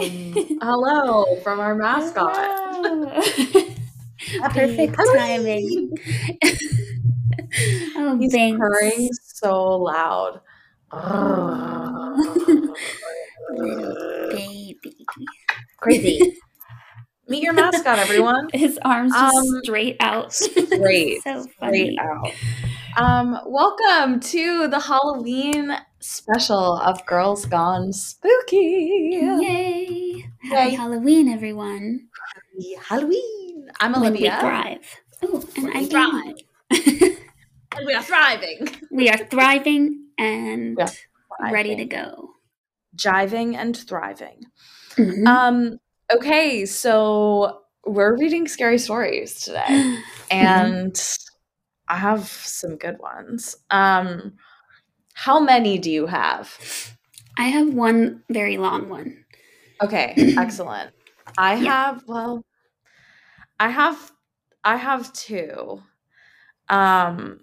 hello 0.62 1.36
from 1.42 1.60
our 1.60 1.74
mascot. 1.74 2.34
Perfect 4.52 4.96
timing. 5.14 5.92
oh, 7.96 8.16
He's 8.18 8.32
thanks. 8.32 8.58
purring 8.58 9.08
so 9.12 9.76
loud. 9.76 10.40
Little 13.50 14.28
baby. 14.30 15.06
Crazy. 15.78 16.36
Meet 17.28 17.42
your 17.42 17.52
mascot, 17.52 17.98
everyone. 17.98 18.48
His 18.52 18.78
arms 18.84 19.12
just 19.12 19.36
Um, 19.36 19.44
straight 19.62 19.96
out. 20.00 20.32
Straight, 20.32 21.22
so 21.22 21.42
straight 21.42 21.54
funny. 21.60 21.98
out. 22.00 22.32
Um, 22.96 23.38
welcome 23.46 24.20
to 24.20 24.68
the 24.68 24.78
Halloween 24.80 25.72
special 26.00 26.76
of 26.78 27.04
Girls 27.06 27.46
Gone 27.46 27.92
Spooky. 27.92 29.10
Yay! 29.12 30.26
Happy 30.42 30.70
Yay. 30.70 30.74
Halloween, 30.76 31.28
everyone. 31.28 32.08
Happy 32.34 32.74
Halloween. 32.88 33.68
I'm 33.80 33.92
When 33.92 34.02
we 34.02 34.08
Olivia. 34.08 34.38
thrive. 34.40 34.96
Oh, 35.22 35.44
and 35.56 35.64
we 35.66 35.72
I'm 35.72 35.86
thrive. 35.86 36.36
And 37.72 37.86
we 37.86 37.94
are 37.94 38.02
thriving. 38.02 38.68
we 38.90 39.08
are 39.08 39.16
thriving 39.16 40.06
and 40.18 40.76
Yeah, 40.76 40.88
ready 41.52 41.76
to 41.76 41.84
go. 41.84 42.30
Jiving 42.96 43.54
and 43.54 43.76
thriving. 43.76 44.42
Mhm. 44.96 45.26
Um, 45.28 45.78
okay, 46.12 46.66
so 46.66 47.60
we're 47.86 48.16
reading 48.16 48.48
scary 48.48 48.78
stories 48.78 49.40
today. 49.40 49.98
and 50.32 51.00
I 51.90 51.96
have 51.96 52.28
some 52.28 52.76
good 52.76 52.98
ones. 53.00 53.56
Um, 53.68 54.34
how 55.14 55.40
many 55.40 55.76
do 55.76 55.90
you 55.90 56.06
have? 56.06 56.96
I 57.36 57.44
have 57.48 57.74
one 57.74 58.22
very 58.30 58.58
long 58.58 58.88
one. 58.88 59.24
Okay, 59.82 60.14
excellent. 60.38 60.92
I 61.36 61.54
Yeah. 61.56 61.70
have 61.70 62.04
well, 62.06 62.44
I 63.58 63.70
have 63.70 64.12
I 64.64 64.76
have 64.76 65.12
two. 65.12 65.82
Um, 66.68 67.40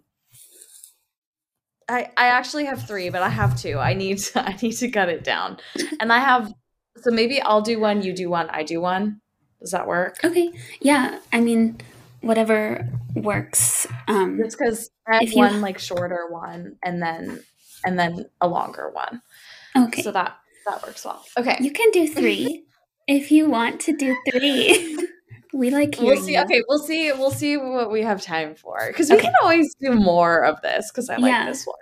I 1.89 2.09
I 2.17 2.27
actually 2.27 2.65
have 2.65 2.87
three, 2.87 3.09
but 3.09 3.21
I 3.21 3.29
have 3.29 3.59
two. 3.59 3.77
I 3.79 3.93
need 3.93 4.19
to 4.19 4.41
I 4.49 4.57
need 4.61 4.73
to 4.73 4.89
cut 4.89 5.09
it 5.09 5.23
down, 5.25 5.57
and 5.99 6.13
I 6.13 6.19
have 6.19 6.53
so 6.97 7.11
maybe 7.11 7.41
I'll 7.41 7.61
do 7.61 7.79
one, 7.79 8.01
you 8.01 8.13
do 8.13 8.29
one, 8.29 8.49
I 8.49 8.63
do 8.63 8.79
one. 8.81 9.19
Does 9.59 9.71
that 9.71 9.87
work? 9.87 10.17
Okay. 10.23 10.51
Yeah. 10.81 11.19
I 11.33 11.41
mean, 11.41 11.77
whatever 12.21 12.87
works. 13.15 13.87
Um, 14.07 14.39
It's 14.41 14.55
because 14.55 14.89
I 15.07 15.15
have 15.15 15.23
If 15.23 15.31
you- 15.33 15.37
one 15.37 15.61
like 15.61 15.79
shorter 15.79 16.27
one, 16.29 16.77
and 16.83 17.01
then 17.01 17.41
and 17.85 17.97
then 17.99 18.25
a 18.41 18.47
longer 18.47 18.89
one. 18.91 19.21
okay. 19.77 20.01
So 20.01 20.11
that 20.11 20.35
that 20.65 20.83
works 20.85 21.05
well. 21.05 21.23
Okay. 21.37 21.57
you 21.61 21.71
can 21.71 21.91
do 21.91 22.07
three 22.07 22.65
if 23.07 23.31
you 23.31 23.49
want 23.49 23.79
to 23.81 23.95
do 23.95 24.15
three. 24.31 24.97
we 25.53 25.69
like 25.69 25.95
hearing 25.95 26.17
We'll 26.17 26.25
see. 26.25 26.33
you. 26.33 26.41
Okay, 26.41 26.61
we'll 26.67 26.79
see. 26.79 27.11
We'll 27.13 27.31
see 27.31 27.55
what 27.57 27.89
we 27.91 28.01
have 28.01 28.21
time 28.21 28.55
for 28.55 28.77
because 28.87 29.09
we 29.09 29.17
can 29.17 29.33
always 29.41 29.73
do 29.79 29.91
more 29.93 30.43
of 30.43 30.61
this 30.61 30.91
because 30.91 31.09
I 31.09 31.15
like 31.17 31.31
Yeah. 31.31 31.45
this 31.45 31.65
one. 31.65 31.75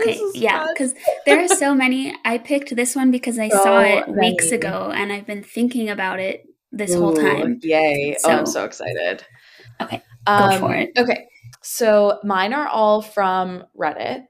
Okay, 0.00 0.14
This 0.14 0.36
yeah, 0.36 0.66
because 0.72 0.94
there 1.26 1.38
are 1.44 1.48
so 1.48 1.74
many. 1.84 2.14
I 2.24 2.38
picked 2.38 2.74
this 2.74 2.96
one 2.96 3.10
because 3.10 3.38
I 3.38 3.50
saw 3.50 3.62
So 3.64 3.78
it 3.80 4.08
weeks 4.08 4.50
ago, 4.50 4.90
and 4.94 5.12
I've 5.12 5.26
been 5.26 5.42
thinking 5.42 5.90
about 5.90 6.18
it 6.20 6.44
this 6.70 6.94
whole 6.94 7.12
time. 7.14 7.58
Yay! 7.62 8.16
oh, 8.24 8.30
I'm 8.30 8.46
So- 8.46 8.52
so 8.52 8.64
excited. 8.64 9.24
Okay, 9.80 10.02
Um, 10.26 10.60
for 10.60 10.74
it. 10.74 10.90
Okay, 10.96 11.26
so 11.62 12.18
mine 12.24 12.52
are 12.52 12.68
all 12.68 13.02
from 13.02 13.64
Reddit, 13.78 14.26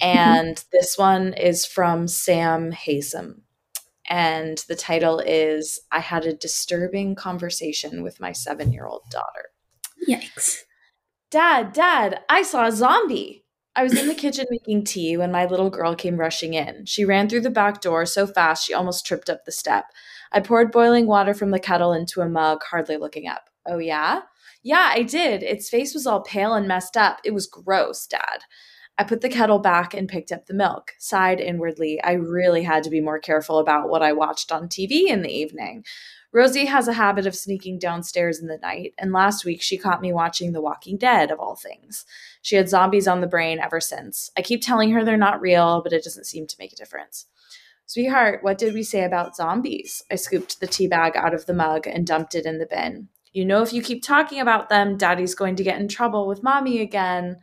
and 0.00 0.62
this 0.72 0.96
one 0.98 1.34
is 1.34 1.66
from 1.66 2.08
Sam 2.08 2.72
Hasem. 2.72 3.40
And 4.08 4.58
the 4.68 4.74
title 4.74 5.20
is 5.20 5.80
I 5.92 6.00
had 6.00 6.26
a 6.26 6.34
disturbing 6.34 7.14
conversation 7.14 8.02
with 8.02 8.18
my 8.20 8.32
seven 8.32 8.72
year 8.72 8.86
old 8.86 9.02
daughter. 9.10 9.50
Yikes! 10.08 10.62
Dad, 11.30 11.72
Dad, 11.72 12.20
I 12.28 12.42
saw 12.42 12.66
a 12.66 12.72
zombie. 12.72 13.44
I 13.76 13.84
was 13.84 13.96
in 13.96 14.08
the 14.08 14.14
kitchen 14.16 14.46
making 14.50 14.84
tea 14.84 15.16
when 15.16 15.30
my 15.30 15.46
little 15.46 15.70
girl 15.70 15.94
came 15.94 16.16
rushing 16.16 16.54
in. 16.54 16.86
She 16.86 17.04
ran 17.04 17.28
through 17.28 17.42
the 17.42 17.50
back 17.50 17.80
door 17.80 18.04
so 18.04 18.26
fast 18.26 18.66
she 18.66 18.74
almost 18.74 19.06
tripped 19.06 19.30
up 19.30 19.44
the 19.44 19.52
step. 19.52 19.84
I 20.32 20.40
poured 20.40 20.72
boiling 20.72 21.06
water 21.06 21.32
from 21.34 21.50
the 21.52 21.60
kettle 21.60 21.92
into 21.92 22.20
a 22.20 22.28
mug, 22.28 22.62
hardly 22.68 22.96
looking 22.96 23.28
up. 23.28 23.48
Oh, 23.66 23.78
yeah? 23.78 24.22
Yeah, 24.62 24.90
I 24.92 25.02
did. 25.02 25.42
Its 25.42 25.70
face 25.70 25.94
was 25.94 26.06
all 26.06 26.20
pale 26.20 26.54
and 26.54 26.68
messed 26.68 26.96
up. 26.96 27.20
It 27.24 27.32
was 27.32 27.46
gross, 27.46 28.06
Dad. 28.06 28.44
I 28.98 29.04
put 29.04 29.22
the 29.22 29.30
kettle 29.30 29.58
back 29.58 29.94
and 29.94 30.08
picked 30.08 30.30
up 30.30 30.44
the 30.44 30.54
milk, 30.54 30.92
sighed 30.98 31.40
inwardly. 31.40 32.02
I 32.02 32.12
really 32.12 32.62
had 32.64 32.82
to 32.82 32.90
be 32.90 33.00
more 33.00 33.18
careful 33.18 33.58
about 33.58 33.88
what 33.88 34.02
I 34.02 34.12
watched 34.12 34.52
on 34.52 34.68
TV 34.68 35.08
in 35.08 35.22
the 35.22 35.32
evening. 35.32 35.84
Rosie 36.32 36.66
has 36.66 36.86
a 36.86 36.92
habit 36.92 37.26
of 37.26 37.34
sneaking 37.34 37.78
downstairs 37.78 38.38
in 38.38 38.46
the 38.46 38.58
night, 38.58 38.92
and 38.98 39.12
last 39.12 39.44
week 39.44 39.62
she 39.62 39.78
caught 39.78 40.02
me 40.02 40.12
watching 40.12 40.52
The 40.52 40.60
Walking 40.60 40.98
Dead, 40.98 41.30
of 41.30 41.40
all 41.40 41.56
things. 41.56 42.04
She 42.42 42.56
had 42.56 42.68
zombies 42.68 43.08
on 43.08 43.20
the 43.20 43.26
brain 43.26 43.58
ever 43.58 43.80
since. 43.80 44.30
I 44.36 44.42
keep 44.42 44.62
telling 44.62 44.90
her 44.90 45.04
they're 45.04 45.16
not 45.16 45.40
real, 45.40 45.80
but 45.82 45.94
it 45.94 46.04
doesn't 46.04 46.26
seem 46.26 46.46
to 46.46 46.56
make 46.58 46.72
a 46.72 46.76
difference. 46.76 47.26
Sweetheart, 47.86 48.44
what 48.44 48.58
did 48.58 48.74
we 48.74 48.84
say 48.84 49.02
about 49.02 49.34
zombies? 49.34 50.04
I 50.10 50.14
scooped 50.14 50.60
the 50.60 50.68
tea 50.68 50.86
bag 50.86 51.16
out 51.16 51.34
of 51.34 51.46
the 51.46 51.54
mug 51.54 51.88
and 51.88 52.06
dumped 52.06 52.36
it 52.36 52.46
in 52.46 52.58
the 52.58 52.66
bin. 52.66 53.08
You 53.32 53.44
know, 53.44 53.62
if 53.62 53.72
you 53.72 53.82
keep 53.82 54.02
talking 54.02 54.40
about 54.40 54.68
them, 54.68 54.96
Daddy's 54.96 55.34
going 55.34 55.56
to 55.56 55.64
get 55.64 55.80
in 55.80 55.88
trouble 55.88 56.26
with 56.26 56.42
Mommy 56.42 56.80
again. 56.80 57.36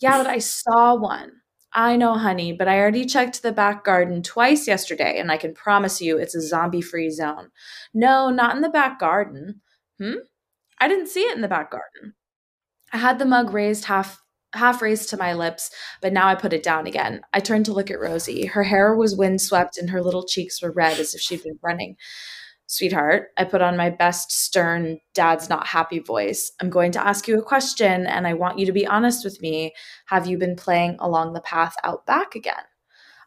Yeah, 0.00 0.18
but 0.18 0.28
I 0.28 0.38
saw 0.38 0.94
one. 0.94 1.32
I 1.72 1.96
know, 1.96 2.14
honey, 2.14 2.52
but 2.52 2.68
I 2.68 2.78
already 2.78 3.04
checked 3.04 3.42
the 3.42 3.50
back 3.50 3.84
garden 3.84 4.22
twice 4.22 4.68
yesterday, 4.68 5.18
and 5.18 5.32
I 5.32 5.36
can 5.36 5.54
promise 5.54 6.00
you 6.00 6.16
it's 6.16 6.36
a 6.36 6.40
zombie 6.40 6.80
free 6.80 7.10
zone. 7.10 7.50
No, 7.92 8.30
not 8.30 8.54
in 8.54 8.62
the 8.62 8.68
back 8.68 9.00
garden. 9.00 9.60
Hmm? 9.98 10.18
I 10.78 10.86
didn't 10.86 11.08
see 11.08 11.22
it 11.22 11.34
in 11.34 11.42
the 11.42 11.48
back 11.48 11.72
garden. 11.72 12.14
I 12.92 12.98
had 12.98 13.18
the 13.18 13.24
mug 13.24 13.52
raised 13.52 13.86
half 13.86 14.20
half 14.54 14.80
raised 14.80 15.08
to 15.10 15.16
my 15.16 15.32
lips, 15.32 15.70
but 16.00 16.12
now 16.12 16.28
I 16.28 16.36
put 16.36 16.52
it 16.52 16.62
down 16.62 16.86
again. 16.86 17.22
I 17.32 17.40
turned 17.40 17.64
to 17.66 17.72
look 17.72 17.90
at 17.90 17.98
Rosie. 17.98 18.46
Her 18.46 18.62
hair 18.62 18.94
was 18.94 19.16
windswept 19.16 19.76
and 19.76 19.90
her 19.90 20.00
little 20.00 20.24
cheeks 20.24 20.62
were 20.62 20.70
red 20.70 21.00
as 21.00 21.12
if 21.12 21.20
she'd 21.20 21.42
been 21.42 21.58
running. 21.60 21.96
Sweetheart, 22.66 23.28
I 23.36 23.44
put 23.44 23.62
on 23.62 23.76
my 23.76 23.90
best 23.90 24.32
stern 24.32 24.98
dad's 25.12 25.48
not 25.48 25.66
happy 25.66 25.98
voice. 25.98 26.50
I'm 26.60 26.70
going 26.70 26.92
to 26.92 27.06
ask 27.06 27.28
you 27.28 27.38
a 27.38 27.42
question 27.42 28.06
and 28.06 28.26
I 28.26 28.34
want 28.34 28.58
you 28.58 28.66
to 28.66 28.72
be 28.72 28.86
honest 28.86 29.24
with 29.24 29.40
me. 29.42 29.74
Have 30.06 30.26
you 30.26 30.38
been 30.38 30.56
playing 30.56 30.96
along 30.98 31.34
the 31.34 31.42
path 31.42 31.76
out 31.84 32.06
back 32.06 32.34
again? 32.34 32.64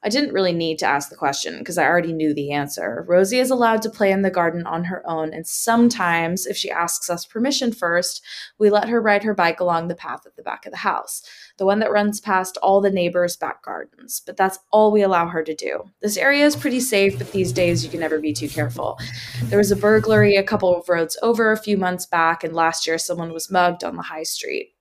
I 0.03 0.09
didn't 0.09 0.33
really 0.33 0.53
need 0.53 0.79
to 0.79 0.85
ask 0.85 1.09
the 1.09 1.15
question 1.15 1.59
because 1.59 1.77
I 1.77 1.85
already 1.85 2.13
knew 2.13 2.33
the 2.33 2.51
answer. 2.51 3.05
Rosie 3.07 3.39
is 3.39 3.49
allowed 3.49 3.81
to 3.83 3.89
play 3.89 4.11
in 4.11 4.21
the 4.21 4.29
garden 4.29 4.65
on 4.65 4.85
her 4.85 5.07
own, 5.07 5.33
and 5.33 5.45
sometimes, 5.45 6.45
if 6.45 6.55
she 6.55 6.71
asks 6.71 7.09
us 7.09 7.25
permission 7.25 7.71
first, 7.71 8.23
we 8.57 8.69
let 8.69 8.89
her 8.89 9.01
ride 9.01 9.23
her 9.23 9.33
bike 9.33 9.59
along 9.59 9.87
the 9.87 9.95
path 9.95 10.25
at 10.25 10.35
the 10.35 10.43
back 10.43 10.65
of 10.65 10.71
the 10.71 10.77
house, 10.77 11.23
the 11.57 11.65
one 11.65 11.79
that 11.79 11.91
runs 11.91 12.21
past 12.21 12.57
all 12.57 12.81
the 12.81 12.89
neighbors' 12.89 13.35
back 13.35 13.63
gardens. 13.63 14.21
But 14.25 14.37
that's 14.37 14.59
all 14.71 14.91
we 14.91 15.01
allow 15.01 15.27
her 15.27 15.43
to 15.43 15.55
do. 15.55 15.91
This 16.01 16.17
area 16.17 16.45
is 16.45 16.55
pretty 16.55 16.79
safe, 16.79 17.17
but 17.17 17.31
these 17.31 17.51
days 17.51 17.83
you 17.83 17.89
can 17.89 17.99
never 17.99 18.19
be 18.19 18.33
too 18.33 18.49
careful. 18.49 18.99
There 19.45 19.57
was 19.57 19.71
a 19.71 19.75
burglary 19.75 20.35
a 20.35 20.43
couple 20.43 20.75
of 20.75 20.87
roads 20.89 21.17
over 21.21 21.51
a 21.51 21.57
few 21.57 21.77
months 21.77 22.05
back, 22.05 22.43
and 22.43 22.53
last 22.53 22.87
year 22.87 22.97
someone 22.97 23.33
was 23.33 23.51
mugged 23.51 23.83
on 23.83 23.95
the 23.95 24.03
high 24.03 24.23
street. 24.23 24.73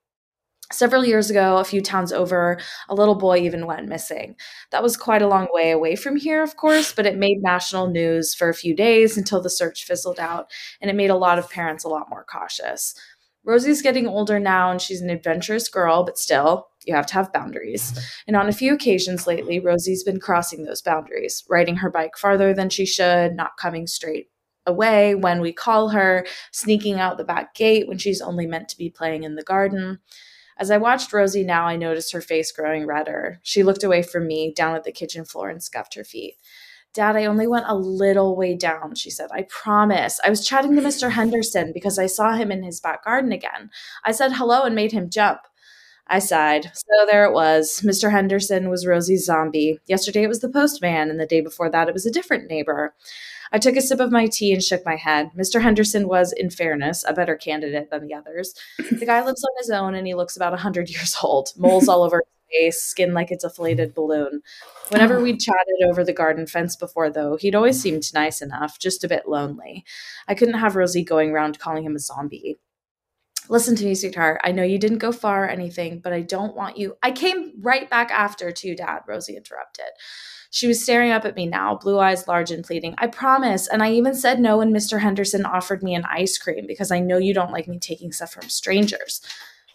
Several 0.72 1.04
years 1.04 1.30
ago, 1.30 1.58
a 1.58 1.64
few 1.64 1.80
towns 1.80 2.12
over, 2.12 2.58
a 2.88 2.94
little 2.94 3.14
boy 3.14 3.38
even 3.38 3.66
went 3.66 3.88
missing. 3.88 4.34
That 4.72 4.82
was 4.82 4.96
quite 4.96 5.22
a 5.22 5.28
long 5.28 5.46
way 5.52 5.70
away 5.70 5.94
from 5.94 6.16
here, 6.16 6.42
of 6.42 6.56
course, 6.56 6.92
but 6.92 7.06
it 7.06 7.16
made 7.16 7.40
national 7.40 7.88
news 7.88 8.34
for 8.34 8.48
a 8.48 8.54
few 8.54 8.74
days 8.74 9.16
until 9.16 9.40
the 9.40 9.48
search 9.48 9.84
fizzled 9.84 10.18
out, 10.18 10.50
and 10.80 10.90
it 10.90 10.96
made 10.96 11.10
a 11.10 11.16
lot 11.16 11.38
of 11.38 11.48
parents 11.48 11.84
a 11.84 11.88
lot 11.88 12.10
more 12.10 12.24
cautious. 12.28 12.94
Rosie's 13.44 13.80
getting 13.80 14.08
older 14.08 14.40
now 14.40 14.72
and 14.72 14.82
she's 14.82 15.00
an 15.00 15.08
adventurous 15.08 15.68
girl, 15.68 16.02
but 16.02 16.18
still, 16.18 16.66
you 16.84 16.94
have 16.96 17.06
to 17.06 17.14
have 17.14 17.32
boundaries. 17.32 17.96
And 18.26 18.34
on 18.34 18.48
a 18.48 18.52
few 18.52 18.74
occasions 18.74 19.28
lately, 19.28 19.60
Rosie's 19.60 20.02
been 20.02 20.18
crossing 20.18 20.64
those 20.64 20.82
boundaries, 20.82 21.44
riding 21.48 21.76
her 21.76 21.90
bike 21.90 22.16
farther 22.16 22.52
than 22.52 22.70
she 22.70 22.84
should, 22.84 23.36
not 23.36 23.56
coming 23.56 23.86
straight 23.86 24.30
away 24.66 25.14
when 25.14 25.40
we 25.40 25.52
call 25.52 25.90
her, 25.90 26.26
sneaking 26.50 26.98
out 26.98 27.18
the 27.18 27.24
back 27.24 27.54
gate 27.54 27.86
when 27.86 27.98
she's 27.98 28.20
only 28.20 28.48
meant 28.48 28.68
to 28.70 28.78
be 28.78 28.90
playing 28.90 29.22
in 29.22 29.36
the 29.36 29.44
garden. 29.44 30.00
As 30.58 30.70
I 30.70 30.78
watched 30.78 31.12
Rosie 31.12 31.44
now, 31.44 31.66
I 31.66 31.76
noticed 31.76 32.12
her 32.12 32.20
face 32.20 32.50
growing 32.52 32.86
redder. 32.86 33.40
She 33.42 33.62
looked 33.62 33.84
away 33.84 34.02
from 34.02 34.26
me, 34.26 34.52
down 34.54 34.74
at 34.74 34.84
the 34.84 34.92
kitchen 34.92 35.24
floor, 35.24 35.50
and 35.50 35.62
scuffed 35.62 35.94
her 35.94 36.04
feet. 36.04 36.34
Dad, 36.94 37.14
I 37.14 37.26
only 37.26 37.46
went 37.46 37.66
a 37.68 37.74
little 37.76 38.36
way 38.36 38.56
down, 38.56 38.94
she 38.94 39.10
said. 39.10 39.28
I 39.30 39.42
promise. 39.50 40.18
I 40.24 40.30
was 40.30 40.46
chatting 40.46 40.74
to 40.76 40.82
Mr. 40.82 41.10
Henderson 41.10 41.72
because 41.74 41.98
I 41.98 42.06
saw 42.06 42.32
him 42.32 42.50
in 42.50 42.62
his 42.62 42.80
back 42.80 43.04
garden 43.04 43.32
again. 43.32 43.70
I 44.02 44.12
said 44.12 44.32
hello 44.32 44.62
and 44.62 44.74
made 44.74 44.92
him 44.92 45.10
jump. 45.10 45.40
I 46.06 46.20
sighed. 46.20 46.70
So 46.74 47.06
there 47.06 47.26
it 47.26 47.34
was. 47.34 47.82
Mr. 47.84 48.10
Henderson 48.10 48.70
was 48.70 48.86
Rosie's 48.86 49.26
zombie. 49.26 49.78
Yesterday 49.86 50.22
it 50.22 50.28
was 50.28 50.40
the 50.40 50.48
postman, 50.48 51.10
and 51.10 51.20
the 51.20 51.26
day 51.26 51.42
before 51.42 51.68
that 51.70 51.88
it 51.88 51.94
was 51.94 52.06
a 52.06 52.12
different 52.12 52.48
neighbor. 52.48 52.94
I 53.52 53.58
took 53.58 53.76
a 53.76 53.80
sip 53.80 54.00
of 54.00 54.10
my 54.10 54.26
tea 54.26 54.52
and 54.52 54.62
shook 54.62 54.84
my 54.84 54.96
head. 54.96 55.30
Mr. 55.36 55.62
Henderson 55.62 56.08
was, 56.08 56.32
in 56.32 56.50
fairness, 56.50 57.04
a 57.06 57.12
better 57.12 57.36
candidate 57.36 57.90
than 57.90 58.06
the 58.06 58.14
others. 58.14 58.54
The 58.78 59.06
guy 59.06 59.24
lives 59.24 59.44
on 59.44 59.50
his 59.58 59.70
own 59.70 59.94
and 59.94 60.06
he 60.06 60.14
looks 60.14 60.36
about 60.36 60.52
a 60.52 60.60
100 60.62 60.88
years 60.90 61.16
old, 61.22 61.50
moles 61.56 61.88
all 61.88 62.02
over 62.02 62.22
his 62.48 62.58
face, 62.58 62.82
skin 62.82 63.14
like 63.14 63.30
it's 63.30 63.44
a 63.44 63.48
deflated 63.48 63.94
balloon. 63.94 64.42
Whenever 64.90 65.20
we'd 65.20 65.40
chatted 65.40 65.88
over 65.88 66.04
the 66.04 66.12
garden 66.12 66.46
fence 66.46 66.76
before, 66.76 67.10
though, 67.10 67.36
he'd 67.36 67.54
always 67.54 67.80
seemed 67.80 68.04
nice 68.14 68.40
enough, 68.40 68.78
just 68.78 69.02
a 69.02 69.08
bit 69.08 69.28
lonely. 69.28 69.84
I 70.28 70.34
couldn't 70.34 70.58
have 70.58 70.76
Rosie 70.76 71.02
going 71.02 71.30
around 71.30 71.58
calling 71.58 71.84
him 71.84 71.96
a 71.96 71.98
zombie. 71.98 72.56
Listen 73.48 73.76
to 73.76 73.84
me, 73.84 73.94
sweetheart. 73.94 74.40
I 74.44 74.52
know 74.52 74.62
you 74.62 74.78
didn't 74.78 74.98
go 74.98 75.12
far 75.12 75.44
or 75.44 75.48
anything, 75.48 76.00
but 76.00 76.12
I 76.12 76.22
don't 76.22 76.56
want 76.56 76.76
you. 76.76 76.96
I 77.02 77.10
came 77.12 77.52
right 77.60 77.88
back 77.88 78.10
after, 78.10 78.50
too, 78.50 78.74
Dad, 78.74 79.00
Rosie 79.06 79.36
interrupted. 79.36 79.86
She 80.50 80.66
was 80.66 80.82
staring 80.82 81.10
up 81.10 81.24
at 81.24 81.36
me 81.36 81.46
now, 81.46 81.76
blue 81.76 81.98
eyes 81.98 82.26
large 82.26 82.50
and 82.50 82.64
pleading. 82.64 82.94
I 82.98 83.08
promise. 83.08 83.68
And 83.68 83.82
I 83.82 83.92
even 83.92 84.14
said 84.14 84.40
no 84.40 84.58
when 84.58 84.72
Mr. 84.72 85.00
Henderson 85.00 85.44
offered 85.44 85.82
me 85.82 85.94
an 85.94 86.04
ice 86.06 86.38
cream 86.38 86.66
because 86.66 86.90
I 86.90 87.00
know 87.00 87.18
you 87.18 87.34
don't 87.34 87.52
like 87.52 87.68
me 87.68 87.78
taking 87.78 88.12
stuff 88.12 88.32
from 88.32 88.48
strangers. 88.48 89.20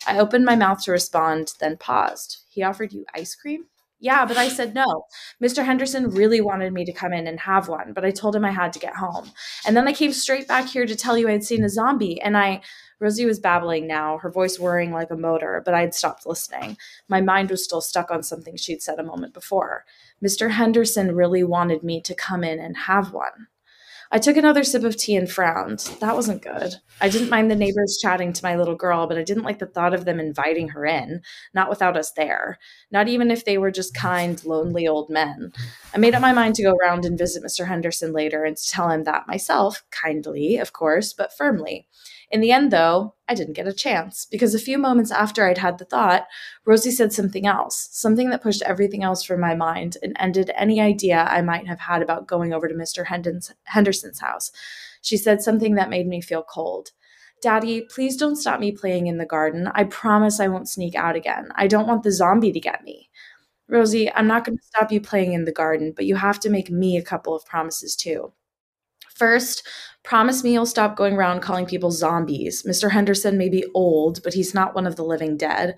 I 0.07 0.17
opened 0.17 0.45
my 0.45 0.55
mouth 0.55 0.83
to 0.83 0.91
respond, 0.91 1.53
then 1.59 1.77
paused. 1.77 2.39
He 2.49 2.63
offered 2.63 2.93
you 2.93 3.05
ice 3.13 3.35
cream? 3.35 3.65
Yeah, 4.01 4.25
but 4.25 4.35
I 4.35 4.49
said 4.49 4.73
no. 4.73 5.05
Mr. 5.41 5.63
Henderson 5.63 6.09
really 6.09 6.41
wanted 6.41 6.73
me 6.73 6.83
to 6.85 6.91
come 6.91 7.13
in 7.13 7.27
and 7.27 7.39
have 7.39 7.67
one, 7.67 7.93
but 7.93 8.03
I 8.03 8.09
told 8.09 8.35
him 8.35 8.43
I 8.43 8.49
had 8.49 8.73
to 8.73 8.79
get 8.79 8.95
home. 8.95 9.31
And 9.65 9.77
then 9.77 9.87
I 9.87 9.93
came 9.93 10.11
straight 10.11 10.47
back 10.47 10.67
here 10.67 10.87
to 10.87 10.95
tell 10.95 11.19
you 11.19 11.29
I'd 11.29 11.43
seen 11.43 11.63
a 11.63 11.69
zombie, 11.69 12.19
and 12.19 12.35
I. 12.35 12.61
Rosie 12.99 13.25
was 13.25 13.39
babbling 13.39 13.87
now, 13.87 14.19
her 14.19 14.29
voice 14.29 14.59
whirring 14.59 14.91
like 14.91 15.09
a 15.09 15.17
motor, 15.17 15.59
but 15.65 15.73
I'd 15.73 15.95
stopped 15.95 16.27
listening. 16.27 16.77
My 17.09 17.19
mind 17.19 17.49
was 17.49 17.63
still 17.63 17.81
stuck 17.81 18.11
on 18.11 18.21
something 18.21 18.55
she'd 18.55 18.83
said 18.83 18.99
a 18.99 19.03
moment 19.03 19.33
before. 19.33 19.85
Mr. 20.23 20.51
Henderson 20.51 21.15
really 21.15 21.43
wanted 21.43 21.81
me 21.81 21.99
to 22.01 22.13
come 22.13 22.43
in 22.43 22.59
and 22.59 22.77
have 22.77 23.11
one. 23.11 23.47
I 24.13 24.19
took 24.19 24.35
another 24.35 24.65
sip 24.65 24.83
of 24.83 24.97
tea 24.97 25.15
and 25.15 25.31
frowned. 25.31 25.79
That 26.01 26.17
wasn't 26.17 26.41
good. 26.41 26.75
I 26.99 27.07
didn't 27.07 27.29
mind 27.29 27.49
the 27.49 27.55
neighbors 27.55 27.97
chatting 28.01 28.33
to 28.33 28.43
my 28.43 28.57
little 28.57 28.75
girl, 28.75 29.07
but 29.07 29.17
I 29.17 29.23
didn't 29.23 29.45
like 29.45 29.59
the 29.59 29.65
thought 29.65 29.93
of 29.93 30.03
them 30.03 30.19
inviting 30.19 30.67
her 30.69 30.85
in, 30.85 31.21
not 31.53 31.69
without 31.69 31.95
us 31.95 32.11
there, 32.11 32.59
not 32.91 33.07
even 33.07 33.31
if 33.31 33.45
they 33.45 33.57
were 33.57 33.71
just 33.71 33.95
kind, 33.95 34.43
lonely 34.43 34.85
old 34.85 35.09
men. 35.09 35.53
I 35.93 35.97
made 35.97 36.13
up 36.13 36.21
my 36.21 36.33
mind 36.33 36.55
to 36.55 36.63
go 36.63 36.73
round 36.73 37.05
and 37.05 37.17
visit 37.17 37.41
Mr. 37.41 37.67
Henderson 37.67 38.11
later 38.11 38.43
and 38.43 38.57
to 38.57 38.67
tell 38.69 38.89
him 38.89 39.05
that 39.05 39.29
myself, 39.29 39.81
kindly, 39.91 40.57
of 40.57 40.73
course, 40.73 41.13
but 41.13 41.31
firmly. 41.37 41.87
In 42.31 42.39
the 42.39 42.51
end, 42.53 42.71
though, 42.71 43.15
I 43.27 43.33
didn't 43.33 43.53
get 43.55 43.67
a 43.67 43.73
chance 43.73 44.25
because 44.25 44.55
a 44.55 44.59
few 44.59 44.77
moments 44.77 45.11
after 45.11 45.45
I'd 45.45 45.57
had 45.57 45.77
the 45.77 45.85
thought, 45.85 46.27
Rosie 46.65 46.91
said 46.91 47.11
something 47.11 47.45
else, 47.45 47.89
something 47.91 48.29
that 48.29 48.41
pushed 48.41 48.61
everything 48.61 49.03
else 49.03 49.21
from 49.21 49.41
my 49.41 49.53
mind 49.53 49.97
and 50.01 50.15
ended 50.17 50.49
any 50.55 50.79
idea 50.79 51.27
I 51.29 51.41
might 51.41 51.67
have 51.67 51.81
had 51.81 52.01
about 52.01 52.27
going 52.27 52.53
over 52.53 52.69
to 52.69 52.73
Mr. 52.73 53.05
Henderson's 53.65 54.19
house. 54.21 54.51
She 55.01 55.17
said 55.17 55.41
something 55.41 55.75
that 55.75 55.89
made 55.89 56.07
me 56.07 56.21
feel 56.21 56.43
cold. 56.43 56.91
Daddy, 57.41 57.81
please 57.81 58.15
don't 58.15 58.37
stop 58.37 58.59
me 58.61 58.71
playing 58.71 59.07
in 59.07 59.17
the 59.17 59.25
garden. 59.25 59.69
I 59.73 59.83
promise 59.83 60.39
I 60.39 60.47
won't 60.47 60.69
sneak 60.69 60.95
out 60.95 61.17
again. 61.17 61.49
I 61.55 61.67
don't 61.67 61.87
want 61.87 62.03
the 62.03 62.11
zombie 62.11 62.53
to 62.53 62.59
get 62.59 62.83
me. 62.83 63.09
Rosie, 63.67 64.13
I'm 64.13 64.27
not 64.27 64.45
going 64.45 64.57
to 64.57 64.63
stop 64.63 64.91
you 64.91 65.01
playing 65.01 65.33
in 65.33 65.45
the 65.45 65.51
garden, 65.51 65.91
but 65.95 66.05
you 66.05 66.15
have 66.15 66.39
to 66.41 66.49
make 66.49 66.69
me 66.69 66.97
a 66.97 67.01
couple 67.01 67.35
of 67.35 67.45
promises 67.45 67.95
too. 67.95 68.31
First, 69.21 69.67
promise 70.01 70.43
me 70.43 70.53
you'll 70.53 70.65
stop 70.65 70.95
going 70.95 71.13
around 71.13 71.41
calling 71.41 71.67
people 71.67 71.91
zombies. 71.91 72.63
Mr. 72.63 72.89
Henderson 72.89 73.37
may 73.37 73.49
be 73.49 73.63
old, 73.75 74.23
but 74.23 74.33
he's 74.33 74.55
not 74.55 74.73
one 74.73 74.87
of 74.87 74.95
the 74.95 75.03
living 75.03 75.37
dead. 75.37 75.77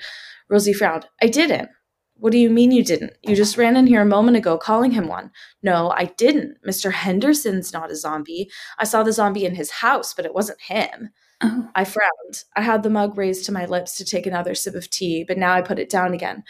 Rosie 0.50 0.72
frowned. 0.72 1.08
I 1.22 1.28
didn't. 1.28 1.68
What 2.16 2.32
do 2.32 2.38
you 2.38 2.50
mean 2.50 2.72
you 2.72 2.86
didn't? 2.86 3.12
You 3.22 3.36
just 3.36 3.58
ran 3.58 3.76
in 3.76 3.86
here 3.86 4.02
a 4.02 4.06
moment 4.06 4.38
ago 4.38 4.58
calling 4.58 4.92
him 4.92 5.10
one. 5.10 5.30
No, 5.62 5.92
I 5.92 6.06
didn't. 6.06 6.58
Mr. 6.66 6.94
Henderson's 6.94 7.74
not 7.74 7.92
a 7.92 7.98
zombie. 7.98 8.50
I 8.80 8.86
saw 8.86 9.04
the 9.04 9.12
zombie 9.12 9.44
in 9.44 9.56
his 9.56 9.72
house, 9.72 10.14
but 10.14 10.24
it 10.24 10.34
wasn't 10.34 10.62
him. 10.62 11.10
Oh. 11.42 11.68
I 11.76 11.84
frowned. 11.84 12.44
I 12.56 12.62
had 12.62 12.82
the 12.82 12.90
mug 12.90 13.18
raised 13.18 13.46
to 13.48 13.52
my 13.52 13.66
lips 13.66 13.98
to 13.98 14.06
take 14.06 14.26
another 14.26 14.56
sip 14.56 14.74
of 14.74 14.90
tea, 14.90 15.26
but 15.28 15.38
now 15.38 15.52
I 15.52 15.62
put 15.62 15.80
it 15.80 15.90
down 15.90 16.14
again. 16.14 16.46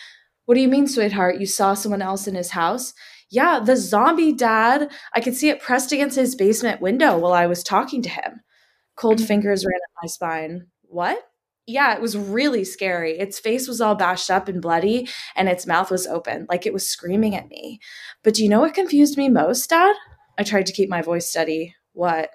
What 0.45 0.53
do 0.53 0.61
you 0.61 0.67
mean, 0.67 0.87
sweetheart? 0.87 1.39
You 1.39 1.47
saw 1.47 1.73
someone 1.73 2.03
else 2.03 2.27
in 2.27 2.35
his 2.35 2.51
house? 2.51 2.93
Yeah, 3.29 3.59
the 3.59 3.75
zombie, 3.75 4.33
Dad. 4.33 4.91
I 5.13 5.21
could 5.21 5.35
see 5.35 5.49
it 5.49 5.61
pressed 5.61 5.91
against 5.91 6.15
his 6.15 6.35
basement 6.35 6.81
window 6.81 7.17
while 7.17 7.33
I 7.33 7.47
was 7.47 7.63
talking 7.63 8.01
to 8.03 8.09
him. 8.09 8.41
Cold 8.95 9.17
mm-hmm. 9.17 9.25
fingers 9.25 9.65
ran 9.65 9.75
up 9.75 10.03
my 10.03 10.07
spine. 10.07 10.67
What? 10.83 11.19
Yeah, 11.65 11.95
it 11.95 12.01
was 12.01 12.17
really 12.17 12.65
scary. 12.65 13.17
Its 13.17 13.39
face 13.39 13.67
was 13.67 13.79
all 13.79 13.95
bashed 13.95 14.29
up 14.29 14.49
and 14.49 14.61
bloody, 14.61 15.07
and 15.35 15.47
its 15.47 15.65
mouth 15.65 15.89
was 15.89 16.05
open, 16.05 16.45
like 16.49 16.65
it 16.65 16.73
was 16.73 16.89
screaming 16.89 17.35
at 17.35 17.47
me. 17.47 17.79
But 18.21 18.33
do 18.33 18.43
you 18.43 18.49
know 18.49 18.59
what 18.59 18.73
confused 18.73 19.17
me 19.17 19.29
most, 19.29 19.69
Dad? 19.69 19.95
I 20.37 20.43
tried 20.43 20.65
to 20.65 20.73
keep 20.73 20.89
my 20.89 21.01
voice 21.01 21.29
steady. 21.29 21.73
What? 21.93 22.31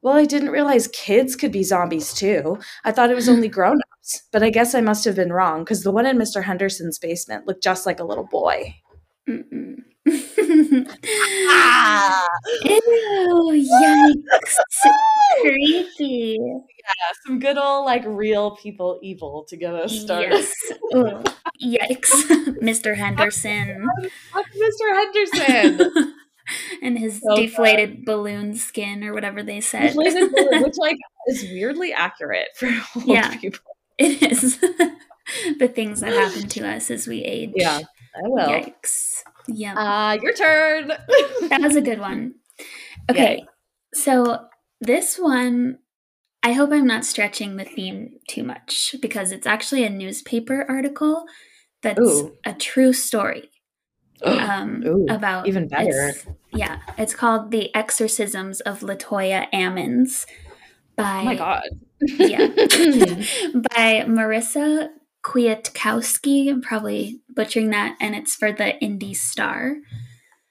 Well, 0.00 0.16
I 0.16 0.26
didn't 0.26 0.50
realize 0.50 0.88
kids 0.88 1.34
could 1.36 1.52
be 1.52 1.62
zombies 1.62 2.12
too. 2.12 2.58
I 2.84 2.92
thought 2.92 3.10
it 3.10 3.16
was 3.16 3.28
only 3.28 3.48
grown 3.48 3.80
ups. 3.92 4.22
But 4.32 4.42
I 4.42 4.50
guess 4.50 4.74
I 4.74 4.80
must 4.80 5.04
have 5.04 5.16
been 5.16 5.32
wrong 5.32 5.62
because 5.62 5.82
the 5.82 5.92
one 5.92 6.06
in 6.06 6.18
Mr. 6.18 6.42
Henderson's 6.42 6.98
basement 6.98 7.46
looked 7.46 7.62
just 7.62 7.86
like 7.86 8.00
a 8.00 8.04
little 8.04 8.26
boy. 8.26 8.76
Mm-mm. 9.28 9.76
Ah! 11.48 12.28
Ew, 12.64 13.66
yikes. 13.70 14.56
Creepy. 15.40 16.38
Yeah, 16.40 17.12
some 17.26 17.38
good 17.38 17.56
old, 17.58 17.84
like, 17.86 18.02
real 18.06 18.56
people 18.56 18.98
evil 19.02 19.44
to 19.48 19.56
get 19.56 19.74
us 19.74 19.92
started. 19.98 20.32
Yes. 20.32 20.54
Yikes. 21.62 22.10
Mr. 22.62 22.96
Henderson. 22.96 23.86
Mr. 24.34 24.94
Henderson! 24.94 26.14
and 26.82 26.98
his 26.98 27.20
So 27.20 27.36
deflated 27.36 28.04
balloon 28.04 28.54
skin 28.56 29.04
or 29.04 29.12
whatever 29.14 29.42
they 29.42 29.60
said. 29.60 29.88
Deflated 29.94 30.32
balloon, 30.32 30.62
which, 30.64 30.76
like, 30.78 30.96
is 31.28 31.42
weirdly 31.44 31.92
accurate 31.92 32.48
for 32.56 32.68
old 32.96 33.06
Yeah. 33.06 33.36
people. 33.36 33.60
it 33.98 34.22
is. 34.22 34.58
the 35.58 35.68
things 35.68 36.00
that 36.00 36.12
happen 36.12 36.48
to 36.48 36.66
us 36.68 36.90
as 36.90 37.06
we 37.06 37.22
age. 37.22 37.52
Yeah, 37.54 37.78
I 38.16 38.28
will. 38.28 38.48
Yikes. 38.48 39.22
Yep. 39.48 39.76
Uh, 39.76 40.18
your 40.22 40.32
turn. 40.34 40.88
that 41.48 41.60
was 41.60 41.76
a 41.76 41.80
good 41.80 41.98
one. 41.98 42.34
Okay. 43.10 43.44
So 43.94 44.46
this 44.80 45.18
one, 45.18 45.78
I 46.42 46.52
hope 46.52 46.70
I'm 46.72 46.86
not 46.86 47.04
stretching 47.04 47.56
the 47.56 47.64
theme 47.64 48.18
too 48.28 48.42
much 48.42 48.94
because 49.00 49.32
it's 49.32 49.46
actually 49.46 49.84
a 49.84 49.90
newspaper 49.90 50.64
article 50.68 51.24
that's 51.82 52.00
Ooh. 52.00 52.36
a 52.44 52.52
true 52.52 52.92
story. 52.92 53.48
Um, 54.24 54.84
Ooh, 54.86 55.06
about 55.10 55.48
even 55.48 55.66
better. 55.66 56.10
it's- 56.10 56.26
yeah, 56.54 56.78
it's 56.96 57.12
called 57.12 57.50
"The 57.50 57.74
Exorcisms 57.74 58.60
of 58.60 58.78
Latoya 58.80 59.50
Ammons" 59.52 60.26
by 60.94 61.22
oh 61.22 61.24
my 61.24 61.34
god. 61.34 61.64
yeah 62.00 62.46
by 62.46 64.04
Marisa 64.06 64.90
Kwiatkowski. 65.24 66.48
I'm 66.50 66.62
probably 66.62 67.20
butchering 67.28 67.70
that, 67.70 67.96
and 68.00 68.14
it's 68.14 68.34
for 68.34 68.52
the 68.52 68.78
Indy 68.80 69.14
Star. 69.14 69.76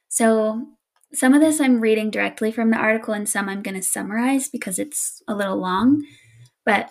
So 0.08 0.68
some 1.14 1.34
of 1.34 1.42
this 1.42 1.60
I'm 1.60 1.82
reading 1.82 2.10
directly 2.10 2.52
from 2.52 2.72
the 2.72 2.78
article, 2.78 3.14
and 3.14 3.28
some 3.28 3.50
I'm 3.50 3.62
going 3.62 3.76
to 3.76 3.86
summarize 3.86 4.50
because 4.50 4.80
it's 4.80 5.22
a 5.28 5.36
little 5.36 5.58
long. 5.58 6.04
But 6.66 6.90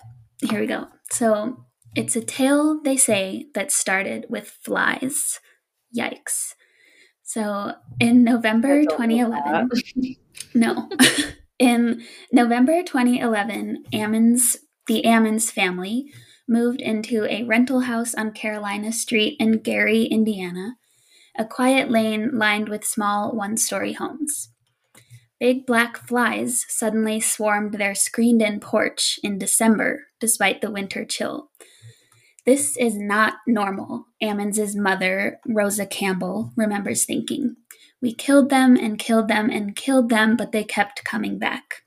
here 0.49 0.59
we 0.59 0.67
go. 0.67 0.87
So 1.11 1.65
it's 1.95 2.15
a 2.15 2.21
tale, 2.21 2.81
they 2.83 2.97
say, 2.97 3.47
that 3.53 3.71
started 3.71 4.25
with 4.29 4.47
flies. 4.47 5.39
Yikes. 5.95 6.53
So 7.23 7.73
in 7.99 8.23
November 8.23 8.81
I 8.81 8.85
don't 8.85 9.09
know 9.09 9.67
2011, 9.69 10.15
no. 10.53 10.89
In 11.59 12.01
November 12.31 12.81
2011, 12.81 13.83
Ammons, 13.93 14.57
the 14.87 15.03
Ammons 15.05 15.51
family 15.51 16.11
moved 16.47 16.81
into 16.81 17.25
a 17.25 17.43
rental 17.43 17.81
house 17.81 18.13
on 18.13 18.31
Carolina 18.31 18.91
Street 18.91 19.37
in 19.39 19.59
Gary, 19.59 20.03
Indiana, 20.03 20.75
a 21.37 21.45
quiet 21.45 21.89
lane 21.89 22.31
lined 22.33 22.69
with 22.69 22.83
small 22.83 23.31
one 23.31 23.57
story 23.57 23.93
homes. 23.93 24.49
Big 25.39 25.65
black 25.65 25.97
flies 25.97 26.65
suddenly 26.69 27.19
swarmed 27.19 27.73
their 27.73 27.95
screened 27.95 28.41
in 28.41 28.59
porch 28.59 29.19
in 29.23 29.39
December, 29.39 30.05
despite 30.19 30.61
the 30.61 30.69
winter 30.69 31.03
chill. 31.03 31.49
This 32.45 32.75
is 32.77 32.95
not 32.95 33.35
normal, 33.47 34.05
Ammons' 34.21 34.75
mother, 34.75 35.39
Rosa 35.47 35.85
Campbell, 35.85 36.51
remembers 36.55 37.05
thinking. 37.05 37.55
We 38.01 38.13
killed 38.13 38.49
them 38.49 38.75
and 38.75 38.97
killed 38.97 39.27
them 39.27 39.49
and 39.49 39.75
killed 39.75 40.09
them, 40.09 40.35
but 40.35 40.51
they 40.51 40.63
kept 40.63 41.03
coming 41.03 41.37
back. 41.37 41.83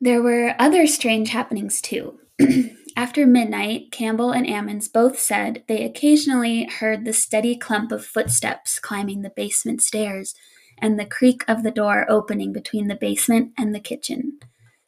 There 0.00 0.22
were 0.22 0.54
other 0.58 0.86
strange 0.86 1.30
happenings 1.30 1.80
too. 1.80 2.18
After 2.98 3.28
midnight, 3.28 3.92
Campbell 3.92 4.32
and 4.32 4.44
Ammons 4.44 4.92
both 4.92 5.20
said 5.20 5.62
they 5.68 5.84
occasionally 5.84 6.64
heard 6.64 7.04
the 7.04 7.12
steady 7.12 7.56
clump 7.56 7.92
of 7.92 8.04
footsteps 8.04 8.80
climbing 8.80 9.22
the 9.22 9.30
basement 9.30 9.82
stairs 9.82 10.34
and 10.78 10.98
the 10.98 11.06
creak 11.06 11.44
of 11.46 11.62
the 11.62 11.70
door 11.70 12.06
opening 12.10 12.52
between 12.52 12.88
the 12.88 12.96
basement 12.96 13.52
and 13.56 13.72
the 13.72 13.78
kitchen. 13.78 14.40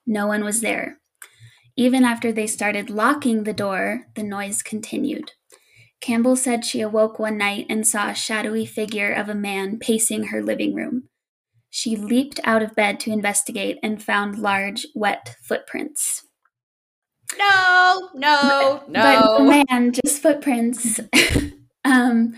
No 0.08 0.26
one 0.26 0.42
was 0.42 0.60
there. 0.60 0.98
Even 1.76 2.04
after 2.04 2.32
they 2.32 2.48
started 2.48 2.90
locking 2.90 3.44
the 3.44 3.52
door, 3.52 4.06
the 4.16 4.24
noise 4.24 4.60
continued. 4.60 5.30
Campbell 6.00 6.34
said 6.34 6.64
she 6.64 6.80
awoke 6.80 7.20
one 7.20 7.38
night 7.38 7.66
and 7.70 7.86
saw 7.86 8.10
a 8.10 8.14
shadowy 8.16 8.66
figure 8.66 9.12
of 9.12 9.28
a 9.28 9.36
man 9.36 9.78
pacing 9.78 10.24
her 10.24 10.42
living 10.42 10.74
room. 10.74 11.04
She 11.70 11.94
leaped 11.94 12.40
out 12.42 12.60
of 12.60 12.74
bed 12.74 12.98
to 13.00 13.12
investigate 13.12 13.78
and 13.84 14.02
found 14.02 14.36
large, 14.36 14.84
wet 14.96 15.36
footprints. 15.44 16.24
No, 17.38 18.10
no, 18.14 18.82
no. 18.88 19.36
But 19.38 19.68
man, 19.68 19.92
just 19.92 20.22
footprints. 20.22 21.00
Um, 21.82 22.34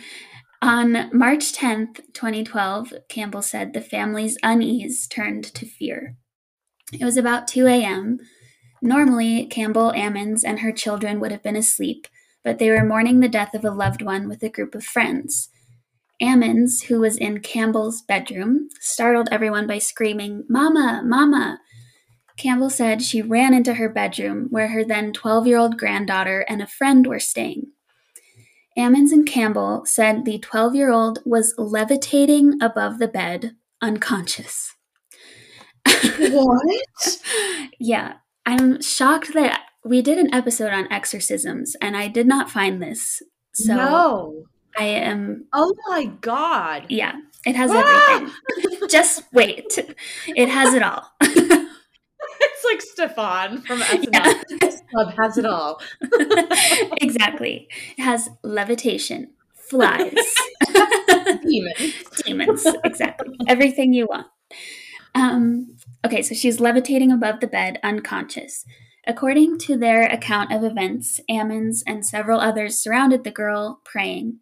on 0.62 1.10
March 1.12 1.52
10th, 1.52 1.96
2012, 2.14 2.94
Campbell 3.08 3.42
said 3.42 3.72
the 3.72 3.80
family's 3.80 4.38
unease 4.42 5.08
turned 5.08 5.44
to 5.54 5.66
fear. 5.66 6.14
It 6.92 7.04
was 7.04 7.16
about 7.16 7.48
2 7.48 7.66
a.m. 7.66 8.18
Normally, 8.80 9.46
Campbell, 9.46 9.92
Ammons, 9.92 10.44
and 10.44 10.60
her 10.60 10.72
children 10.72 11.18
would 11.18 11.32
have 11.32 11.42
been 11.42 11.56
asleep, 11.56 12.06
but 12.44 12.58
they 12.58 12.70
were 12.70 12.84
mourning 12.84 13.20
the 13.20 13.28
death 13.28 13.54
of 13.54 13.64
a 13.64 13.70
loved 13.70 14.02
one 14.02 14.28
with 14.28 14.42
a 14.42 14.48
group 14.48 14.74
of 14.74 14.84
friends. 14.84 15.48
Ammons, 16.22 16.84
who 16.84 17.00
was 17.00 17.16
in 17.16 17.40
Campbell's 17.40 18.02
bedroom, 18.02 18.68
startled 18.80 19.28
everyone 19.32 19.66
by 19.66 19.78
screaming, 19.78 20.44
Mama, 20.48 21.02
Mama! 21.04 21.58
Campbell 22.42 22.70
said 22.70 23.02
she 23.02 23.22
ran 23.22 23.54
into 23.54 23.74
her 23.74 23.88
bedroom 23.88 24.48
where 24.50 24.68
her 24.68 24.84
then 24.84 25.12
12 25.12 25.46
year 25.46 25.58
old 25.58 25.78
granddaughter 25.78 26.40
and 26.48 26.60
a 26.60 26.66
friend 26.66 27.06
were 27.06 27.20
staying. 27.20 27.68
Ammons 28.76 29.12
and 29.12 29.24
Campbell 29.24 29.84
said 29.86 30.24
the 30.24 30.40
12 30.40 30.74
year 30.74 30.90
old 30.90 31.20
was 31.24 31.54
levitating 31.56 32.60
above 32.60 32.98
the 32.98 33.06
bed, 33.06 33.54
unconscious. 33.80 34.74
What? 35.86 37.18
yeah, 37.78 38.14
I'm 38.44 38.82
shocked 38.82 39.34
that 39.34 39.60
we 39.84 40.02
did 40.02 40.18
an 40.18 40.34
episode 40.34 40.72
on 40.72 40.92
exorcisms 40.92 41.76
and 41.80 41.96
I 41.96 42.08
did 42.08 42.26
not 42.26 42.50
find 42.50 42.82
this. 42.82 43.22
So 43.54 43.76
no. 43.76 44.44
I 44.76 44.84
am. 44.84 45.46
Oh 45.52 45.74
my 45.88 46.06
god. 46.20 46.86
Yeah, 46.88 47.12
it 47.46 47.54
has 47.54 47.70
Ah! 47.72 48.16
everything. 48.16 48.88
Just 48.88 49.22
wait. 49.32 49.78
It 50.26 50.48
has 50.48 50.74
it 50.74 50.82
all. 50.82 51.12
Like 52.72 52.82
Stefon 52.82 53.64
from 53.66 53.80
SNL. 53.82 54.08
Yeah. 54.12 54.42
This 54.60 54.82
club 54.90 55.14
has 55.18 55.36
it 55.38 55.44
all. 55.44 55.80
exactly. 57.00 57.68
It 57.98 58.02
has 58.02 58.30
levitation, 58.42 59.30
flies, 59.54 60.14
demons, 61.46 61.94
demons. 62.24 62.66
Exactly. 62.84 63.36
Everything 63.46 63.92
you 63.92 64.06
want. 64.06 64.26
Um, 65.14 65.76
okay, 66.04 66.22
so 66.22 66.34
she's 66.34 66.60
levitating 66.60 67.12
above 67.12 67.40
the 67.40 67.46
bed, 67.46 67.78
unconscious. 67.82 68.64
According 69.06 69.58
to 69.60 69.76
their 69.76 70.04
account 70.04 70.52
of 70.52 70.64
events, 70.64 71.20
Ammons 71.30 71.82
and 71.86 72.06
several 72.06 72.40
others 72.40 72.78
surrounded 72.78 73.24
the 73.24 73.30
girl, 73.30 73.80
praying. 73.84 74.38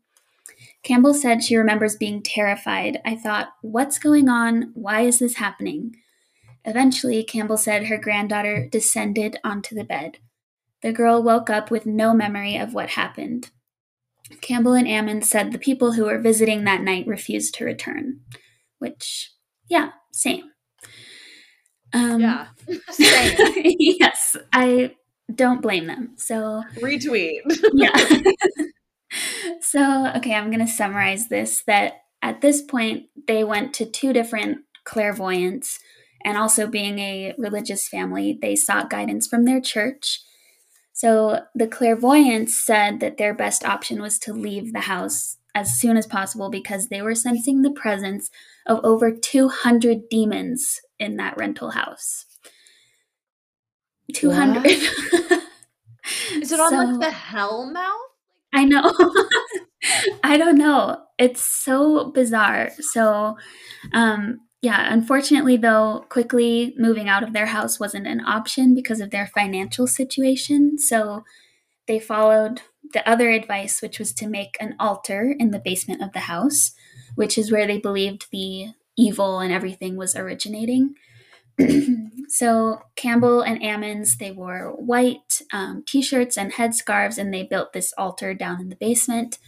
Campbell 0.83 1.15
said 1.15 1.43
she 1.43 1.57
remembers 1.57 1.97
being 1.97 2.23
terrified. 2.23 3.01
I 3.05 3.17
thought, 3.17 3.49
what's 3.63 3.99
going 3.99 4.29
on? 4.29 4.71
Why 4.75 5.01
is 5.03 5.19
this 5.19 5.37
happening? 5.37 5.97
Eventually, 6.65 7.23
Campbell 7.25 7.57
said 7.57 7.87
her 7.87 7.97
granddaughter 7.99 8.67
descended 8.71 9.39
onto 9.43 9.75
the 9.75 9.85
bed. 9.85 10.19
The 10.83 10.93
girl 10.93 11.23
woke 11.23 11.51
up 11.51 11.71
with 11.71 11.87
no 11.87 12.15
memory 12.15 12.57
of 12.57 12.75
what 12.75 12.91
happened. 12.91 13.51
Campbell 14.41 14.75
and 14.75 14.87
Ammon 14.89 15.23
said 15.23 15.53
the 15.53 15.59
people 15.59 15.93
who 15.93 16.05
were 16.05 16.19
visiting 16.19 16.65
that 16.65 16.83
night 16.83 17.07
refused 17.07 17.55
to 17.55 17.65
return, 17.65 18.21
which, 18.79 19.31
yeah, 19.69 19.91
same. 20.13 20.51
Um, 21.93 22.21
Yeah. 22.21 22.47
Same. 22.91 23.37
yes, 23.79 24.37
I 24.53 24.95
don't 25.35 25.61
blame 25.61 25.87
them. 25.89 26.13
So, 26.17 26.63
Retweet. 26.77 27.41
yeah. 27.75 27.91
so, 29.61 30.07
okay, 30.17 30.35
I'm 30.35 30.51
going 30.51 30.65
to 30.65 30.73
summarize 30.73 31.29
this 31.29 31.63
that 31.67 31.95
at 32.23 32.41
this 32.41 32.63
point, 32.63 33.07
they 33.27 33.43
went 33.45 33.75
to 33.75 33.87
two 33.87 34.13
different 34.13 34.59
clairvoyants, 34.85 35.79
and 36.25 36.37
also 36.39 36.67
being 36.67 36.99
a 36.99 37.35
religious 37.39 37.89
family, 37.89 38.39
they 38.41 38.57
sought 38.57 38.91
guidance 38.91 39.27
from 39.27 39.45
their 39.45 39.61
church. 39.61 40.21
So, 40.93 41.41
the 41.55 41.67
clairvoyants 41.67 42.57
said 42.57 43.01
that 43.01 43.17
their 43.17 43.33
best 43.35 43.65
option 43.65 44.03
was 44.03 44.19
to 44.21 44.33
leave 44.35 44.73
the 44.73 44.81
house 44.81 45.39
as 45.55 45.79
soon 45.79 45.97
as 45.97 46.07
possible 46.07 46.51
because 46.51 46.89
they 46.89 47.03
were 47.03 47.15
sensing 47.15 47.63
the 47.63 47.71
presence 47.71 48.31
of 48.67 48.85
over 48.85 49.11
200 49.11 50.09
demons 50.11 50.81
in 50.99 51.17
that 51.17 51.37
rental 51.37 51.71
house. 51.71 52.27
200. 54.15 54.67
Is 56.33 56.53
it 56.53 56.61
on 56.61 56.71
So- 56.71 56.77
like 56.77 57.01
the 57.01 57.11
hell 57.11 57.71
mouth? 57.71 57.97
I 58.53 58.65
know. 58.65 58.93
I 60.25 60.37
don't 60.37 60.59
know. 60.59 61.03
It's 61.19 61.41
so 61.43 62.11
bizarre. 62.11 62.71
So, 62.81 63.37
um, 63.93 64.41
yeah, 64.63 64.93
unfortunately, 64.93 65.57
though, 65.57 66.05
quickly 66.09 66.75
moving 66.77 67.09
out 67.09 67.23
of 67.23 67.33
their 67.33 67.47
house 67.47 67.81
wasn't 67.81 68.07
an 68.07 68.21
option 68.21 68.75
because 68.75 69.01
of 69.01 69.11
their 69.11 69.27
financial 69.27 69.87
situation. 69.87 70.79
So, 70.79 71.25
they 71.87 71.99
followed 71.99 72.61
the 72.93 73.09
other 73.09 73.31
advice, 73.31 73.83
which 73.83 73.99
was 73.99 74.13
to 74.15 74.29
make 74.29 74.57
an 74.61 74.77
altar 74.79 75.35
in 75.39 75.51
the 75.51 75.59
basement 75.59 76.03
of 76.03 76.13
the 76.13 76.21
house, 76.21 76.73
which 77.17 77.37
is 77.37 77.51
where 77.51 77.67
they 77.67 77.79
believed 77.79 78.27
the 78.31 78.69
evil 78.97 79.41
and 79.41 79.53
everything 79.53 79.97
was 79.97 80.15
originating. 80.15 80.95
so 82.29 82.81
Campbell 82.97 83.43
and 83.43 83.61
Ammons, 83.61 84.19
they 84.19 84.31
wore 84.31 84.73
white 84.77 85.43
um, 85.53 85.83
t-shirts 85.87 86.37
and 86.39 86.53
headscarves, 86.53 87.19
and 87.19 87.35
they 87.35 87.43
built 87.43 87.73
this 87.73 87.93
altar 87.99 88.35
down 88.35 88.61
in 88.61 88.69
the 88.69 88.77
basement. 88.77 89.39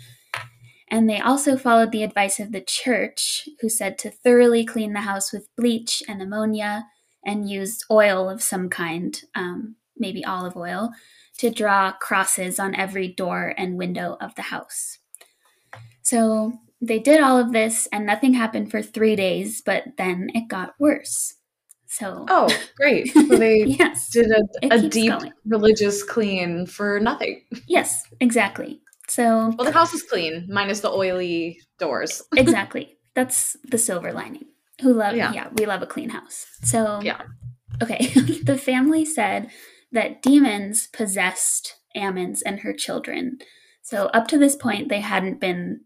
And 0.93 1.11
they 1.11 1.19
also 1.21 1.57
followed 1.57 1.91
the 1.91 2.05
advice 2.05 2.39
of 2.39 2.53
the 2.53 2.61
church, 2.61 3.49
who 3.61 3.69
said 3.69 3.99
to 3.99 4.11
thoroughly 4.11 4.65
clean 4.65 4.93
the 4.93 5.01
house 5.01 5.33
with 5.33 5.49
bleach 5.57 6.03
and 6.07 6.23
ammonia 6.23 6.87
and 7.27 7.49
used 7.51 7.85
oil 7.91 8.29
of 8.31 8.43
some 8.43 8.69
kind, 8.69 9.21
um, 9.35 9.77
maybe 9.97 10.25
olive 10.25 10.57
oil, 10.57 10.91
to 11.39 11.51
draw 11.51 11.93
crosses 11.93 12.61
on 12.61 12.75
every 12.77 13.09
door 13.09 13.55
and 13.57 13.79
window 13.79 14.19
of 14.21 14.35
the 14.37 14.43
house. 14.43 14.99
So 16.03 16.53
they 16.81 16.99
did 16.99 17.23
all 17.23 17.39
of 17.39 17.53
this, 17.53 17.89
and 17.93 18.05
nothing 18.05 18.35
happened 18.35 18.71
for 18.71 18.83
three 18.83 19.17
days, 19.17 19.63
but 19.65 19.85
then 19.97 20.31
it 20.35 20.49
got 20.49 20.75
worse. 20.79 21.35
So, 21.87 22.27
Oh, 22.29 22.49
great. 22.77 23.09
So 23.15 23.23
they 23.39 23.65
yes, 23.65 24.11
did 24.11 24.31
a, 24.31 24.75
a 24.75 24.89
deep 24.91 25.13
going. 25.13 25.33
religious 25.47 26.03
clean 26.03 26.67
for 26.67 27.01
nothing. 27.01 27.45
yes, 27.67 28.03
exactly. 28.21 28.82
So, 29.09 29.53
Well, 29.59 29.65
the 29.67 29.73
house 29.73 29.93
is 29.93 30.03
clean, 30.03 30.47
minus 30.51 30.81
the 30.81 30.91
oily 30.91 31.59
doors. 31.79 32.23
exactly. 32.37 32.97
That's 33.15 33.57
the 33.65 33.79
silver 33.79 34.13
lining. 34.13 34.47
Who 34.81 34.93
love 34.95 35.15
yeah. 35.17 35.33
Yeah. 35.33 35.49
we 35.57 35.67
love 35.67 35.83
a 35.83 35.87
clean 35.87 36.09
house. 36.11 36.47
So 36.63 37.01
Yeah. 37.03 37.21
Okay. 37.83 38.07
the 38.45 38.59
family 38.59 39.05
said 39.05 39.51
that 39.93 40.23
demons 40.23 40.87
possessed 40.93 41.77
Ammons 41.97 42.41
and 42.45 42.61
her 42.61 42.73
children. 42.73 43.39
So 43.83 44.07
up 44.07 44.29
to 44.29 44.39
this 44.39 44.57
point 44.57 44.89
they 44.89 45.01
hadn't 45.01 45.41
been 45.41 45.83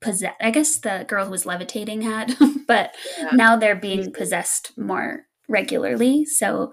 possessed. 0.00 0.34
I 0.40 0.50
guess 0.50 0.78
the 0.78 1.04
girl 1.08 1.26
who 1.26 1.30
was 1.30 1.46
levitating 1.46 2.02
had, 2.02 2.36
but 2.66 2.94
Yeah. 3.18 3.30
now 3.32 3.56
they're 3.56 3.76
being 3.76 4.12
possessed 4.12 4.72
more 4.76 5.26
regularly. 5.48 6.24
So 6.24 6.72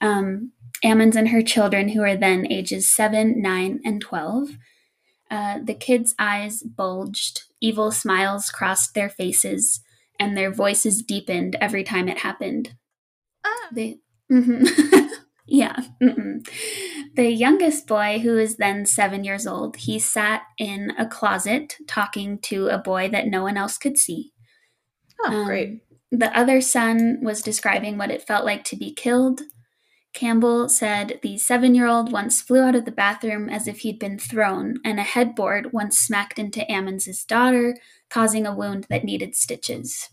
um 0.00 0.52
Ammons 0.84 1.16
and 1.16 1.28
her 1.28 1.42
children, 1.42 1.88
who 1.90 2.02
are 2.02 2.16
then 2.16 2.46
ages 2.50 2.88
7, 2.88 3.40
9, 3.40 3.80
and 3.84 4.00
12, 4.00 4.48
uh, 5.32 5.58
the 5.64 5.74
kids' 5.74 6.14
eyes 6.18 6.62
bulged, 6.62 7.42
evil 7.60 7.90
smiles 7.90 8.50
crossed 8.50 8.94
their 8.94 9.08
faces, 9.08 9.80
and 10.20 10.36
their 10.36 10.52
voices 10.52 11.02
deepened 11.02 11.56
every 11.60 11.82
time 11.84 12.08
it 12.08 12.18
happened. 12.18 12.74
Ah. 13.44 13.68
They, 13.72 13.98
Mhm. 14.30 14.68
yeah. 15.46 15.76
mm-mm. 16.02 16.46
The 17.16 17.30
youngest 17.30 17.86
boy, 17.86 18.20
who 18.20 18.38
is 18.38 18.56
then 18.56 18.86
seven 18.86 19.24
years 19.24 19.46
old, 19.46 19.76
he 19.76 19.98
sat 19.98 20.42
in 20.58 20.92
a 20.98 21.06
closet 21.06 21.76
talking 21.88 22.38
to 22.50 22.68
a 22.68 22.78
boy 22.78 23.08
that 23.10 23.26
no 23.26 23.42
one 23.42 23.56
else 23.56 23.78
could 23.78 23.98
see. 23.98 24.32
Oh, 25.22 25.28
Um, 25.40 25.44
great. 25.46 25.80
The 26.10 26.36
other 26.38 26.60
son 26.60 27.20
was 27.22 27.42
describing 27.42 27.96
what 27.98 28.10
it 28.10 28.26
felt 28.26 28.44
like 28.44 28.64
to 28.64 28.76
be 28.76 28.92
killed. 28.94 29.40
Campbell 30.12 30.68
said 30.68 31.18
the 31.22 31.38
seven 31.38 31.74
year 31.74 31.86
old 31.86 32.12
once 32.12 32.42
flew 32.42 32.62
out 32.62 32.74
of 32.74 32.84
the 32.84 32.90
bathroom 32.90 33.48
as 33.48 33.66
if 33.66 33.80
he'd 33.80 33.98
been 33.98 34.18
thrown, 34.18 34.76
and 34.84 35.00
a 35.00 35.04
headboard 35.04 35.72
once 35.72 35.98
smacked 35.98 36.38
into 36.38 36.70
Ammons' 36.70 37.26
daughter, 37.26 37.76
causing 38.10 38.46
a 38.46 38.54
wound 38.54 38.86
that 38.90 39.04
needed 39.04 39.34
stitches. 39.34 40.10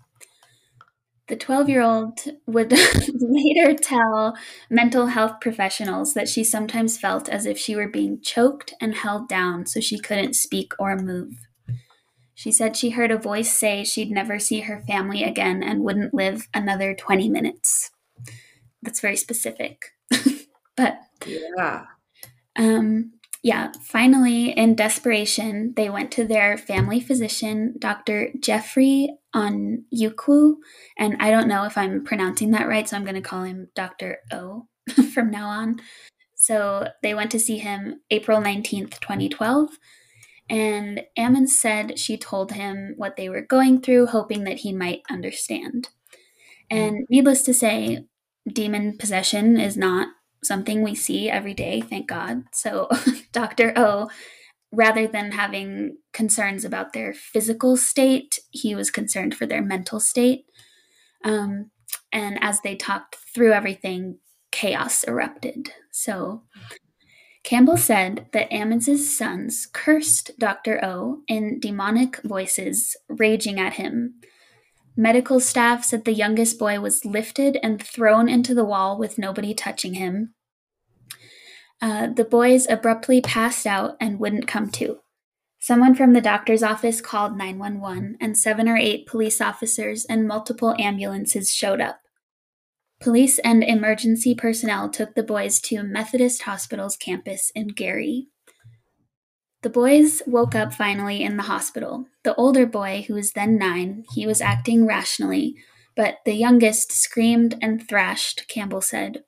The 1.28 1.36
12 1.36 1.70
year 1.70 1.82
old 1.82 2.20
would 2.48 2.72
later 3.14 3.76
tell 3.76 4.36
mental 4.70 5.08
health 5.08 5.40
professionals 5.42 6.16
that 6.16 6.28
she 6.28 6.44
sometimes 6.44 6.98
felt 6.98 7.30
as 7.30 7.46
if 7.46 7.58
she 7.58 7.76
were 7.76 7.88
being 7.88 8.20
choked 8.22 8.74
and 8.82 8.96
held 8.96 9.30
down 9.30 9.68
so 9.68 9.80
she 9.80 10.00
couldn't 10.00 10.34
speak 10.34 10.74
or 10.80 10.96
move. 10.96 11.34
She 12.34 12.52
said 12.52 12.76
she 12.76 12.92
heard 12.92 13.12
a 13.12 13.18
voice 13.18 13.52
say 13.52 13.84
she'd 13.84 14.10
never 14.10 14.40
see 14.40 14.62
her 14.62 14.82
family 14.88 15.24
again 15.24 15.62
and 15.62 15.84
wouldn't 15.84 16.14
live 16.14 16.48
another 16.54 16.96
20 16.96 17.30
minutes. 17.30 17.92
That's 18.82 19.00
very 19.00 19.18
specific. 19.18 19.94
but 20.78 21.00
Yeah. 21.26 21.86
um, 22.58 23.14
yeah, 23.42 23.72
finally, 23.82 24.52
in 24.52 24.76
desperation, 24.76 25.74
they 25.76 25.90
went 25.90 26.12
to 26.14 26.26
their 26.26 26.58
family 26.58 27.00
physician, 27.00 27.76
Dr. 27.80 28.32
Geoffrey 28.40 29.16
Onyeukwu. 29.34 30.56
And 30.98 31.16
I 31.22 31.32
don't 31.32 31.48
know 31.48 31.64
if 31.64 31.78
I'm 31.78 32.04
pronouncing 32.04 32.52
that 32.52 32.68
right, 32.68 32.88
so 32.88 32.98
I'm 32.98 33.06
going 33.06 33.16
to 33.16 33.22
call 33.22 33.44
him 33.44 33.70
Dr. 33.76 34.18
O 34.32 34.68
from 35.14 35.32
now 35.32 35.48
on. 35.48 35.80
So 36.36 36.88
they 37.02 37.14
went 37.14 37.32
to 37.32 37.40
see 37.40 37.60
him 37.60 38.02
April 38.12 38.42
19th, 38.42 39.00
2012. 39.00 39.70
And 40.50 41.04
Ammons 41.18 41.50
said 41.50 42.00
she 42.00 42.18
told 42.18 42.54
him 42.54 42.96
what 42.98 43.16
they 43.16 43.30
were 43.30 43.42
going 43.42 43.82
through, 43.82 44.08
hoping 44.08 44.46
that 44.46 44.60
he 44.60 44.74
might 44.74 45.02
understand. 45.10 45.90
And 46.72 47.06
needless 47.10 47.44
to 47.44 47.54
say, 47.54 48.06
demon 48.48 48.98
possession 48.98 49.60
is 49.60 49.78
not 49.78 50.10
something 50.44 50.82
we 50.82 50.96
see 50.96 51.30
every 51.30 51.54
day, 51.54 51.82
thank 51.82 52.08
God. 52.08 52.44
So 52.52 52.90
Dr. 53.32 53.74
O, 53.76 54.10
rather 54.72 55.08
than 55.08 55.32
having 55.32 55.98
concerns 56.14 56.64
about 56.64 56.94
their 56.94 57.14
physical 57.14 57.76
state, 57.76 58.40
he 58.52 58.76
was 58.76 58.92
concerned 58.92 59.36
for 59.36 59.46
their 59.46 59.62
mental 59.62 60.00
state. 60.00 60.46
Um, 61.24 61.72
and 62.12 62.38
as 62.42 62.62
they 62.62 62.76
talked 62.76 63.18
through 63.34 63.54
everything, 63.54 64.20
chaos 64.52 65.04
erupted. 65.04 65.72
So 65.92 66.44
Campbell 67.44 67.78
said 67.78 68.28
that 68.34 68.52
Ammons's 68.52 69.16
sons 69.16 69.68
cursed 69.72 70.32
Dr. 70.38 70.84
O 70.84 71.22
in 71.28 71.60
demonic 71.60 72.22
voices, 72.24 72.96
raging 73.08 73.60
at 73.60 73.74
him. 73.74 74.16
Medical 75.00 75.40
staff 75.40 75.86
said 75.86 76.04
the 76.04 76.12
youngest 76.12 76.60
boy 76.60 76.82
was 76.82 77.06
lifted 77.06 77.58
and 77.64 77.82
thrown 77.82 78.28
into 78.28 78.54
the 78.54 78.66
wall 78.66 79.00
with 79.00 79.18
nobody 79.18 79.54
touching 79.54 79.94
him. 79.94 80.34
Uh, 81.82 82.08
the 82.08 82.26
boys 82.26 82.68
abruptly 82.70 83.22
passed 83.22 83.66
out 83.66 83.96
and 84.02 84.20
wouldn't 84.20 84.46
come 84.46 84.70
to. 84.72 84.98
Someone 85.58 85.96
from 85.96 86.12
the 86.12 86.20
doctor's 86.20 86.62
office 86.62 87.00
called 87.00 87.38
911, 87.38 88.18
and 88.20 88.38
seven 88.38 88.68
or 88.68 88.76
eight 88.76 89.08
police 89.08 89.40
officers 89.40 90.04
and 90.04 90.28
multiple 90.28 90.76
ambulances 90.78 91.54
showed 91.54 91.80
up. 91.80 92.02
Police 93.00 93.40
and 93.40 93.64
emergency 93.64 94.36
personnel 94.36 94.90
took 94.90 95.16
the 95.16 95.24
boys 95.24 95.62
to 95.62 95.82
Methodist 95.82 96.42
Hospital's 96.42 96.98
campus 96.98 97.54
in 97.56 97.70
Gary. 97.70 98.28
The 99.62 99.70
boys 99.70 100.22
woke 100.26 100.56
up 100.56 100.74
finally 100.74 101.22
in 101.22 101.36
the 101.36 101.44
hospital. 101.44 102.06
The 102.24 102.36
older 102.36 102.66
boy, 102.66 103.04
who 103.08 103.16
was 103.16 103.34
then 103.34 103.58
nine, 103.58 104.06
he 104.14 104.26
was 104.26 104.40
acting 104.40 104.86
rationally, 104.86 105.56
but 105.96 106.20
the 106.26 106.34
youngest 106.34 106.94
screamed 106.94 107.58
and 107.62 107.86
thrashed, 107.88 108.48
Campbell 108.48 108.82
said. 108.82 109.24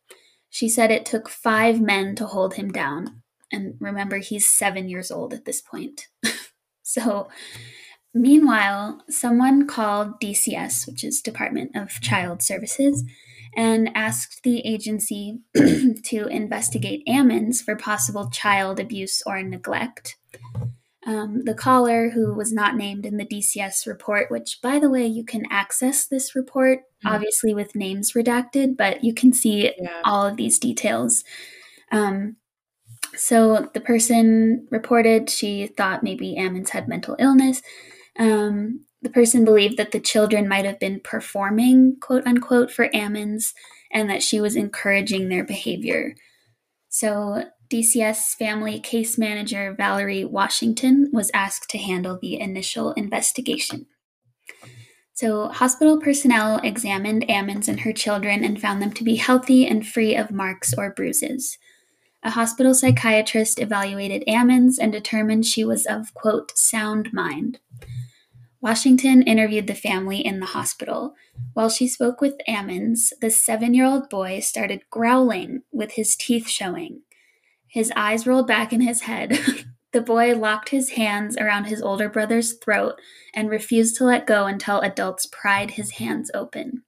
She 0.50 0.70
said 0.70 0.90
it 0.90 1.06
took 1.06 1.28
five 1.28 1.82
men 1.82 2.16
to 2.16 2.26
hold 2.26 2.54
him 2.54 2.72
down. 2.72 3.24
And 3.52 3.76
remember, 3.80 4.18
he's 4.20 4.50
seven 4.50 4.88
years 4.88 5.12
old 5.12 5.34
at 5.34 5.44
this 5.44 5.62
point. 5.62 6.08
so, 6.82 7.28
meanwhile, 8.14 9.02
someone 9.10 9.68
called 9.68 10.22
DCS, 10.22 10.88
which 10.88 11.04
is 11.04 11.22
Department 11.22 11.76
of 11.76 12.00
Child 12.02 12.42
Services, 12.42 13.04
and 13.56 13.90
asked 13.96 14.44
the 14.44 14.60
agency 14.66 15.40
to 15.56 16.28
investigate 16.28 17.06
Ammons 17.08 17.62
for 17.62 17.76
possible 17.76 18.30
child 18.30 18.80
abuse 18.80 19.22
or 19.26 19.42
neglect. 19.44 20.18
Um, 21.06 21.44
the 21.46 21.56
caller, 21.56 22.12
who 22.12 22.34
was 22.36 22.54
not 22.54 22.76
named 22.76 23.08
in 23.08 23.18
the 23.18 23.26
DCS 23.26 23.88
report, 23.88 24.30
which, 24.30 24.60
by 24.62 24.78
the 24.78 24.90
way, 24.90 25.06
you 25.08 25.26
can 25.26 25.46
access 25.50 26.06
this 26.06 26.36
report, 26.36 26.80
mm-hmm. 26.80 27.08
obviously 27.08 27.56
with 27.56 27.76
names 27.76 28.14
redacted, 28.14 28.78
but 28.78 29.04
you 29.04 29.14
can 29.14 29.34
see 29.34 29.74
yeah. 29.82 30.02
all 30.06 30.28
of 30.28 30.38
these 30.38 30.60
details. 30.60 31.24
Um, 31.92 32.38
so 33.16 33.70
the 33.74 33.82
person 33.82 34.68
reported 34.70 35.30
she 35.30 35.68
thought 35.68 36.04
maybe 36.04 36.36
Ammons 36.40 36.70
had 36.70 36.88
mental 36.88 37.16
illness. 37.18 37.62
Um, 38.20 38.86
the 39.02 39.10
person 39.10 39.44
believed 39.44 39.78
that 39.78 39.92
the 39.92 40.00
children 40.00 40.48
might 40.48 40.66
have 40.66 40.80
been 40.80 41.00
performing, 41.00 41.98
quote 42.00 42.26
unquote, 42.26 42.72
for 42.72 42.88
Ammons 42.90 43.54
and 43.92 44.10
that 44.10 44.24
she 44.24 44.40
was 44.40 44.56
encouraging 44.56 45.30
their 45.30 45.44
behavior. 45.44 46.16
So, 46.90 47.46
DCS 47.70 48.36
family 48.36 48.82
case 48.82 49.18
manager 49.18 49.74
Valerie 49.74 50.26
Washington 50.26 51.10
was 51.14 51.32
asked 51.34 51.70
to 51.70 51.78
handle 51.78 52.20
the 52.22 52.38
initial 52.38 52.92
investigation. 52.94 53.86
So, 55.14 55.48
hospital 55.48 56.00
personnel 56.00 56.60
examined 56.64 57.26
Ammons 57.28 57.68
and 57.68 57.80
her 57.82 57.94
children 57.94 58.44
and 58.44 58.60
found 58.60 58.82
them 58.82 58.92
to 58.94 59.04
be 59.04 59.16
healthy 59.16 59.66
and 59.66 59.88
free 59.88 60.16
of 60.16 60.32
marks 60.32 60.74
or 60.74 60.94
bruises. 60.94 61.58
A 62.24 62.32
hospital 62.32 62.74
psychiatrist 62.74 63.60
evaluated 63.60 64.24
Ammons 64.28 64.78
and 64.80 64.92
determined 64.92 65.46
she 65.46 65.64
was 65.64 65.86
of, 65.86 66.14
quote, 66.14 66.58
sound 66.58 67.12
mind. 67.14 67.60
Washington 68.62 69.24
interviewed 69.24 69.66
the 69.66 69.74
family 69.74 70.20
in 70.20 70.40
the 70.40 70.46
hospital. 70.46 71.16
While 71.54 71.70
she 71.70 71.88
spoke 71.88 72.22
with 72.22 72.40
Ammons, 72.48 73.12
the 73.20 73.32
seven 73.32 73.74
year 73.74 73.86
old 73.86 74.08
boy 74.08 74.40
started 74.40 74.84
growling 74.92 75.64
with 75.72 75.94
his 75.94 76.16
teeth 76.16 76.48
showing. 76.48 77.02
His 77.68 77.92
eyes 77.96 78.28
rolled 78.28 78.48
back 78.48 78.72
in 78.72 78.82
his 78.82 79.02
head. 79.02 79.40
the 79.94 80.02
boy 80.02 80.36
locked 80.36 80.70
his 80.70 80.92
hands 80.92 81.38
around 81.38 81.66
his 81.66 81.82
older 81.82 82.08
brother's 82.08 82.54
throat 82.54 83.00
and 83.34 83.50
refused 83.50 83.96
to 83.98 84.04
let 84.04 84.28
go 84.28 84.46
until 84.46 84.80
adults 84.80 85.26
pried 85.26 85.72
his 85.72 85.92
hands 85.92 86.30
open. 86.34 86.84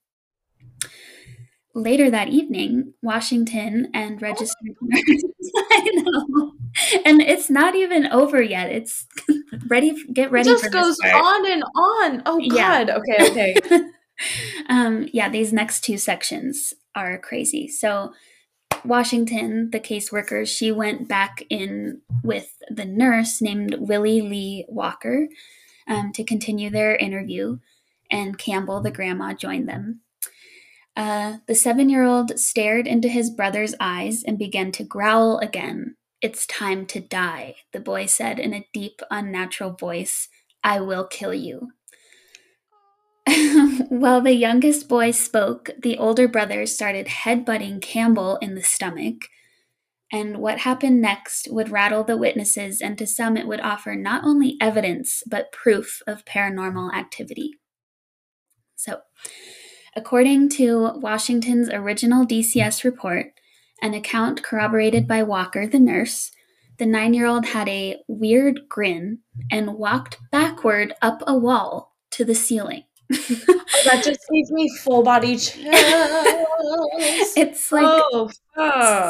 Later 1.76 2.12
that 2.12 2.30
evening, 2.30 2.94
Washington 3.02 3.90
and 3.94 4.22
registered 4.22 4.76
nurses. 4.82 5.24
I 5.72 5.90
know. 5.94 6.54
And 7.06 7.22
it's 7.22 7.50
not 7.50 7.76
even 7.76 8.08
over 8.08 8.42
yet. 8.42 8.72
It's 8.72 9.08
ready. 9.68 9.96
Get 10.14 10.32
ready. 10.32 10.50
It 10.50 10.60
just 10.60 10.72
goes 10.72 10.98
on 11.00 11.52
and 11.52 11.64
on. 11.64 12.24
Oh 12.26 12.40
God. 12.50 12.88
Yeah. 12.88 12.98
Okay. 12.98 13.32
Okay. 13.32 13.86
um, 14.70 15.08
yeah, 15.12 15.30
these 15.30 15.52
next 15.52 15.82
two 15.82 15.98
sections 15.98 16.74
are 16.96 17.18
crazy. 17.18 17.68
So, 17.68 18.14
Washington, 18.86 19.72
the 19.72 19.80
caseworker, 19.80 20.48
she 20.48 20.72
went 20.72 21.08
back 21.08 21.44
in 21.50 22.02
with 22.24 22.56
the 22.70 22.86
nurse 22.86 23.42
named 23.42 23.76
Willie 23.80 24.22
Lee 24.22 24.66
Walker 24.68 25.28
um, 25.88 26.12
to 26.14 26.24
continue 26.24 26.70
their 26.70 26.96
interview, 26.96 27.60
and 28.12 28.38
Campbell, 28.38 28.82
the 28.82 28.92
grandma, 28.92 29.34
joined 29.34 29.70
them. 29.70 30.02
Uh, 30.96 31.38
the 31.48 31.56
seven 31.56 31.90
year 31.90 32.04
old 32.04 32.40
stared 32.40 32.88
into 32.88 33.08
his 33.08 33.32
brother's 33.32 33.74
eyes 33.80 34.24
and 34.24 34.38
began 34.38 34.72
to 34.72 34.84
growl 34.84 35.40
again. 35.40 35.96
It's 36.22 36.46
time 36.46 36.86
to 36.88 37.00
die, 37.00 37.56
the 37.74 37.80
boy 37.80 38.06
said 38.06 38.40
in 38.40 38.54
a 38.54 38.68
deep, 38.74 39.02
unnatural 39.10 39.72
voice. 39.72 40.30
I 40.64 40.80
will 40.80 41.06
kill 41.06 41.34
you. 41.34 41.72
While 43.90 44.22
the 44.22 44.34
youngest 44.34 44.88
boy 44.88 45.12
spoke, 45.12 45.72
the 45.82 45.98
older 45.98 46.28
brother 46.28 46.66
started 46.66 47.08
headbutting 47.08 47.82
Campbell 47.82 48.38
in 48.38 48.56
the 48.56 48.64
stomach. 48.64 49.30
And 50.12 50.38
what 50.38 50.60
happened 50.60 51.02
next 51.02 51.48
would 51.50 51.70
rattle 51.70 52.04
the 52.04 52.18
witnesses, 52.18 52.82
and 52.82 52.98
to 53.00 53.08
some, 53.08 53.36
it 53.36 53.48
would 53.48 53.62
offer 53.62 53.96
not 53.96 54.24
only 54.24 54.58
evidence, 54.62 55.24
but 55.26 55.52
proof 55.52 56.02
of 56.06 56.24
paranormal 56.24 56.94
activity. 56.94 57.56
So, 58.76 59.00
According 59.96 60.50
to 60.50 60.92
Washington's 60.96 61.70
original 61.70 62.26
DCS 62.26 62.84
report, 62.84 63.28
an 63.82 63.94
account 63.94 64.42
corroborated 64.42 65.08
by 65.08 65.22
Walker, 65.22 65.68
the 65.68 65.80
nurse, 65.80 66.32
the 66.80 66.86
nine 66.86 67.14
year 67.14 67.28
old 67.28 67.46
had 67.46 67.70
a 67.70 67.98
weird 68.08 68.62
grin 68.68 69.20
and 69.52 69.76
walked 69.76 70.18
backward 70.32 70.94
up 71.02 71.22
a 71.28 71.38
wall 71.38 71.94
to 72.12 72.26
the 72.26 72.34
ceiling. 72.34 72.84
that 73.10 74.02
just 74.04 74.22
gave 74.32 74.50
me 74.50 74.70
full 74.80 75.04
body 75.04 75.38
chills. 75.38 75.68
it's 77.38 77.72
like 77.72 77.86
oh, 77.86 78.32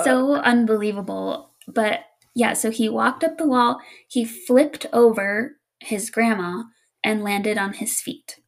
so 0.03 0.33
unbelievable. 0.35 1.51
But 1.67 2.01
yeah, 2.35 2.53
so 2.53 2.71
he 2.71 2.89
walked 2.89 3.23
up 3.23 3.37
the 3.37 3.47
wall, 3.47 3.79
he 4.07 4.25
flipped 4.25 4.85
over 4.91 5.57
his 5.79 6.09
grandma 6.09 6.63
and 7.03 7.23
landed 7.23 7.57
on 7.57 7.73
his 7.73 8.01
feet. 8.01 8.39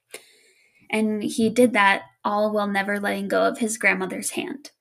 And 0.89 1.24
he 1.24 1.50
did 1.50 1.74
that 1.74 2.04
all 2.26 2.52
while 2.52 2.68
never 2.68 3.00
letting 3.00 3.30
go 3.30 3.44
of 3.44 3.60
his 3.60 3.78
grandmother's 3.78 4.32
hand. 4.32 4.72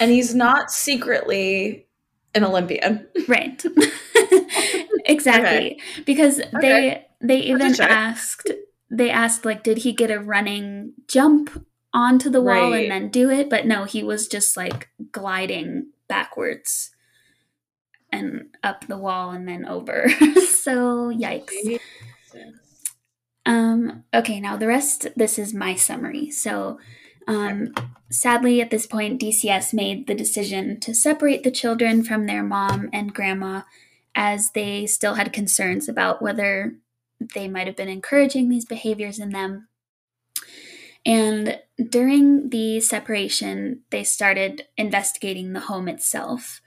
And 0.00 0.10
he's 0.10 0.34
not 0.34 0.70
secretly 0.70 1.86
an 2.34 2.44
Olympian. 2.44 3.06
Right. 3.28 3.62
exactly. 5.04 5.46
Okay. 5.46 5.78
Because 6.06 6.40
okay. 6.40 6.50
they 6.60 7.06
they 7.20 7.38
even 7.40 7.78
asked 7.78 8.50
they 8.90 9.10
asked 9.10 9.44
like 9.44 9.62
did 9.62 9.78
he 9.78 9.92
get 9.92 10.10
a 10.10 10.18
running 10.18 10.94
jump 11.08 11.64
onto 11.92 12.30
the 12.30 12.40
wall 12.40 12.70
right. 12.70 12.84
and 12.84 12.90
then 12.90 13.10
do 13.10 13.28
it? 13.28 13.50
But 13.50 13.66
no, 13.66 13.84
he 13.84 14.02
was 14.02 14.28
just 14.28 14.56
like 14.56 14.88
gliding 15.12 15.88
backwards 16.08 16.90
and 18.10 18.46
up 18.62 18.86
the 18.86 18.98
wall 18.98 19.30
and 19.30 19.46
then 19.46 19.66
over. 19.66 20.08
so 20.48 21.12
yikes. 21.12 21.80
Um, 23.48 24.04
okay, 24.12 24.40
now 24.40 24.58
the 24.58 24.66
rest, 24.66 25.08
this 25.16 25.38
is 25.38 25.54
my 25.54 25.74
summary. 25.74 26.30
So, 26.30 26.78
um, 27.26 27.72
sadly, 28.10 28.60
at 28.60 28.70
this 28.70 28.86
point, 28.86 29.20
DCS 29.20 29.72
made 29.72 30.06
the 30.06 30.14
decision 30.14 30.78
to 30.80 30.94
separate 30.94 31.44
the 31.44 31.50
children 31.50 32.04
from 32.04 32.26
their 32.26 32.42
mom 32.42 32.90
and 32.92 33.14
grandma 33.14 33.62
as 34.14 34.50
they 34.50 34.86
still 34.86 35.14
had 35.14 35.32
concerns 35.32 35.88
about 35.88 36.20
whether 36.20 36.74
they 37.34 37.48
might 37.48 37.66
have 37.66 37.76
been 37.76 37.88
encouraging 37.88 38.50
these 38.50 38.66
behaviors 38.66 39.18
in 39.18 39.30
them. 39.30 39.68
And 41.06 41.58
during 41.88 42.50
the 42.50 42.80
separation, 42.80 43.80
they 43.88 44.04
started 44.04 44.66
investigating 44.76 45.54
the 45.54 45.60
home 45.60 45.88
itself. 45.88 46.60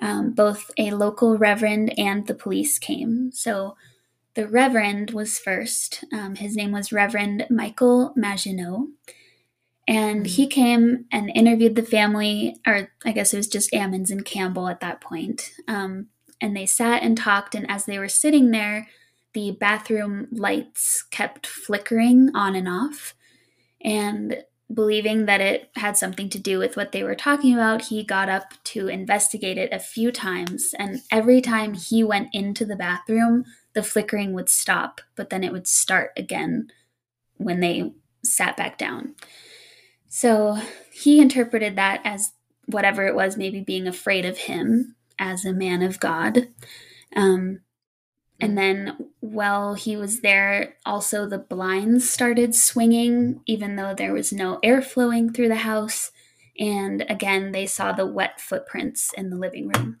Um, 0.00 0.34
both 0.34 0.70
a 0.78 0.92
local 0.92 1.36
reverend 1.36 1.98
and 1.98 2.28
the 2.28 2.34
police 2.34 2.78
came. 2.78 3.32
So, 3.32 3.74
the 4.38 4.46
Reverend 4.46 5.10
was 5.10 5.36
first. 5.36 6.04
Um, 6.12 6.36
his 6.36 6.54
name 6.54 6.70
was 6.70 6.92
Reverend 6.92 7.48
Michael 7.50 8.12
Maginot. 8.14 8.86
And 9.88 10.28
he 10.28 10.46
came 10.46 11.06
and 11.10 11.28
interviewed 11.34 11.74
the 11.74 11.82
family, 11.82 12.54
or 12.64 12.92
I 13.04 13.10
guess 13.10 13.34
it 13.34 13.36
was 13.36 13.48
just 13.48 13.72
Ammons 13.72 14.12
and 14.12 14.24
Campbell 14.24 14.68
at 14.68 14.78
that 14.78 15.00
point. 15.00 15.50
Um, 15.66 16.10
and 16.40 16.56
they 16.56 16.66
sat 16.66 17.02
and 17.02 17.18
talked. 17.18 17.56
And 17.56 17.68
as 17.68 17.86
they 17.86 17.98
were 17.98 18.08
sitting 18.08 18.52
there, 18.52 18.86
the 19.34 19.56
bathroom 19.58 20.28
lights 20.30 21.02
kept 21.10 21.44
flickering 21.44 22.30
on 22.32 22.54
and 22.54 22.68
off. 22.68 23.16
And 23.80 24.44
believing 24.72 25.26
that 25.26 25.40
it 25.40 25.70
had 25.74 25.96
something 25.96 26.28
to 26.28 26.38
do 26.38 26.60
with 26.60 26.76
what 26.76 26.92
they 26.92 27.02
were 27.02 27.16
talking 27.16 27.54
about, 27.54 27.86
he 27.86 28.04
got 28.04 28.28
up 28.28 28.52
to 28.66 28.86
investigate 28.86 29.58
it 29.58 29.72
a 29.72 29.80
few 29.80 30.12
times. 30.12 30.74
And 30.78 31.00
every 31.10 31.40
time 31.40 31.74
he 31.74 32.04
went 32.04 32.28
into 32.32 32.64
the 32.64 32.76
bathroom, 32.76 33.44
the 33.74 33.82
flickering 33.82 34.32
would 34.32 34.48
stop, 34.48 35.00
but 35.16 35.30
then 35.30 35.44
it 35.44 35.52
would 35.52 35.66
start 35.66 36.10
again 36.16 36.68
when 37.36 37.60
they 37.60 37.92
sat 38.24 38.56
back 38.56 38.78
down. 38.78 39.14
So 40.08 40.58
he 40.90 41.20
interpreted 41.20 41.76
that 41.76 42.00
as 42.04 42.32
whatever 42.66 43.06
it 43.06 43.14
was, 43.14 43.36
maybe 43.36 43.60
being 43.60 43.86
afraid 43.86 44.24
of 44.24 44.38
him 44.38 44.96
as 45.18 45.44
a 45.44 45.52
man 45.52 45.82
of 45.82 46.00
God. 46.00 46.48
Um, 47.14 47.60
and 48.40 48.56
then 48.56 49.10
while 49.20 49.74
he 49.74 49.96
was 49.96 50.20
there, 50.20 50.76
also 50.86 51.26
the 51.26 51.38
blinds 51.38 52.08
started 52.08 52.54
swinging, 52.54 53.40
even 53.46 53.76
though 53.76 53.94
there 53.94 54.12
was 54.12 54.32
no 54.32 54.58
air 54.62 54.80
flowing 54.80 55.32
through 55.32 55.48
the 55.48 55.56
house. 55.56 56.12
And 56.58 57.04
again, 57.08 57.52
they 57.52 57.66
saw 57.66 57.92
the 57.92 58.06
wet 58.06 58.40
footprints 58.40 59.12
in 59.14 59.30
the 59.30 59.36
living 59.36 59.68
room. 59.68 59.98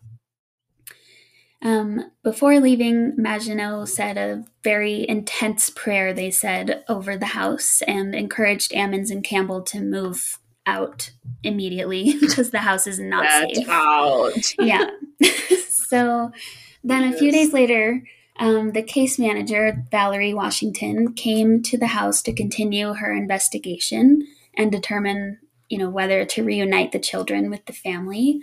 Um, 1.60 2.12
before 2.22 2.60
leaving, 2.60 3.14
Maginot 3.16 3.88
said 3.88 4.16
a 4.16 4.44
very 4.62 5.08
intense 5.08 5.70
prayer, 5.70 6.12
they 6.12 6.30
said, 6.30 6.84
over 6.88 7.16
the 7.16 7.26
house 7.26 7.82
and 7.82 8.14
encouraged 8.14 8.72
Ammons 8.72 9.10
and 9.10 9.24
Campbell 9.24 9.62
to 9.62 9.80
move 9.80 10.38
out 10.66 11.10
immediately 11.42 12.14
because 12.20 12.50
the 12.50 12.58
house 12.58 12.86
is 12.86 13.00
not 13.00 13.26
safe. 13.28 13.68
out. 13.68 14.32
Yeah. 14.60 14.90
so 15.68 16.30
then 16.84 17.12
a 17.12 17.16
few 17.16 17.32
days 17.32 17.52
later, 17.52 18.02
um, 18.38 18.70
the 18.70 18.82
case 18.82 19.18
manager, 19.18 19.84
Valerie 19.90 20.34
Washington, 20.34 21.12
came 21.14 21.60
to 21.64 21.76
the 21.76 21.88
house 21.88 22.22
to 22.22 22.32
continue 22.32 22.92
her 22.92 23.12
investigation 23.12 24.22
and 24.56 24.70
determine, 24.70 25.38
you 25.68 25.78
know, 25.78 25.90
whether 25.90 26.24
to 26.24 26.44
reunite 26.44 26.92
the 26.92 27.00
children 27.00 27.50
with 27.50 27.66
the 27.66 27.72
family. 27.72 28.40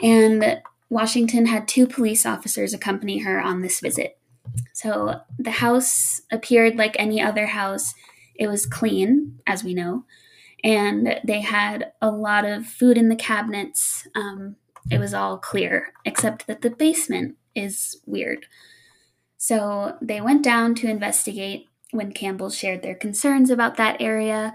And 0.00 0.60
Washington 0.90 1.46
had 1.46 1.68
two 1.68 1.86
police 1.86 2.24
officers 2.24 2.72
accompany 2.72 3.18
her 3.18 3.40
on 3.40 3.60
this 3.60 3.80
visit. 3.80 4.18
So 4.72 5.20
the 5.38 5.50
house 5.50 6.22
appeared 6.32 6.76
like 6.76 6.96
any 6.98 7.20
other 7.20 7.46
house. 7.46 7.94
It 8.34 8.48
was 8.48 8.66
clean, 8.66 9.40
as 9.46 9.62
we 9.62 9.74
know, 9.74 10.04
and 10.64 11.20
they 11.24 11.40
had 11.40 11.92
a 12.00 12.10
lot 12.10 12.44
of 12.44 12.66
food 12.66 12.96
in 12.96 13.08
the 13.08 13.16
cabinets. 13.16 14.06
Um, 14.14 14.56
it 14.90 14.98
was 14.98 15.12
all 15.12 15.38
clear, 15.38 15.92
except 16.04 16.46
that 16.46 16.62
the 16.62 16.70
basement 16.70 17.36
is 17.54 18.00
weird. 18.06 18.46
So 19.36 19.96
they 20.00 20.20
went 20.20 20.42
down 20.42 20.74
to 20.76 20.88
investigate 20.88 21.66
when 21.90 22.12
Campbell 22.12 22.50
shared 22.50 22.82
their 22.82 22.94
concerns 22.94 23.50
about 23.50 23.76
that 23.76 24.00
area. 24.00 24.54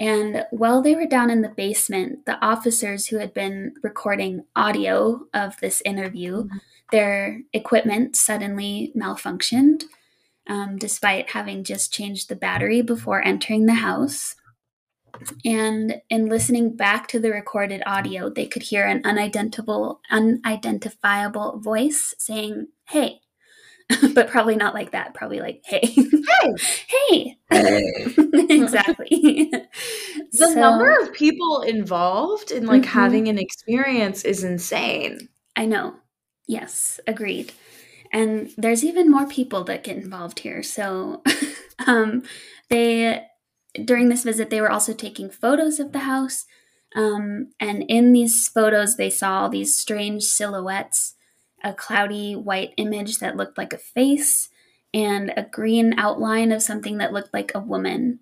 And 0.00 0.46
while 0.50 0.80
they 0.80 0.94
were 0.94 1.06
down 1.06 1.28
in 1.28 1.42
the 1.42 1.50
basement, 1.50 2.24
the 2.24 2.42
officers 2.42 3.06
who 3.06 3.18
had 3.18 3.34
been 3.34 3.74
recording 3.82 4.44
audio 4.56 5.26
of 5.34 5.60
this 5.60 5.82
interview, 5.84 6.48
their 6.90 7.42
equipment 7.52 8.16
suddenly 8.16 8.94
malfunctioned, 8.96 9.84
um, 10.48 10.78
despite 10.78 11.30
having 11.30 11.64
just 11.64 11.92
changed 11.92 12.30
the 12.30 12.34
battery 12.34 12.80
before 12.80 13.22
entering 13.22 13.66
the 13.66 13.74
house. 13.74 14.36
And 15.44 16.00
in 16.08 16.30
listening 16.30 16.76
back 16.76 17.06
to 17.08 17.20
the 17.20 17.30
recorded 17.30 17.82
audio, 17.84 18.30
they 18.30 18.46
could 18.46 18.62
hear 18.62 18.86
an 18.86 19.02
unidentifiable, 19.04 20.00
unidentifiable 20.10 21.58
voice 21.58 22.14
saying, 22.16 22.68
"Hey," 22.88 23.20
but 24.14 24.28
probably 24.28 24.56
not 24.56 24.74
like 24.74 24.92
that. 24.92 25.14
Probably 25.14 25.40
like, 25.40 25.62
"Hey, 25.66 25.80
hey." 27.10 27.36
Hey. 27.50 27.82
Exactly. 28.48 29.50
The 30.32 30.48
So, 30.48 30.54
number 30.56 30.90
of 31.02 31.12
people 31.12 31.62
involved 31.62 32.50
in 32.50 32.66
like 32.66 32.82
Mhm. 32.82 32.86
having 32.86 33.28
an 33.28 33.38
experience 33.38 34.24
is 34.24 34.42
insane. 34.44 35.28
I 35.56 35.66
know. 35.66 35.96
Yes, 36.46 37.00
agreed. 37.06 37.52
And 38.12 38.52
there's 38.56 38.84
even 38.84 39.10
more 39.10 39.26
people 39.26 39.64
that 39.64 39.84
get 39.84 39.96
involved 39.96 40.40
here. 40.40 40.62
So, 40.62 41.22
um, 41.86 42.22
they 42.70 43.26
during 43.84 44.08
this 44.08 44.24
visit 44.24 44.50
they 44.50 44.60
were 44.60 44.70
also 44.70 44.92
taking 44.94 45.30
photos 45.30 45.80
of 45.80 45.92
the 45.92 46.00
house. 46.00 46.46
Um, 46.96 47.50
and 47.60 47.84
in 47.88 48.12
these 48.12 48.48
photos, 48.48 48.96
they 48.96 49.10
saw 49.10 49.48
these 49.48 49.76
strange 49.76 50.24
silhouettes, 50.24 51.14
a 51.62 51.72
cloudy 51.72 52.34
white 52.34 52.72
image 52.76 53.18
that 53.18 53.36
looked 53.36 53.58
like 53.58 53.72
a 53.72 53.78
face, 53.78 54.48
and 54.92 55.32
a 55.36 55.42
green 55.44 55.94
outline 55.98 56.52
of 56.52 56.62
something 56.62 56.98
that 56.98 57.12
looked 57.12 57.32
like 57.32 57.52
a 57.54 57.60
woman. 57.60 58.20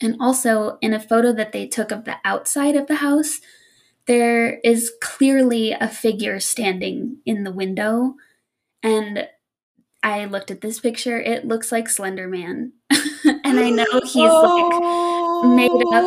And 0.00 0.16
also, 0.20 0.78
in 0.80 0.92
a 0.92 1.00
photo 1.00 1.32
that 1.32 1.52
they 1.52 1.66
took 1.66 1.92
of 1.92 2.04
the 2.04 2.16
outside 2.24 2.74
of 2.76 2.88
the 2.88 2.96
house, 2.96 3.40
there 4.06 4.58
is 4.64 4.92
clearly 5.00 5.72
a 5.72 5.88
figure 5.88 6.40
standing 6.40 7.18
in 7.24 7.44
the 7.44 7.52
window. 7.52 8.14
And 8.82 9.28
I 10.02 10.24
looked 10.26 10.50
at 10.50 10.60
this 10.60 10.80
picture, 10.80 11.20
it 11.20 11.46
looks 11.46 11.72
like 11.72 11.88
Slender 11.88 12.28
Man. 12.28 12.72
and 12.90 13.58
I 13.60 13.70
know 13.70 13.84
he's 14.04 14.16
like 14.16 15.46
made 15.56 15.70
up, 15.70 16.04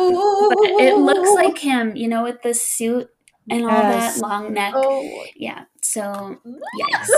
but 0.48 0.70
it 0.80 0.96
looks 0.96 1.30
like 1.34 1.58
him, 1.58 1.96
you 1.96 2.08
know, 2.08 2.22
with 2.24 2.42
the 2.42 2.54
suit 2.54 3.08
and 3.50 3.64
all 3.64 3.70
Yes. 3.70 4.14
that 4.16 4.22
long 4.22 4.54
neck. 4.54 4.72
Oh. 4.76 5.24
Yeah, 5.36 5.64
so 5.92 6.38
yes. 6.78 7.10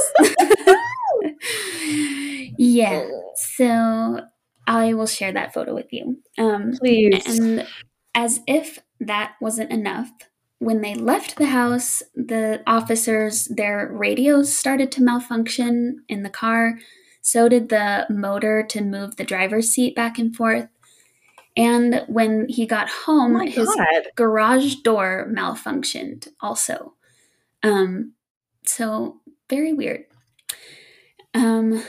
yeah, 2.59 3.07
so 3.35 4.21
I 4.67 4.95
will 4.95 5.07
share 5.07 5.33
that 5.33 5.53
photo 5.53 5.75
with 5.75 5.93
you. 5.93 6.19
Um, 6.39 6.73
Please. 6.79 7.27
and 7.27 7.67
as 8.15 8.41
if 8.47 8.79
that 9.01 9.35
wasn't 9.43 9.71
enough, 9.71 10.11
when 10.59 10.81
they 10.81 10.95
left 10.95 11.37
the 11.37 11.47
house, 11.47 12.03
the 12.15 12.63
officers, 12.67 13.45
their 13.47 13.91
radios 13.93 14.57
started 14.57 14.91
to 14.93 15.03
malfunction 15.03 16.05
in 16.09 16.23
the 16.23 16.31
car. 16.31 16.79
So 17.21 17.51
did 17.51 17.69
the 17.69 18.07
motor 18.09 18.65
to 18.71 18.81
move 18.81 19.17
the 19.17 19.25
driver's 19.25 19.69
seat 19.69 19.95
back 19.95 20.19
and 20.19 20.35
forth. 20.35 20.69
And 21.59 22.05
when 22.09 22.49
he 22.49 22.65
got 22.65 22.89
oh 22.89 23.03
home, 23.05 23.33
my 23.35 23.47
his 23.49 23.69
god. 23.69 24.09
garage 24.17 24.77
door 24.77 25.29
malfunctioned 25.31 26.29
also. 26.41 26.95
Um, 27.63 28.15
so 28.65 29.21
very 29.49 29.73
weird. 29.73 30.05
Um, 31.35 31.83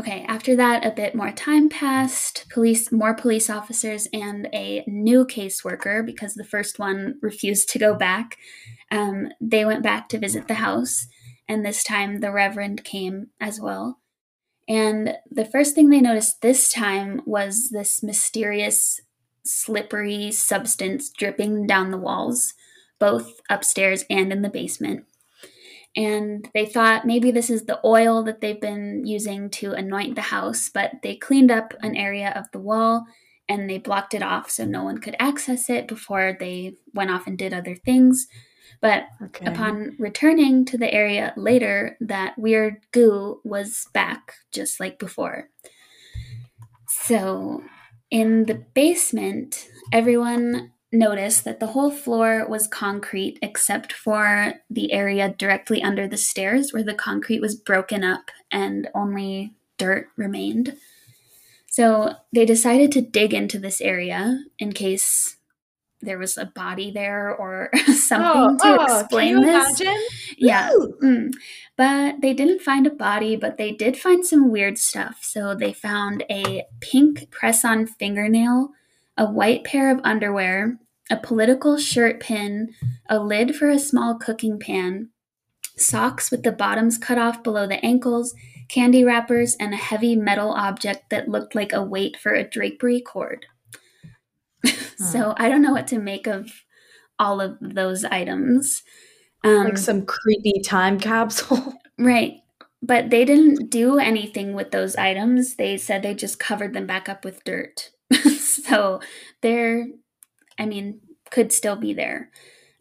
okay, 0.00 0.24
after 0.28 0.56
that, 0.56 0.84
a 0.84 0.90
bit 0.90 1.14
more 1.14 1.32
time 1.32 1.68
passed. 1.68 2.46
Police, 2.50 2.90
more 2.90 3.14
police 3.14 3.48
officers, 3.48 4.08
and 4.12 4.48
a 4.52 4.84
new 4.86 5.24
caseworker 5.24 6.04
because 6.04 6.34
the 6.34 6.44
first 6.44 6.78
one 6.78 7.18
refused 7.22 7.68
to 7.70 7.78
go 7.78 7.94
back. 7.94 8.36
Um, 8.90 9.28
they 9.40 9.64
went 9.64 9.82
back 9.82 10.08
to 10.08 10.18
visit 10.18 10.48
the 10.48 10.54
house, 10.54 11.06
and 11.48 11.64
this 11.64 11.84
time 11.84 12.18
the 12.18 12.32
Reverend 12.32 12.84
came 12.84 13.28
as 13.40 13.60
well. 13.60 14.00
And 14.68 15.16
the 15.28 15.44
first 15.44 15.74
thing 15.74 15.90
they 15.90 16.00
noticed 16.00 16.42
this 16.42 16.72
time 16.72 17.22
was 17.26 17.70
this 17.70 18.02
mysterious, 18.04 19.00
slippery 19.44 20.30
substance 20.30 21.10
dripping 21.10 21.66
down 21.66 21.90
the 21.90 21.98
walls, 21.98 22.54
both 23.00 23.40
upstairs 23.50 24.04
and 24.08 24.32
in 24.32 24.42
the 24.42 24.48
basement. 24.48 25.06
And 25.96 26.48
they 26.54 26.66
thought 26.66 27.06
maybe 27.06 27.30
this 27.30 27.50
is 27.50 27.64
the 27.64 27.80
oil 27.84 28.22
that 28.24 28.40
they've 28.40 28.60
been 28.60 29.04
using 29.06 29.50
to 29.50 29.72
anoint 29.72 30.14
the 30.14 30.20
house, 30.20 30.70
but 30.72 30.92
they 31.02 31.16
cleaned 31.16 31.50
up 31.50 31.74
an 31.80 31.96
area 31.96 32.32
of 32.36 32.50
the 32.52 32.60
wall 32.60 33.06
and 33.48 33.68
they 33.68 33.78
blocked 33.78 34.14
it 34.14 34.22
off 34.22 34.50
so 34.50 34.64
no 34.64 34.84
one 34.84 34.98
could 34.98 35.16
access 35.18 35.68
it 35.68 35.88
before 35.88 36.36
they 36.38 36.74
went 36.94 37.10
off 37.10 37.26
and 37.26 37.36
did 37.36 37.52
other 37.52 37.74
things. 37.74 38.28
But 38.80 39.04
Okay. 39.22 39.46
Upon 39.46 39.96
returning 39.98 40.64
to 40.66 40.78
the 40.78 40.92
area 40.92 41.34
later, 41.36 41.96
that 42.00 42.38
weird 42.38 42.78
goo 42.92 43.40
was 43.44 43.88
back, 43.92 44.34
just 44.52 44.80
like 44.80 44.98
before. 44.98 45.50
So, 46.88 47.62
in 48.10 48.44
the 48.44 48.64
basement, 48.74 49.68
everyone 49.92 50.72
noticed 50.92 51.44
that 51.44 51.60
the 51.60 51.68
whole 51.68 51.90
floor 51.90 52.46
was 52.48 52.66
concrete 52.66 53.38
except 53.42 53.92
for 53.92 54.54
the 54.68 54.92
area 54.92 55.34
directly 55.38 55.82
under 55.82 56.08
the 56.08 56.16
stairs 56.16 56.72
where 56.72 56.82
the 56.82 56.94
concrete 56.94 57.40
was 57.40 57.54
broken 57.54 58.02
up 58.02 58.30
and 58.50 58.88
only 58.94 59.54
dirt 59.78 60.08
remained. 60.16 60.76
So, 61.70 62.14
they 62.32 62.44
decided 62.44 62.90
to 62.92 63.00
dig 63.00 63.32
into 63.32 63.58
this 63.58 63.80
area 63.80 64.42
in 64.58 64.72
case 64.72 65.36
there 66.02 66.18
was 66.18 66.36
a 66.36 66.46
body 66.46 66.90
there 66.90 67.34
or 67.34 67.70
something 67.86 68.58
to 68.58 68.76
oh, 68.80 68.98
explain 69.00 69.34
can 69.34 69.38
you 69.38 69.44
this. 69.44 69.80
imagine? 69.80 70.02
Yeah. 70.38 70.70
Mm. 71.02 71.32
But 71.76 72.20
they 72.20 72.34
didn't 72.34 72.62
find 72.62 72.86
a 72.86 72.90
body, 72.90 73.36
but 73.36 73.56
they 73.56 73.72
did 73.72 73.96
find 73.96 74.24
some 74.24 74.50
weird 74.50 74.78
stuff. 74.78 75.20
So 75.22 75.54
they 75.54 75.72
found 75.72 76.24
a 76.30 76.64
pink 76.80 77.30
press 77.30 77.64
on 77.64 77.86
fingernail, 77.86 78.70
a 79.16 79.26
white 79.26 79.64
pair 79.64 79.90
of 79.90 80.00
underwear, 80.04 80.78
a 81.10 81.16
political 81.16 81.76
shirt 81.78 82.20
pin, 82.20 82.72
a 83.08 83.18
lid 83.18 83.56
for 83.56 83.68
a 83.68 83.78
small 83.78 84.14
cooking 84.14 84.58
pan, 84.58 85.10
socks 85.76 86.30
with 86.30 86.42
the 86.42 86.52
bottoms 86.52 86.98
cut 86.98 87.18
off 87.18 87.42
below 87.42 87.66
the 87.66 87.84
ankles, 87.84 88.34
candy 88.68 89.04
wrappers, 89.04 89.56
and 89.58 89.74
a 89.74 89.78
heavy 89.78 90.14
metal 90.14 90.52
object 90.52 91.10
that 91.10 91.28
looked 91.28 91.54
like 91.54 91.72
a 91.72 91.82
weight 91.82 92.16
for 92.16 92.32
a 92.32 92.48
drapery 92.48 93.00
cord. 93.00 93.46
so 94.96 95.34
I 95.36 95.48
don't 95.48 95.62
know 95.62 95.72
what 95.72 95.86
to 95.88 95.98
make 95.98 96.26
of 96.26 96.50
all 97.18 97.40
of 97.40 97.56
those 97.60 98.04
items. 98.04 98.82
Um, 99.44 99.64
Like 99.64 99.78
some 99.78 100.04
creepy 100.06 100.60
time 100.64 100.98
capsule. 100.98 101.74
Right. 101.98 102.38
But 102.80 103.10
they 103.10 103.26
didn't 103.26 103.68
do 103.68 103.98
anything 103.98 104.54
with 104.54 104.70
those 104.70 104.96
items. 104.96 105.56
They 105.56 105.76
said 105.76 106.02
they 106.02 106.14
just 106.14 106.38
covered 106.38 106.72
them 106.72 106.86
back 106.86 107.10
up 107.10 107.26
with 107.26 107.44
dirt. 107.44 107.90
so 108.64 109.00
they're, 109.42 109.86
I 110.58 110.66
mean, 110.66 111.00
could 111.30 111.52
still 111.52 111.76
be 111.76 111.94
there. 111.94 112.30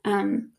Um, 0.05 0.51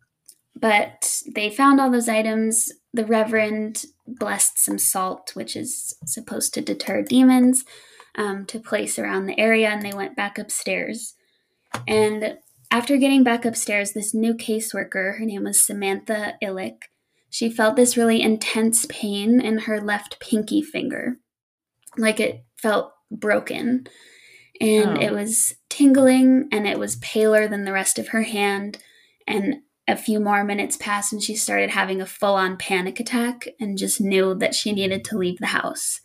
but 0.54 1.22
they 1.34 1.50
found 1.50 1.80
all 1.80 1.90
those 1.90 2.08
items. 2.08 2.72
The 2.92 3.06
Reverend 3.06 3.84
blessed 4.06 4.58
some 4.58 4.78
salt, 4.78 5.32
which 5.34 5.56
is 5.56 5.96
supposed 6.04 6.54
to 6.54 6.60
deter 6.60 7.02
demons, 7.02 7.64
um, 8.16 8.44
to 8.46 8.58
place 8.58 8.98
around 8.98 9.26
the 9.26 9.38
area, 9.38 9.68
and 9.68 9.82
they 9.82 9.92
went 9.92 10.16
back 10.16 10.38
upstairs. 10.38 11.14
And 11.86 12.38
after 12.70 12.96
getting 12.96 13.22
back 13.22 13.44
upstairs, 13.44 13.92
this 13.92 14.12
new 14.12 14.34
caseworker, 14.34 15.18
her 15.18 15.24
name 15.24 15.44
was 15.44 15.60
Samantha 15.60 16.34
Illick, 16.42 16.82
she 17.30 17.48
felt 17.48 17.76
this 17.76 17.96
really 17.96 18.20
intense 18.20 18.86
pain 18.88 19.40
in 19.40 19.58
her 19.58 19.80
left 19.80 20.18
pinky 20.18 20.62
finger, 20.62 21.18
like 21.96 22.18
it 22.18 22.44
felt 22.56 22.92
broken. 23.10 23.86
And 24.60 24.98
Oh. 24.98 25.00
it 25.00 25.12
was 25.12 25.54
tingling 25.68 26.48
and 26.52 26.66
it 26.66 26.78
was 26.78 26.96
paler 26.96 27.48
than 27.48 27.64
the 27.64 27.72
rest 27.72 27.98
of 27.98 28.08
her 28.08 28.22
hand. 28.22 28.78
And 29.26 29.62
a 29.88 29.96
few 29.96 30.20
more 30.20 30.44
minutes 30.44 30.76
passed 30.76 31.12
and 31.12 31.22
she 31.22 31.34
started 31.34 31.70
having 31.70 32.00
a 32.00 32.06
full 32.06 32.34
on 32.34 32.56
panic 32.56 33.00
attack 33.00 33.48
and 33.58 33.78
just 33.78 34.00
knew 34.00 34.34
that 34.34 34.54
she 34.54 34.72
needed 34.72 35.04
to 35.04 35.18
leave 35.18 35.38
the 35.38 35.46
house. 35.46 36.00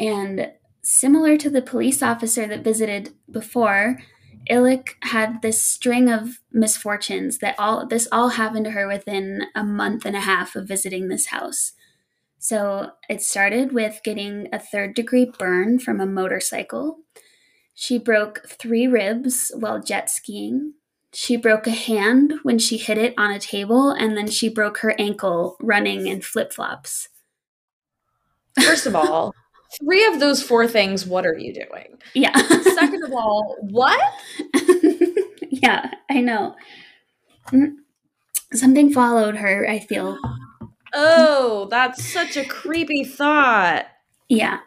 And 0.00 0.50
similar 0.82 1.36
to 1.36 1.50
the 1.50 1.62
police 1.62 2.02
officer 2.02 2.46
that 2.46 2.64
visited 2.64 3.14
before, 3.30 3.98
Illick 4.50 4.94
had 5.02 5.40
this 5.40 5.62
string 5.62 6.10
of 6.10 6.40
misfortunes 6.52 7.38
that 7.38 7.54
all 7.58 7.86
this 7.86 8.08
all 8.12 8.30
happened 8.30 8.64
to 8.66 8.72
her 8.72 8.86
within 8.86 9.44
a 9.54 9.64
month 9.64 10.04
and 10.04 10.16
a 10.16 10.20
half 10.20 10.56
of 10.56 10.68
visiting 10.68 11.08
this 11.08 11.26
house. 11.26 11.72
So 12.38 12.90
it 13.08 13.22
started 13.22 13.72
with 13.72 14.00
getting 14.04 14.48
a 14.52 14.58
third 14.58 14.94
degree 14.94 15.30
burn 15.38 15.78
from 15.78 16.00
a 16.00 16.06
motorcycle. 16.06 16.98
She 17.74 17.98
broke 17.98 18.46
three 18.48 18.86
ribs 18.86 19.50
while 19.54 19.82
jet 19.82 20.08
skiing. 20.08 20.74
She 21.12 21.36
broke 21.36 21.66
a 21.66 21.72
hand 21.72 22.34
when 22.42 22.58
she 22.58 22.76
hit 22.76 22.98
it 22.98 23.14
on 23.18 23.30
a 23.30 23.38
table, 23.38 23.90
and 23.90 24.16
then 24.16 24.28
she 24.28 24.48
broke 24.48 24.78
her 24.78 24.94
ankle 24.98 25.56
running 25.60 26.06
in 26.06 26.22
flip 26.22 26.52
flops. 26.52 27.08
First 28.60 28.86
of 28.86 28.94
all, 28.94 29.34
three 29.80 30.04
of 30.06 30.20
those 30.20 30.42
four 30.42 30.66
things, 30.66 31.06
what 31.06 31.26
are 31.26 31.38
you 31.38 31.52
doing? 31.52 31.98
Yeah. 32.14 32.36
Second 32.62 33.04
of 33.04 33.12
all, 33.12 33.56
what? 33.60 34.00
yeah, 35.50 35.90
I 36.10 36.20
know. 36.20 36.54
Mm. 37.48 37.76
Something 38.52 38.92
followed 38.92 39.36
her, 39.36 39.68
I 39.68 39.80
feel. 39.80 40.18
Oh, 40.92 41.66
that's 41.70 42.04
such 42.04 42.36
a 42.36 42.44
creepy 42.44 43.02
thought. 43.02 43.86
Yeah. 44.28 44.60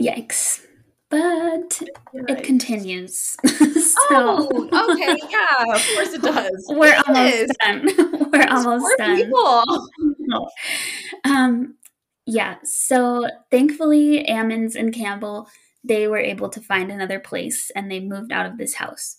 Yikes. 0.00 0.64
But 1.10 1.82
it 2.14 2.44
continues. 2.44 3.36
so 3.46 3.96
Oh, 4.12 4.90
okay, 4.92 5.16
yeah, 5.28 5.74
of 5.74 5.86
course 5.94 6.12
it 6.14 6.22
does. 6.22 6.66
we're 6.70 6.94
It 6.94 7.08
almost 7.08 7.34
is. 7.34 7.50
done. 7.64 7.88
we're 8.32 8.46
Those 8.46 8.66
almost 8.66 8.98
done. 8.98 9.16
people. 9.16 9.64
Um 11.24 11.74
yeah, 12.26 12.56
so 12.62 13.26
thankfully 13.50 14.24
Ammons 14.28 14.76
and 14.76 14.92
Campbell 14.94 15.48
they 15.82 16.06
were 16.06 16.18
able 16.18 16.48
to 16.50 16.60
find 16.60 16.90
another 16.92 17.18
place 17.18 17.70
and 17.74 17.90
they 17.90 18.00
moved 18.00 18.30
out 18.32 18.46
of 18.46 18.58
this 18.58 18.74
house. 18.74 19.16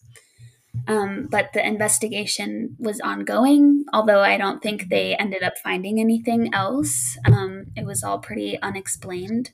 Um, 0.88 1.28
but 1.30 1.52
the 1.54 1.66
investigation 1.66 2.78
was 2.80 3.02
ongoing, 3.02 3.84
although 3.94 4.22
I 4.22 4.38
don't 4.38 4.62
think 4.62 4.88
they 4.90 5.16
ended 5.16 5.44
up 5.44 5.58
finding 5.58 6.00
anything 6.00 6.54
else. 6.54 7.18
Um, 7.26 7.66
it 7.76 7.86
was 7.86 8.04
all 8.04 8.20
pretty 8.20 8.62
unexplained. 8.62 9.52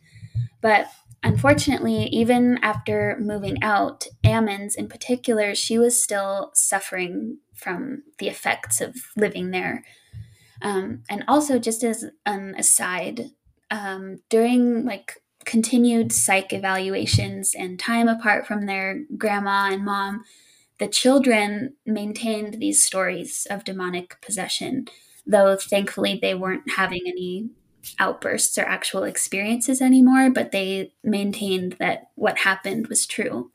But 0.61 0.87
unfortunately, 1.23 2.05
even 2.11 2.59
after 2.61 3.17
moving 3.19 3.61
out, 3.63 4.07
Ammons 4.25 4.75
in 4.75 4.87
particular, 4.87 5.55
she 5.55 5.77
was 5.77 6.01
still 6.01 6.51
suffering 6.53 7.39
from 7.55 8.03
the 8.19 8.27
effects 8.27 8.81
of 8.81 8.95
living 9.15 9.51
there. 9.51 9.83
Um, 10.61 11.03
and 11.09 11.23
also, 11.27 11.59
just 11.59 11.83
as 11.83 12.05
an 12.25 12.55
aside, 12.57 13.31
um, 13.69 14.19
during 14.29 14.85
like 14.85 15.21
continued 15.45 16.11
psych 16.11 16.51
evaluations 16.53 17.53
and 17.55 17.79
time 17.79 18.07
apart 18.07 18.47
from 18.47 18.65
their 18.65 19.03
grandma 19.17 19.69
and 19.71 19.85
mom, 19.85 20.23
the 20.79 20.87
children 20.87 21.75
maintained 21.85 22.55
these 22.55 22.83
stories 22.85 23.47
of 23.49 23.63
demonic 23.63 24.21
possession, 24.21 24.87
though 25.25 25.55
thankfully 25.57 26.19
they 26.21 26.35
weren't 26.35 26.69
having 26.71 27.01
any 27.07 27.49
outbursts 27.99 28.57
or 28.57 28.63
actual 28.63 29.03
experiences 29.03 29.81
anymore, 29.81 30.29
but 30.29 30.51
they 30.51 30.93
maintained 31.03 31.75
that 31.79 32.09
what 32.15 32.39
happened 32.39 32.87
was 32.87 33.05
true. 33.05 33.51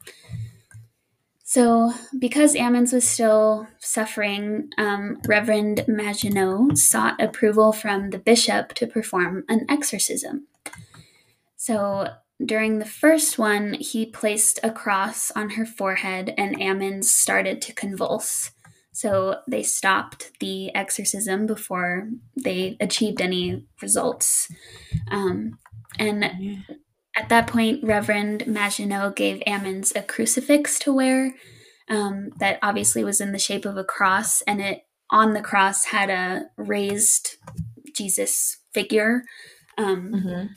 So, 1.44 1.92
because 2.18 2.54
Ammons 2.54 2.94
was 2.94 3.06
still 3.06 3.66
suffering, 3.78 4.70
um, 4.78 5.20
Reverend 5.28 5.84
Maginot 5.86 6.78
sought 6.78 7.20
approval 7.20 7.74
from 7.74 8.08
the 8.08 8.18
bishop 8.18 8.72
to 8.74 8.86
perform 8.86 9.44
an 9.50 9.66
exorcism. 9.68 10.46
So, 11.56 12.08
during 12.42 12.78
the 12.78 12.86
first 12.86 13.38
one, 13.38 13.74
he 13.74 14.06
placed 14.06 14.60
a 14.62 14.70
cross 14.70 15.30
on 15.32 15.50
her 15.50 15.66
forehead 15.66 16.32
and 16.38 16.58
Ammons 16.58 17.04
started 17.04 17.60
to 17.62 17.74
convulse. 17.74 18.52
So 18.92 19.40
they 19.48 19.62
stopped 19.62 20.32
the 20.38 20.74
exorcism 20.74 21.46
before 21.46 22.08
they 22.36 22.76
achieved 22.78 23.20
any 23.20 23.64
results. 23.80 24.50
Um, 25.10 25.58
and 25.98 26.24
at 27.16 27.28
that 27.28 27.46
point, 27.46 27.82
Reverend 27.82 28.46
Maginot 28.46 29.16
gave 29.16 29.42
Ammons 29.46 29.94
a 29.96 30.02
crucifix 30.02 30.78
to 30.80 30.92
wear 30.92 31.34
um, 31.88 32.30
that 32.38 32.58
obviously 32.62 33.04
was 33.04 33.20
in 33.20 33.32
the 33.32 33.38
shape 33.38 33.64
of 33.64 33.76
a 33.76 33.84
cross, 33.84 34.42
and 34.42 34.60
it 34.60 34.82
on 35.10 35.34
the 35.34 35.42
cross 35.42 35.86
had 35.86 36.08
a 36.10 36.44
raised 36.56 37.36
Jesus 37.94 38.58
figure. 38.72 39.24
Um, 39.76 40.48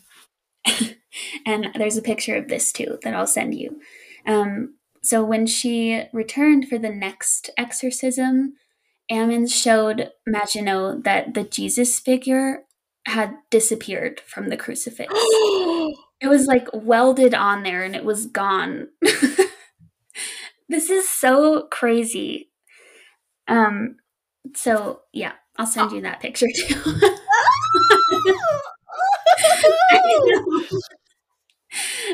Mhm. 0.65 0.95
and 1.45 1.67
there's 1.76 1.98
a 1.98 2.02
picture 2.02 2.36
of 2.36 2.48
this 2.48 2.71
too 2.71 2.98
that 3.04 3.13
I'll 3.13 3.28
send 3.28 3.54
you. 3.56 3.80
Um, 4.26 4.76
so 5.06 5.24
when 5.24 5.46
she 5.46 6.04
returned 6.12 6.68
for 6.68 6.80
the 6.80 6.89
next 6.89 7.52
exorcism, 7.58 8.56
Ammons 9.12 9.54
showed 9.54 10.10
Maginot 10.26 11.04
that 11.04 11.36
the 11.36 11.44
Jesus 11.44 12.00
figure 12.00 12.63
had 13.06 13.36
disappeared 13.52 14.20
from 14.26 14.50
the 14.50 14.58
crucifix. 14.58 15.13
it 15.13 16.28
was 16.28 16.48
like 16.48 16.68
welded 16.74 17.36
on 17.36 17.62
there 17.62 17.84
and 17.84 17.96
it 17.96 18.04
was 18.04 18.26
gone. 18.26 18.88
this 20.70 20.89
is 20.89 21.08
so 21.08 21.68
crazy. 21.70 22.50
Um, 23.48 23.98
so 24.56 25.02
yeah, 25.13 25.34
I'll 25.56 25.68
send 25.68 25.91
you 25.91 26.02
that 26.02 26.20
picture 26.20 26.48
too. 26.68 26.82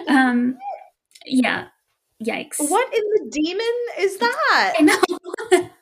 um, 0.09 0.57
yeah, 1.25 1.67
yikes. 2.23 2.55
what 2.59 2.93
in 2.93 3.01
the 3.01 3.29
demon 3.31 3.75
is 3.99 4.17
that? 4.19 4.73
I 4.79 4.81
know. 4.81 5.69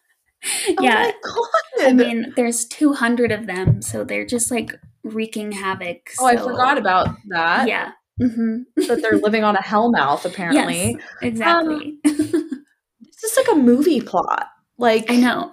Oh 0.69 0.83
yeah, 0.83 0.93
my 0.93 1.13
god. 1.21 1.87
I 1.89 1.91
mean, 1.91 2.31
there's 2.37 2.63
200 2.65 3.29
of 3.33 3.45
them, 3.45 3.81
so 3.81 4.05
they're 4.05 4.25
just 4.25 4.49
like 4.49 4.71
wreaking 5.03 5.51
havoc. 5.51 6.11
oh, 6.17 6.25
I 6.25 6.37
forgot 6.37 6.77
about 6.77 7.09
that. 7.27 7.67
Yeah. 7.67 7.91
hmm 8.21 8.59
That 8.77 9.01
they're 9.01 9.17
living 9.21 9.43
on 9.43 9.57
a 9.57 9.61
hellmouth, 9.61 10.23
apparently. 10.23 10.91
Yes, 10.97 11.01
exactly. 11.21 11.97
It's 12.05 13.21
just 13.21 13.35
like 13.35 13.49
a 13.51 13.55
movie 13.59 13.99
plot. 13.99 14.47
Like 14.77 15.11
I 15.11 15.17
know. 15.17 15.51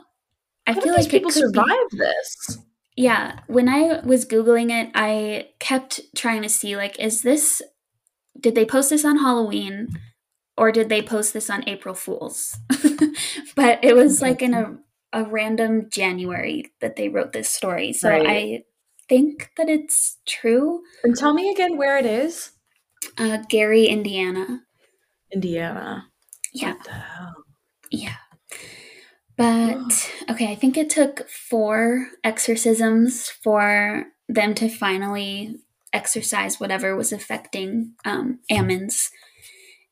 I 0.68 0.75
feel 0.75 0.92
like 0.94 1.09
people 1.11 1.33
could 1.33 1.53
be- 1.53 1.59
survive 1.59 1.88
this? 1.90 2.59
Yeah, 2.96 3.40
when 3.49 3.68
I 3.68 4.01
was 4.05 4.25
googling 4.25 4.70
it, 4.70 4.92
I 4.94 5.49
kept 5.59 6.01
trying 6.14 6.42
to 6.42 6.49
see 6.49 6.77
like, 6.77 6.99
is 7.01 7.22
this? 7.22 7.61
Did 8.38 8.55
they 8.55 8.64
post 8.64 8.90
this 8.90 9.05
on 9.05 9.18
Halloween, 9.18 9.88
or 10.57 10.73
did 10.73 10.88
they 10.88 11.03
post 11.03 11.33
this 11.33 11.51
on 11.51 11.69
April 11.69 11.95
Fools? 11.95 12.57
but 13.57 13.85
it 13.85 13.95
was 13.95 14.23
like 14.23 14.42
in 14.42 14.55
a, 14.55 14.77
a 15.12 15.25
random 15.25 15.88
January 15.90 16.73
that 16.81 16.97
they 16.97 17.09
wrote 17.09 17.33
this 17.33 17.49
story. 17.49 17.92
So 17.92 18.11
Right. 18.11 18.27
I 18.27 18.64
think 19.09 19.51
that 19.57 19.69
it's 19.69 20.19
true. 20.27 20.83
And 21.05 21.16
tell 21.16 21.35
me 21.35 21.51
again 21.51 21.77
where 21.77 21.97
it 21.99 22.07
is. 22.07 22.53
Uh, 23.19 23.38
Gary, 23.49 23.87
Indiana. 23.87 24.62
Indiana. 25.33 26.09
Yeah. 26.53 26.73
What 26.75 26.85
the 26.85 26.90
hell? 26.92 27.35
Yeah. 27.90 28.16
But 29.37 30.11
okay, 30.31 30.51
I 30.51 30.55
think 30.55 30.77
it 30.77 30.90
took 30.90 31.29
four 31.29 32.09
exorcisms 32.25 33.29
for 33.29 34.07
them 34.29 34.55
to 34.55 34.69
finally 34.69 35.57
exorcise 35.92 36.59
whatever 36.59 36.97
was 36.97 37.12
affecting 37.12 37.92
um, 38.05 38.40
Ammons. 38.51 39.11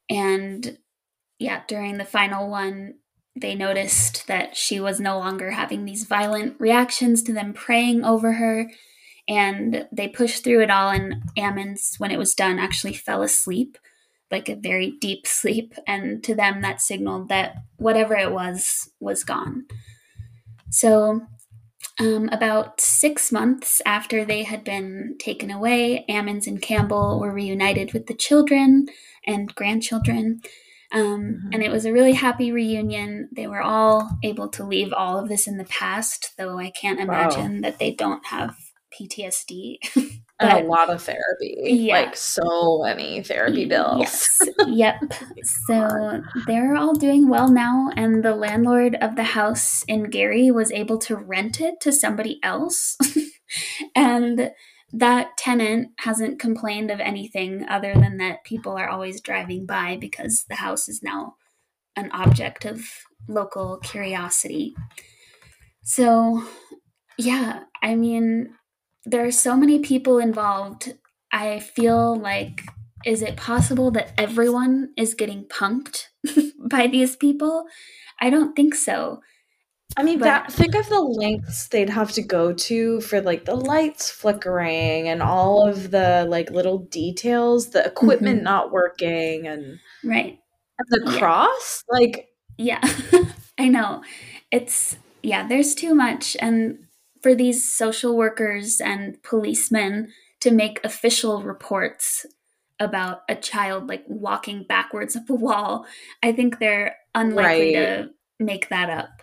And 0.08 0.78
yeah, 1.38 1.62
during 1.66 1.98
the 1.98 2.04
final 2.04 2.48
one, 2.48 2.94
they 3.36 3.54
noticed 3.54 4.26
that 4.28 4.56
she 4.56 4.78
was 4.78 5.00
no 5.00 5.18
longer 5.18 5.50
having 5.50 5.84
these 5.84 6.04
violent 6.04 6.54
reactions 6.60 7.22
to 7.24 7.32
them 7.32 7.52
praying 7.52 8.04
over 8.04 8.34
her. 8.34 8.70
And 9.26 9.88
they 9.90 10.08
pushed 10.08 10.44
through 10.44 10.62
it 10.62 10.70
all, 10.70 10.90
and 10.90 11.22
Ammons, 11.36 11.98
when 11.98 12.10
it 12.10 12.18
was 12.18 12.34
done, 12.34 12.58
actually 12.58 12.92
fell 12.92 13.22
asleep, 13.22 13.78
like 14.30 14.48
a 14.48 14.54
very 14.54 14.92
deep 15.00 15.26
sleep. 15.26 15.74
And 15.86 16.22
to 16.24 16.34
them, 16.34 16.60
that 16.60 16.80
signaled 16.80 17.28
that 17.30 17.56
whatever 17.76 18.14
it 18.14 18.32
was 18.32 18.90
was 19.00 19.24
gone. 19.24 19.64
So, 20.70 21.22
um, 22.00 22.28
about 22.30 22.80
six 22.80 23.30
months 23.30 23.80
after 23.86 24.24
they 24.24 24.42
had 24.42 24.64
been 24.64 25.16
taken 25.18 25.50
away, 25.50 26.04
Ammons 26.08 26.46
and 26.46 26.60
Campbell 26.60 27.20
were 27.20 27.32
reunited 27.32 27.92
with 27.92 28.06
the 28.06 28.14
children 28.14 28.86
and 29.26 29.54
grandchildren. 29.54 30.40
Um, 30.92 31.50
and 31.52 31.62
it 31.62 31.70
was 31.70 31.84
a 31.84 31.92
really 31.92 32.12
happy 32.12 32.52
reunion. 32.52 33.28
They 33.34 33.46
were 33.46 33.62
all 33.62 34.10
able 34.22 34.48
to 34.50 34.64
leave 34.64 34.92
all 34.92 35.18
of 35.18 35.28
this 35.28 35.46
in 35.46 35.56
the 35.56 35.64
past, 35.64 36.32
though 36.38 36.58
I 36.58 36.70
can't 36.70 36.98
Wow. 36.98 37.04
imagine 37.04 37.60
that 37.62 37.78
they 37.78 37.92
don't 37.92 38.24
have 38.26 38.54
PTSD. 38.92 39.78
And 40.44 40.66
a 40.66 40.68
lot 40.68 40.90
of 40.90 41.02
therapy. 41.02 41.56
Yeah. 41.56 41.94
Like 41.94 42.16
so 42.16 42.82
many 42.82 43.22
therapy 43.22 43.66
bills. 43.66 43.98
Yes. 44.00 44.40
yep. 44.66 45.00
So 45.66 46.22
they're 46.46 46.76
all 46.76 46.94
doing 46.94 47.28
well 47.28 47.50
now, 47.50 47.90
and 47.96 48.24
the 48.24 48.34
landlord 48.34 48.96
of 49.00 49.16
the 49.16 49.24
house 49.24 49.84
in 49.84 50.04
Gary 50.04 50.50
was 50.50 50.72
able 50.72 50.98
to 50.98 51.16
rent 51.16 51.60
it 51.60 51.80
to 51.80 51.92
somebody 51.92 52.40
else. 52.42 52.96
and 53.96 54.52
that 54.92 55.36
tenant 55.36 55.88
hasn't 55.98 56.38
complained 56.38 56.90
of 56.90 57.00
anything 57.00 57.66
other 57.68 57.94
than 57.94 58.18
that 58.18 58.44
people 58.44 58.76
are 58.76 58.88
always 58.88 59.20
driving 59.20 59.66
by 59.66 59.96
because 59.96 60.44
the 60.48 60.56
house 60.56 60.88
is 60.88 61.02
now 61.02 61.34
an 61.96 62.10
object 62.12 62.64
of 62.64 62.86
local 63.28 63.78
curiosity. 63.78 64.74
So, 65.82 66.44
yeah, 67.18 67.64
I 67.82 67.94
mean, 67.96 68.54
there 69.06 69.24
are 69.24 69.30
so 69.32 69.56
many 69.56 69.78
people 69.80 70.18
involved. 70.18 70.94
I 71.32 71.60
feel 71.60 72.16
like 72.16 72.62
is 73.04 73.20
it 73.22 73.36
possible 73.36 73.90
that 73.90 74.12
everyone 74.16 74.90
is 74.96 75.14
getting 75.14 75.44
punked 75.44 76.06
by 76.70 76.86
these 76.86 77.16
people? 77.16 77.66
I 78.20 78.30
don't 78.30 78.56
think 78.56 78.74
so. 78.74 79.20
I 79.96 80.02
mean, 80.02 80.18
But- 80.18 80.24
that 80.24 80.52
think 80.52 80.74
of 80.74 80.88
the 80.88 81.00
lengths 81.00 81.68
they'd 81.68 81.90
have 81.90 82.12
to 82.12 82.22
go 82.22 82.52
to 82.52 83.00
for 83.02 83.20
like 83.20 83.44
the 83.44 83.54
lights 83.54 84.10
flickering 84.10 85.08
and 85.08 85.22
all 85.22 85.68
of 85.68 85.90
the 85.90 86.26
like 86.28 86.50
little 86.50 86.78
details, 86.78 87.70
the 87.70 87.84
equipment 87.84 88.40
Mhm. 88.40 88.44
not 88.44 88.72
working 88.72 89.46
and, 89.46 89.78
Right. 90.02 90.38
and 90.78 90.88
the 90.88 91.12
Yeah. 91.12 91.18
cross. 91.18 91.84
Like, 91.90 92.28
Yeah. 92.56 92.80
I 93.58 93.68
know. 93.68 94.02
It's 94.50 94.96
yeah, 95.22 95.46
there's 95.46 95.74
too 95.74 95.94
much 95.94 96.36
and 96.40 96.78
for 97.24 97.34
these 97.34 97.64
social 97.64 98.14
workers 98.18 98.82
and 98.82 99.20
policemen 99.22 100.12
to 100.40 100.50
make 100.50 100.78
official 100.84 101.42
reports 101.42 102.26
about 102.78 103.22
a 103.30 103.34
child 103.34 103.88
like 103.88 104.04
walking 104.08 104.62
backwards 104.68 105.16
up 105.16 105.30
a 105.30 105.34
wall, 105.34 105.86
I 106.22 106.32
think 106.32 106.58
they're 106.58 106.96
unlikely 107.14 107.76
Right. 107.76 107.86
to 108.04 108.10
make 108.38 108.68
that 108.68 108.90
up. 108.90 109.22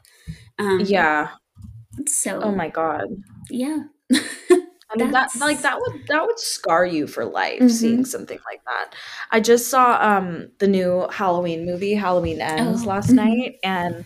Um, 0.57 0.79
yeah. 0.79 1.29
So 2.07 2.41
Oh 2.41 2.51
my 2.51 2.69
god. 2.69 3.05
yeah. 3.51 3.83
I 4.11 4.95
mean 4.97 5.11
that 5.11 5.29
That's- 5.31 5.39
like 5.39 5.61
that 5.61 5.77
would 5.79 6.07
that 6.07 6.25
would 6.25 6.39
scar 6.39 6.85
you 6.85 7.05
for 7.07 7.23
life 7.23 7.61
Mhm. 7.61 7.69
seeing 7.71 8.05
something 8.05 8.39
like 8.49 8.61
that. 8.65 8.95
I 9.31 9.39
just 9.39 9.67
saw 9.69 9.97
um 10.01 10.49
the 10.59 10.67
new 10.67 11.07
Halloween 11.11 11.65
movie 11.67 11.93
Halloween 11.93 12.41
Ends 12.41 12.81
Oh, 12.83 12.87
last 12.87 13.11
mhm. 13.11 13.15
night 13.15 13.55
and 13.63 14.05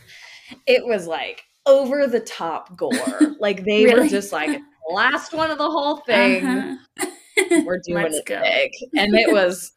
it 0.67 0.85
was 0.85 1.07
like 1.07 1.43
over 1.65 2.07
the 2.07 2.19
top 2.19 2.75
gore. 2.77 2.91
like 3.39 3.63
they 3.65 3.85
were 3.93 4.07
just 4.07 4.31
like 4.31 4.59
last 4.91 5.33
one 5.33 5.51
of 5.51 5.57
the 5.57 5.69
whole 5.69 5.97
thing. 5.97 6.45
Uh-huh. 6.45 7.07
We're 7.65 7.81
doing 7.85 8.07
it 8.13 8.25
go. 8.25 8.41
big. 8.41 8.71
And 8.95 9.13
it 9.15 9.31
was 9.31 9.73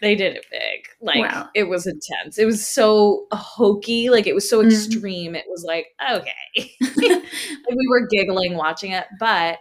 they 0.00 0.14
did 0.16 0.36
it 0.36 0.46
big. 0.50 0.86
Like 1.00 1.20
Wow. 1.32 1.48
it 1.54 1.64
was 1.64 1.86
intense. 1.86 2.38
It 2.38 2.46
was 2.46 2.66
so 2.66 3.26
hokey, 3.32 4.10
like 4.10 4.26
it 4.26 4.34
was 4.34 4.48
so 4.48 4.62
Mhm. 4.62 4.72
extreme. 4.72 5.34
It 5.34 5.44
was 5.48 5.64
like, 5.64 5.86
okay. 6.10 6.72
we 6.96 7.88
were 7.88 8.06
giggling 8.10 8.56
watching 8.56 8.92
it, 8.92 9.04
but 9.20 9.58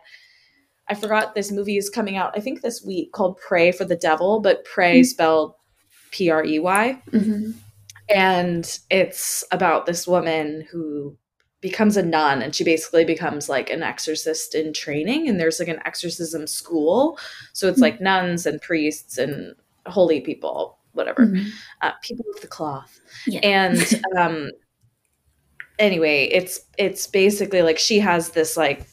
I 0.90 0.96
forgot 0.96 1.36
this 1.36 1.52
movie 1.52 1.78
is 1.78 1.90
coming 1.90 2.16
out, 2.18 2.32
I 2.36 2.40
think 2.40 2.62
this 2.62 2.84
week 2.84 3.12
called 3.12 3.38
Prey 3.38 3.72
for 3.72 3.84
the 3.86 3.96
Devil, 3.98 4.40
but 4.40 4.64
pray 4.66 5.02
Mm. 5.02 5.06
spelled 5.06 5.54
P 6.12 6.30
R 6.30 6.44
E 6.46 6.60
Y. 6.60 7.02
Mhm. 7.12 7.54
And 8.10 8.80
it's 8.90 9.44
about 9.52 9.86
this 9.86 10.08
woman 10.08 10.66
who 10.72 11.18
becomes 11.62 11.98
a 11.98 12.04
nun 12.04 12.42
and 12.42 12.54
she 12.56 12.64
basically 12.64 13.04
becomes 13.06 13.50
like 13.50 13.70
an 13.70 13.82
exorcist 13.84 14.54
in 14.56 14.74
training. 14.74 15.28
And 15.28 15.40
there's 15.40 15.60
like 15.60 15.68
an 15.70 15.82
exorcism 15.86 16.48
school. 16.48 17.18
So 17.54 17.68
it's 17.68 17.80
Mm. 17.80 17.82
like 17.84 18.02
nuns 18.02 18.46
and 18.46 18.62
priests 18.62 19.18
and 19.18 19.56
holy 19.88 20.22
people, 20.22 20.78
whatever 20.94 21.26
Mhm. 21.26 21.50
uh, 21.82 21.92
people 22.04 22.26
of 22.36 22.42
the 22.42 22.48
cloth 22.48 23.00
Yeah. 23.26 23.40
and 23.44 24.02
um 24.18 24.50
anyway 25.80 26.26
it's 26.32 26.60
it's 26.78 27.06
basically 27.08 27.62
like 27.62 27.78
she 27.78 28.00
has 28.00 28.30
this 28.32 28.58
like 28.58 28.88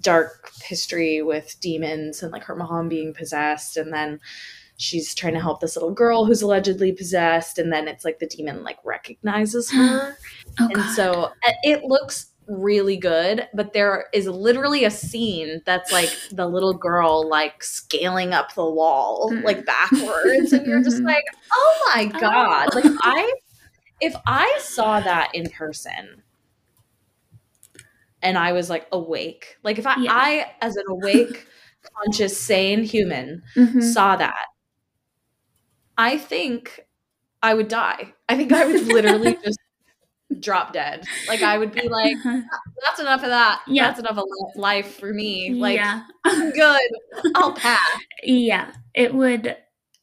dark 0.00 0.50
history 0.64 1.22
with 1.22 1.56
demons 1.60 2.22
and 2.22 2.32
like 2.32 2.42
her 2.42 2.56
mom 2.56 2.88
being 2.88 3.14
possessed 3.14 3.76
and 3.76 3.92
then 3.92 4.18
she's 4.82 5.14
trying 5.14 5.34
to 5.34 5.40
help 5.40 5.60
this 5.60 5.76
little 5.76 5.92
girl 5.92 6.24
who's 6.24 6.42
allegedly 6.42 6.92
possessed 6.92 7.58
and 7.58 7.72
then 7.72 7.86
it's 7.88 8.04
like 8.04 8.18
the 8.18 8.26
demon 8.26 8.62
like 8.64 8.78
recognizes 8.84 9.70
her 9.78 10.16
oh 10.60 10.64
and 10.66 10.74
god. 10.74 10.94
so 10.94 11.12
uh, 11.46 11.52
it 11.62 11.84
looks 11.84 12.26
really 12.48 12.96
good 12.96 13.48
but 13.54 13.72
there 13.72 14.06
is 14.12 14.26
literally 14.26 14.84
a 14.84 14.90
scene 14.90 15.62
that's 15.64 15.92
like 15.92 16.10
the 16.32 16.46
little 16.46 16.74
girl 16.74 17.28
like 17.28 17.62
scaling 17.62 18.32
up 18.32 18.54
the 18.54 18.68
wall 18.68 19.30
Mm. 19.32 19.44
like 19.44 19.64
backwards 19.64 20.52
and 20.52 20.66
you're 20.66 20.82
just 20.82 20.96
Mhm. 21.02 21.06
like 21.06 21.24
oh 21.52 21.92
my 21.94 22.06
god 22.06 22.68
Oh. 22.72 22.76
like 22.80 22.92
i 23.02 23.32
if 24.00 24.14
i 24.26 24.58
saw 24.60 24.98
that 25.00 25.32
in 25.34 25.48
person 25.50 26.22
and 28.22 28.36
i 28.38 28.52
was 28.52 28.68
like 28.68 28.86
awake 28.92 29.56
like 29.62 29.78
if 29.78 29.86
i 29.86 29.94
Yeah. 30.00 30.12
i 30.12 30.50
as 30.60 30.76
an 30.76 30.84
awake 30.88 31.46
conscious 31.96 32.36
sane 32.38 32.82
human 32.84 33.42
Mhm. 33.56 33.82
saw 33.82 34.16
that 34.16 34.46
i 36.02 36.16
think 36.18 36.80
i 37.42 37.54
would 37.54 37.68
die 37.68 38.12
i 38.28 38.36
think 38.36 38.52
i 38.52 38.66
would 38.66 38.86
literally 38.86 39.36
just 39.44 39.58
drop 40.40 40.72
dead 40.72 41.04
like 41.28 41.42
i 41.42 41.58
would 41.58 41.72
be 41.72 41.88
like 41.88 42.16
that's 42.82 43.00
enough 43.00 43.22
of 43.22 43.28
that 43.28 43.60
Yeah. 43.68 43.86
that's 43.88 44.00
enough 44.00 44.16
of 44.16 44.24
li- 44.26 44.52
life 44.68 44.98
for 44.98 45.12
me 45.12 45.54
like 45.54 45.76
yeah. 45.76 46.04
i'm 46.24 46.50
good 46.62 46.90
i'll 47.34 47.52
pass 47.52 47.80
Yeah, 48.24 48.72
it 48.94 49.14
would 49.14 49.56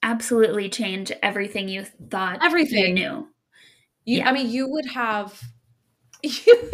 absolutely 0.04 0.70
change 0.70 1.12
everything 1.24 1.68
you 1.68 1.84
thought 2.10 2.40
Everything. 2.44 2.86
you 2.90 2.94
knew. 2.94 3.28
you 4.06 4.18
Yeah. 4.20 4.30
i 4.30 4.32
mean 4.32 4.50
you 4.50 4.70
would 4.70 4.86
have 4.92 5.42
you, 6.24 6.72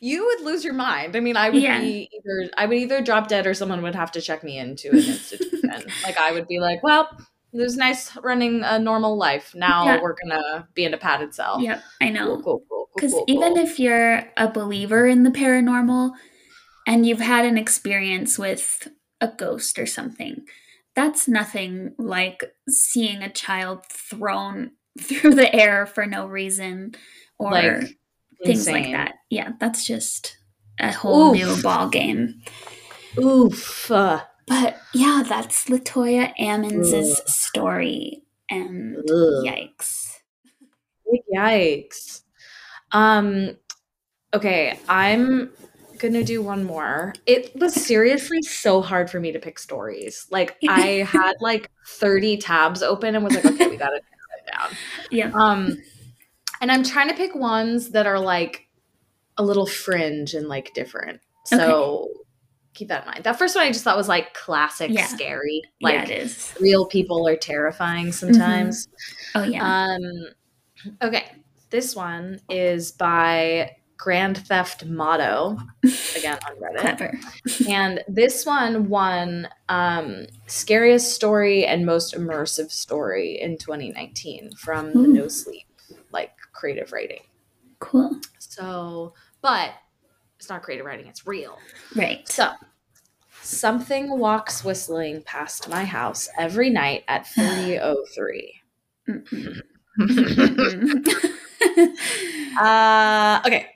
you 0.00 0.24
would 0.26 0.40
lose 0.42 0.64
your 0.64 0.74
mind 0.74 1.16
i 1.16 1.20
mean 1.20 1.36
i 1.36 1.50
would 1.50 1.62
Yeah. 1.62 1.80
be 1.80 2.08
either 2.16 2.50
i 2.56 2.66
would 2.66 2.78
either 2.78 3.02
drop 3.02 3.28
dead 3.28 3.46
or 3.46 3.54
someone 3.54 3.82
would 3.82 3.94
have 3.96 4.12
to 4.12 4.20
check 4.20 4.44
me 4.44 4.58
into 4.58 4.90
an 4.90 4.98
institution 4.98 5.70
like 6.04 6.18
i 6.18 6.30
would 6.32 6.46
be 6.46 6.60
like 6.60 6.82
well 6.82 7.08
it 7.54 7.58
was 7.62 7.76
nice 7.76 8.14
running 8.18 8.62
a 8.64 8.78
normal 8.78 9.16
life 9.16 9.54
now 9.54 9.84
Yeah. 9.84 10.00
we're 10.02 10.16
gonna 10.22 10.68
be 10.74 10.84
in 10.84 10.92
a 10.94 10.98
padded 10.98 11.34
cell 11.34 11.60
Yep, 11.60 11.82
I 12.00 12.06
cool, 12.06 12.12
know. 12.12 12.26
cool, 12.26 12.42
cool, 12.42 12.62
cool, 12.68 12.88
Because 12.96 13.12
cool, 13.12 13.24
even 13.28 13.54
cool. 13.54 13.64
if 13.64 13.78
you're 13.78 14.24
a 14.36 14.48
believer 14.48 15.06
in 15.06 15.22
the 15.22 15.30
paranormal 15.30 16.12
and 16.86 17.06
you've 17.06 17.20
had 17.20 17.44
an 17.44 17.56
experience 17.56 18.38
with 18.38 18.88
a 19.20 19.28
ghost 19.28 19.78
or 19.78 19.86
something, 19.86 20.44
that's 20.94 21.26
nothing 21.28 21.94
like 21.98 22.44
seeing 22.68 23.22
a 23.22 23.30
child 23.32 23.84
thrown 23.86 24.72
through 25.00 25.34
the 25.34 25.54
air 25.54 25.86
for 25.86 26.06
no 26.06 26.26
reason 26.26 26.94
or 27.38 27.50
like 27.52 27.96
things 28.44 28.66
insane. 28.66 28.74
like 28.74 28.92
that. 28.92 29.14
Yeah, 29.30 29.52
that's 29.60 29.86
just 29.86 30.36
a 30.80 30.92
whole 30.92 31.30
Oof. 31.30 31.36
new 31.56 31.62
ball 31.62 31.88
game. 31.88 32.42
oof 33.18 33.90
uh, 33.90 34.20
But 34.46 34.78
yeah, 34.92 35.22
that's 35.26 35.66
Latoya 35.66 36.34
Ammons' 36.38 37.18
Ugh. 37.18 37.28
story. 37.28 38.22
And 38.50 38.96
Ugh. 38.98 39.44
yikes. 39.44 40.18
Big 41.10 41.22
yikes 41.34 42.22
Um, 42.92 43.56
okay, 44.34 44.78
I'm 44.88 45.50
gonna 45.98 46.24
do 46.24 46.42
one 46.42 46.64
more. 46.64 47.14
It 47.26 47.54
was 47.56 47.74
seriously 47.74 48.42
so 48.42 48.82
hard 48.82 49.10
for 49.10 49.20
me 49.20 49.32
to 49.32 49.38
pick 49.38 49.58
stories. 49.58 50.26
Like 50.30 50.56
I 50.68 50.88
had 51.08 51.34
like 51.40 51.70
30 51.86 52.38
tabs 52.38 52.82
open 52.82 53.14
and 53.14 53.24
was 53.24 53.34
like, 53.34 53.46
okay, 53.46 53.68
we 53.68 53.76
gotta 53.76 53.96
it 53.96 54.52
down. 54.52 54.76
Yeah. 55.10 55.30
Um, 55.34 55.82
and 56.60 56.70
I'm 56.70 56.82
trying 56.82 57.08
to 57.08 57.14
pick 57.14 57.34
ones 57.34 57.90
that 57.90 58.06
are 58.06 58.20
like 58.20 58.66
a 59.36 59.42
little 59.42 59.66
fringe 59.66 60.34
and 60.34 60.48
like 60.48 60.72
different. 60.74 61.20
So 61.44 62.08
keep 62.74 62.88
that 62.88 63.04
in 63.04 63.10
mind. 63.12 63.24
That 63.24 63.38
first 63.38 63.54
one 63.54 63.64
I 63.64 63.70
just 63.72 63.84
thought 63.84 63.96
was 63.96 64.08
like 64.08 64.34
classic 64.34 64.90
Yeah. 64.90 65.06
scary. 65.06 65.62
Like 65.80 65.94
yeah, 65.94 66.02
it 66.04 66.10
is. 66.26 66.54
real 66.60 66.86
people 66.86 67.26
are 67.28 67.36
terrifying 67.36 68.12
sometimes. 68.12 68.88
Oh 69.34 69.42
yeah. 69.44 69.62
Um, 69.64 70.00
okay, 71.02 71.32
this 71.70 71.94
one 71.96 72.40
is 72.50 72.92
by 72.92 73.76
Grand 73.96 74.36
Theft 74.38 74.84
Motto, 74.84 75.56
again 76.16 76.38
on 76.48 76.56
Reddit. 76.56 76.78
Clever. 76.80 77.18
and 77.68 78.00
this 78.08 78.44
one 78.44 78.88
won 78.88 79.48
um, 79.68 80.26
scariest 80.46 81.12
story 81.12 81.64
and 81.64 81.86
most 81.86 82.14
immersive 82.14 82.70
story 82.70 83.40
in 83.40 83.56
2019 83.56 84.50
from 84.56 84.92
the 84.92 85.08
No 85.08 85.28
Sleep 85.28 85.66
like 86.10 86.32
creative 86.52 86.92
writing. 86.92 87.20
Cool. 87.78 88.20
So, 88.38 89.14
but 89.40 89.70
it's 90.44 90.50
not 90.50 90.62
creative 90.62 90.84
writing; 90.84 91.06
it's 91.06 91.26
real. 91.26 91.58
Right. 91.96 92.28
So, 92.28 92.50
something 93.40 94.18
walks 94.18 94.62
whistling 94.62 95.22
past 95.22 95.70
my 95.70 95.84
house 95.84 96.28
every 96.38 96.68
night 96.68 97.04
at 97.08 97.26
3:03. 97.36 98.60
Uh, 102.60 103.40
okay. 103.44 103.66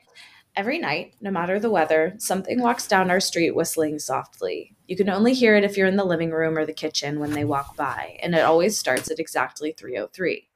Every 0.55 0.79
night, 0.79 1.15
no 1.21 1.33
matter 1.33 1.59
the 1.59 1.71
weather, 1.71 2.15
something 2.19 2.61
walks 2.61 2.87
down 2.87 3.11
our 3.11 3.19
street 3.19 3.57
whistling 3.57 3.99
softly. 3.99 4.77
You 4.87 4.97
can 4.97 5.09
only 5.09 5.35
hear 5.35 5.57
it 5.57 5.65
if 5.65 5.77
you're 5.77 5.89
in 5.89 5.97
the 5.97 6.05
living 6.05 6.31
room 6.31 6.57
or 6.57 6.65
the 6.65 6.73
kitchen 6.73 7.19
when 7.19 7.33
they 7.33 7.45
walk 7.45 7.75
by, 7.75 8.19
and 8.23 8.37
it 8.37 8.45
always 8.45 8.79
starts 8.79 9.11
at 9.11 9.19
exactly 9.19 9.73
303. 9.73 10.49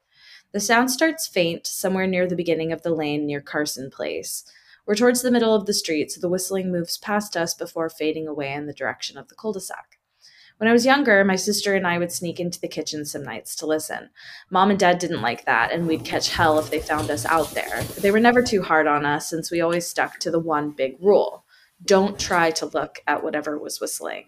The 0.53 0.61
sound 0.61 0.89
starts 0.89 1.27
faint 1.27 1.67
somewhere 1.67 2.07
near 2.07 2.27
the 2.27 2.37
beginning 2.37 2.71
of 2.71 2.81
the 2.81 2.95
lane 2.95 3.25
near 3.25 3.41
Carson 3.41 3.91
Place. 3.91 4.45
We're 4.85 4.95
towards 4.95 5.21
the 5.21 5.31
middle 5.31 5.55
of 5.55 5.65
the 5.65 5.73
street, 5.73 6.11
so 6.11 6.19
the 6.19 6.29
whistling 6.29 6.71
moves 6.71 6.97
past 6.97 7.37
us 7.37 7.53
before 7.53 7.89
fading 7.89 8.27
away 8.27 8.53
in 8.53 8.65
the 8.65 8.73
direction 8.73 9.17
of 9.17 9.27
the 9.27 9.35
cul-de-sac. 9.35 9.99
When 10.57 10.69
I 10.69 10.73
was 10.73 10.85
younger, 10.85 11.23
my 11.23 11.35
sister 11.35 11.73
and 11.73 11.87
I 11.87 11.97
would 11.97 12.11
sneak 12.11 12.39
into 12.39 12.59
the 12.59 12.67
kitchen 12.67 13.05
some 13.05 13.23
nights 13.23 13.55
to 13.57 13.65
listen. 13.65 14.09
Mom 14.49 14.69
and 14.69 14.79
dad 14.79 14.99
didn't 14.99 15.21
like 15.21 15.45
that, 15.45 15.71
and 15.71 15.87
we'd 15.87 16.05
catch 16.05 16.29
hell 16.29 16.59
if 16.59 16.69
they 16.69 16.79
found 16.79 17.09
us 17.09 17.25
out 17.25 17.51
there. 17.51 17.83
But 17.93 18.03
they 18.03 18.11
were 18.11 18.19
never 18.19 18.41
too 18.41 18.61
hard 18.61 18.87
on 18.87 19.05
us 19.05 19.29
since 19.29 19.49
we 19.49 19.61
always 19.61 19.87
stuck 19.87 20.19
to 20.19 20.31
the 20.31 20.39
one 20.39 20.71
big 20.71 20.97
rule 21.01 21.43
don't 21.85 22.19
try 22.19 22.51
to 22.51 22.65
look 22.67 22.99
at 23.07 23.23
whatever 23.23 23.57
was 23.57 23.79
whistling. 23.79 24.25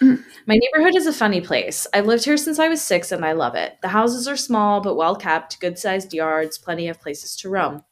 Mm. 0.00 0.22
My 0.46 0.56
neighborhood 0.56 0.96
is 0.96 1.06
a 1.06 1.12
funny 1.12 1.40
place. 1.40 1.86
I've 1.92 2.06
lived 2.06 2.24
here 2.24 2.36
since 2.36 2.58
I 2.58 2.68
was 2.68 2.82
six 2.82 3.10
and 3.10 3.24
I 3.24 3.32
love 3.32 3.54
it. 3.54 3.78
The 3.80 3.88
houses 3.88 4.28
are 4.28 4.36
small 4.36 4.80
but 4.80 4.96
well 4.96 5.16
kept, 5.16 5.58
good 5.58 5.78
sized 5.78 6.12
yards, 6.12 6.58
plenty 6.58 6.88
of 6.88 7.00
places 7.00 7.34
to 7.36 7.48
roam. 7.48 7.82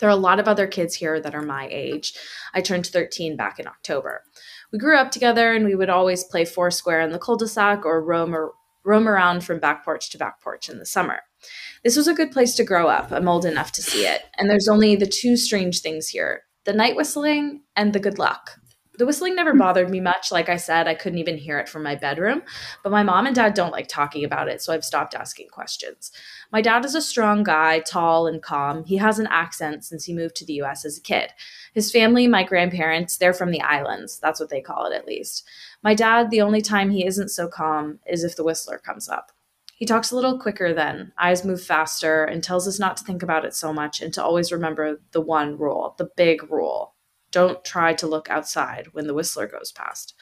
There 0.00 0.08
are 0.08 0.12
a 0.12 0.16
lot 0.16 0.40
of 0.40 0.48
other 0.48 0.66
kids 0.66 0.94
here 0.94 1.20
that 1.20 1.34
are 1.34 1.42
my 1.42 1.68
age. 1.70 2.14
I 2.52 2.60
turned 2.60 2.86
13 2.86 3.36
back 3.36 3.58
in 3.58 3.66
October. 3.66 4.22
We 4.72 4.78
grew 4.78 4.96
up 4.96 5.10
together 5.10 5.52
and 5.52 5.64
we 5.64 5.74
would 5.74 5.90
always 5.90 6.24
play 6.24 6.44
foursquare 6.44 7.00
in 7.00 7.12
the 7.12 7.18
cul-de-sac 7.18 7.84
or 7.84 8.02
roam, 8.02 8.34
or 8.34 8.52
roam 8.84 9.08
around 9.08 9.44
from 9.44 9.60
back 9.60 9.84
porch 9.84 10.10
to 10.10 10.18
back 10.18 10.42
porch 10.42 10.68
in 10.68 10.78
the 10.78 10.86
summer. 10.86 11.20
This 11.84 11.96
was 11.96 12.08
a 12.08 12.14
good 12.14 12.32
place 12.32 12.54
to 12.56 12.64
grow 12.64 12.88
up. 12.88 13.12
I'm 13.12 13.28
old 13.28 13.44
enough 13.44 13.72
to 13.72 13.82
see 13.82 14.06
it. 14.06 14.22
And 14.36 14.50
there's 14.50 14.68
only 14.68 14.96
the 14.96 15.06
two 15.06 15.36
strange 15.36 15.80
things 15.80 16.08
here 16.08 16.42
the 16.64 16.72
night 16.72 16.96
whistling 16.96 17.62
and 17.76 17.92
the 17.92 18.00
good 18.00 18.18
luck. 18.18 18.58
The 18.96 19.06
whistling 19.06 19.34
never 19.34 19.54
bothered 19.54 19.90
me 19.90 19.98
much. 19.98 20.30
Like 20.30 20.48
I 20.48 20.56
said, 20.56 20.86
I 20.86 20.94
couldn't 20.94 21.18
even 21.18 21.36
hear 21.36 21.58
it 21.58 21.68
from 21.68 21.82
my 21.82 21.96
bedroom. 21.96 22.42
But 22.84 22.92
my 22.92 23.02
mom 23.02 23.26
and 23.26 23.34
dad 23.34 23.54
don't 23.54 23.72
like 23.72 23.88
talking 23.88 24.24
about 24.24 24.48
it, 24.48 24.62
so 24.62 24.72
I've 24.72 24.84
stopped 24.84 25.16
asking 25.16 25.48
questions. 25.48 26.12
My 26.52 26.60
dad 26.60 26.84
is 26.84 26.94
a 26.94 27.02
strong 27.02 27.42
guy, 27.42 27.80
tall 27.80 28.28
and 28.28 28.40
calm. 28.40 28.84
He 28.84 28.96
has 28.98 29.18
an 29.18 29.26
accent 29.30 29.84
since 29.84 30.04
he 30.04 30.14
moved 30.14 30.36
to 30.36 30.44
the 30.44 30.62
US 30.62 30.84
as 30.84 30.96
a 30.96 31.02
kid. 31.02 31.30
His 31.72 31.90
family, 31.90 32.28
my 32.28 32.44
grandparents, 32.44 33.16
they're 33.16 33.32
from 33.32 33.50
the 33.50 33.62
islands. 33.62 34.20
That's 34.20 34.38
what 34.38 34.48
they 34.48 34.60
call 34.60 34.86
it, 34.86 34.94
at 34.94 35.06
least. 35.06 35.44
My 35.82 35.94
dad, 35.94 36.30
the 36.30 36.42
only 36.42 36.60
time 36.60 36.90
he 36.90 37.04
isn't 37.04 37.30
so 37.30 37.48
calm 37.48 37.98
is 38.06 38.22
if 38.22 38.36
the 38.36 38.44
whistler 38.44 38.78
comes 38.78 39.08
up. 39.08 39.32
He 39.76 39.86
talks 39.86 40.12
a 40.12 40.14
little 40.14 40.38
quicker 40.38 40.72
then, 40.72 41.12
eyes 41.18 41.44
move 41.44 41.60
faster, 41.60 42.24
and 42.24 42.44
tells 42.44 42.68
us 42.68 42.78
not 42.78 42.96
to 42.98 43.04
think 43.04 43.24
about 43.24 43.44
it 43.44 43.54
so 43.54 43.72
much 43.72 44.00
and 44.00 44.14
to 44.14 44.22
always 44.22 44.52
remember 44.52 45.00
the 45.10 45.20
one 45.20 45.58
rule, 45.58 45.96
the 45.98 46.08
big 46.16 46.48
rule. 46.48 46.93
Don't 47.34 47.64
try 47.64 47.94
to 47.94 48.06
look 48.06 48.30
outside 48.30 48.90
when 48.92 49.08
the 49.08 49.12
whistler 49.12 49.48
goes 49.48 49.72
past. 49.72 50.14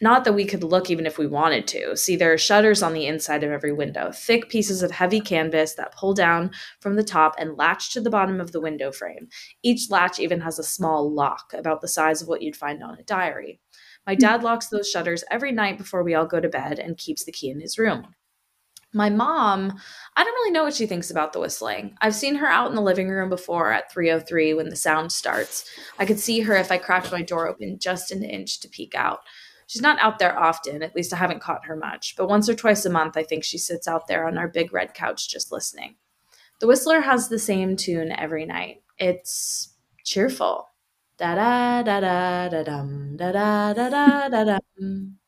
Not 0.00 0.24
that 0.24 0.32
we 0.32 0.44
could 0.44 0.64
look 0.64 0.90
even 0.90 1.06
if 1.06 1.18
we 1.18 1.28
wanted 1.28 1.68
to. 1.68 1.96
See, 1.96 2.16
there 2.16 2.32
are 2.32 2.38
shutters 2.38 2.82
on 2.82 2.94
the 2.94 3.06
inside 3.06 3.44
of 3.44 3.52
every 3.52 3.72
window, 3.72 4.10
thick 4.10 4.48
pieces 4.48 4.82
of 4.82 4.90
heavy 4.90 5.20
canvas 5.20 5.74
that 5.74 5.94
pull 5.94 6.12
down 6.12 6.50
from 6.80 6.96
the 6.96 7.04
top 7.04 7.36
and 7.38 7.56
latch 7.56 7.92
to 7.92 8.00
the 8.00 8.10
bottom 8.10 8.40
of 8.40 8.50
the 8.50 8.60
window 8.60 8.90
frame. 8.90 9.28
Each 9.62 9.88
latch 9.88 10.18
even 10.18 10.40
has 10.40 10.58
a 10.58 10.64
small 10.64 11.14
lock, 11.14 11.52
about 11.54 11.80
the 11.80 11.86
size 11.86 12.20
of 12.20 12.26
what 12.26 12.42
you'd 12.42 12.56
find 12.56 12.82
on 12.82 12.98
a 12.98 13.04
diary. 13.04 13.60
My 14.04 14.16
dad 14.16 14.42
locks 14.42 14.66
those 14.66 14.90
shutters 14.90 15.22
every 15.30 15.52
night 15.52 15.78
before 15.78 16.02
we 16.02 16.16
all 16.16 16.26
go 16.26 16.40
to 16.40 16.48
bed 16.48 16.80
and 16.80 16.98
keeps 16.98 17.24
the 17.24 17.30
key 17.30 17.50
in 17.50 17.60
his 17.60 17.78
room. 17.78 18.16
My 18.92 19.08
mom, 19.08 19.78
I 20.16 20.24
don't 20.24 20.34
really 20.34 20.50
know 20.50 20.64
what 20.64 20.74
she 20.74 20.86
thinks 20.86 21.10
about 21.12 21.32
the 21.32 21.38
whistling. 21.38 21.96
I've 22.00 22.14
seen 22.14 22.34
her 22.36 22.48
out 22.48 22.68
in 22.70 22.74
the 22.74 22.82
living 22.82 23.08
room 23.08 23.28
before 23.28 23.70
at 23.72 23.92
3:03 23.92 24.52
when 24.56 24.68
the 24.68 24.76
sound 24.76 25.12
starts. 25.12 25.64
I 25.98 26.06
could 26.06 26.18
see 26.18 26.40
her 26.40 26.56
if 26.56 26.72
I 26.72 26.78
cracked 26.78 27.12
my 27.12 27.22
door 27.22 27.46
open 27.48 27.78
just 27.78 28.10
an 28.10 28.24
inch 28.24 28.58
to 28.60 28.68
peek 28.68 28.94
out. 28.96 29.20
She's 29.68 29.82
not 29.82 30.00
out 30.00 30.18
there 30.18 30.36
often, 30.36 30.82
at 30.82 30.96
least 30.96 31.12
I 31.12 31.16
haven't 31.18 31.40
caught 31.40 31.66
her 31.66 31.76
much, 31.76 32.16
but 32.16 32.28
once 32.28 32.48
or 32.48 32.54
twice 32.54 32.84
a 32.84 32.90
month 32.90 33.16
I 33.16 33.22
think 33.22 33.44
she 33.44 33.58
sits 33.58 33.86
out 33.86 34.08
there 34.08 34.26
on 34.26 34.36
our 34.36 34.48
big 34.48 34.72
red 34.72 34.94
couch 34.94 35.28
just 35.28 35.52
listening. 35.52 35.94
The 36.58 36.66
whistler 36.66 37.00
has 37.02 37.28
the 37.28 37.38
same 37.38 37.76
tune 37.76 38.10
every 38.10 38.44
night. 38.44 38.82
It's 38.98 39.74
cheerful. 40.04 40.68
Da 41.16 41.36
da 41.36 41.82
da 41.84 42.00
da 42.00 42.48
da 42.48 42.62
dum 42.64 43.16
da 43.16 43.30
da 43.30 43.72
da 43.72 43.88
da 44.28 44.44
da 44.44 44.58
dum. 44.78 45.19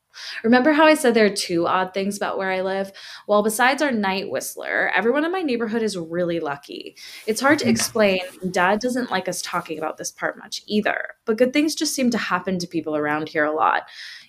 Remember 0.44 0.72
how 0.72 0.86
I 0.86 0.94
said 0.94 1.14
there 1.14 1.26
are 1.26 1.30
two 1.30 1.66
odd 1.66 1.94
things 1.94 2.16
about 2.16 2.38
where 2.38 2.50
I 2.50 2.62
live? 2.62 2.92
Well, 3.26 3.42
besides 3.42 3.82
our 3.82 3.92
night 3.92 4.30
whistler, 4.30 4.90
everyone 4.94 5.24
in 5.24 5.32
my 5.32 5.42
neighborhood 5.42 5.82
is 5.82 5.96
really 5.96 6.40
lucky. 6.40 6.96
It's 7.26 7.40
hard 7.40 7.58
to 7.60 7.64
mm-hmm. 7.64 7.72
explain. 7.72 8.20
Dad 8.50 8.80
doesn't 8.80 9.10
like 9.10 9.28
us 9.28 9.42
talking 9.42 9.78
about 9.78 9.96
this 9.96 10.10
part 10.10 10.38
much 10.38 10.62
either, 10.66 11.14
but 11.24 11.38
good 11.38 11.52
things 11.52 11.74
just 11.74 11.94
seem 11.94 12.10
to 12.10 12.18
happen 12.18 12.58
to 12.58 12.66
people 12.66 12.96
around 12.96 13.28
here 13.28 13.44
a 13.44 13.52
lot. 13.52 13.82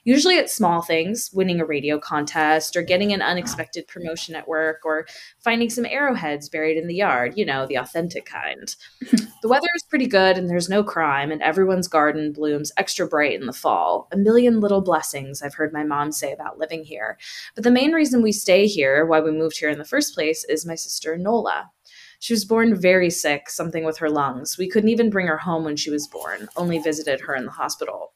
Usually 0.06 0.36
it's 0.36 0.54
small 0.54 0.82
things, 0.82 1.30
winning 1.34 1.62
a 1.62 1.66
radio 1.66 1.97
contest 1.97 2.76
or 2.76 2.82
getting 2.82 3.14
an 3.14 3.22
unexpected 3.22 3.88
promotion 3.88 4.36
at 4.36 4.47
work 4.47 4.82
or 4.84 5.08
finding 5.39 5.70
some 5.70 5.86
arrowheads 5.86 6.49
buried 6.49 6.78
in 6.78 6.88
the 6.88 6.95
yard, 6.95 7.38
you 7.38 7.45
know, 7.45 7.66
the 7.66 7.76
authentic 7.76 8.26
kind. 8.26 8.76
the 9.41 9.47
weather 9.47 9.68
is 9.76 9.84
pretty 9.89 10.08
good 10.08 10.38
and 10.38 10.49
there's 10.49 10.68
no 10.68 10.84
crime, 10.84 11.32
and 11.32 11.41
everyone's 11.41 11.88
garden 11.88 12.34
blooms 12.34 12.72
extra 12.76 13.08
bright 13.08 13.39
in 13.39 13.45
the 13.45 13.54
fall. 13.54 14.10
A 14.12 14.18
million 14.18 14.60
little 14.60 14.82
blessings, 14.82 15.41
I've 15.41 15.56
heard 15.56 15.72
my 15.72 15.84
mom 15.84 16.12
say 16.12 16.34
about 16.34 16.60
living 16.60 16.84
here. 16.84 17.18
But 17.56 17.64
the 17.64 17.72
main 17.72 17.93
reason 17.93 18.22
we 18.22 18.34
stay 18.34 18.68
here, 18.68 19.06
why 19.06 19.22
we 19.22 19.32
moved 19.32 19.58
here 19.58 19.70
in 19.70 19.78
the 19.78 19.86
first 19.86 20.14
place, 20.14 20.43
is 20.45 20.66
my 20.66 20.76
sister 20.76 21.18
Nola. 21.18 21.72
She 22.20 22.34
was 22.34 22.45
born 22.45 22.76
very 22.76 23.10
sick, 23.10 23.49
something 23.49 23.84
with 23.84 23.97
her 23.97 24.10
lungs. 24.10 24.58
We 24.58 24.70
couldn't 24.70 24.89
even 24.89 25.10
bring 25.10 25.28
her 25.28 25.38
home 25.38 25.64
when 25.66 25.76
she 25.76 25.89
was 25.89 26.08
born, 26.08 26.47
only 26.56 26.80
visited 26.80 27.22
her 27.22 27.36
in 27.36 27.45
the 27.45 27.51
hospital. 27.51 28.14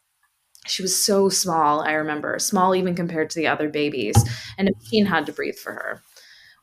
She 0.68 0.82
was 0.82 1.02
so 1.02 1.30
small, 1.30 1.82
I 1.82 1.94
remember, 1.94 2.38
small 2.40 2.76
even 2.76 2.96
compared 2.96 3.30
to 3.32 3.40
the 3.40 3.48
other 3.48 3.70
babies, 3.70 4.16
and 4.58 4.68
a 4.68 4.74
machine 4.74 5.06
had 5.06 5.26
to 5.26 5.34
breathe 5.34 5.58
for 5.58 5.74
her. 5.74 6.04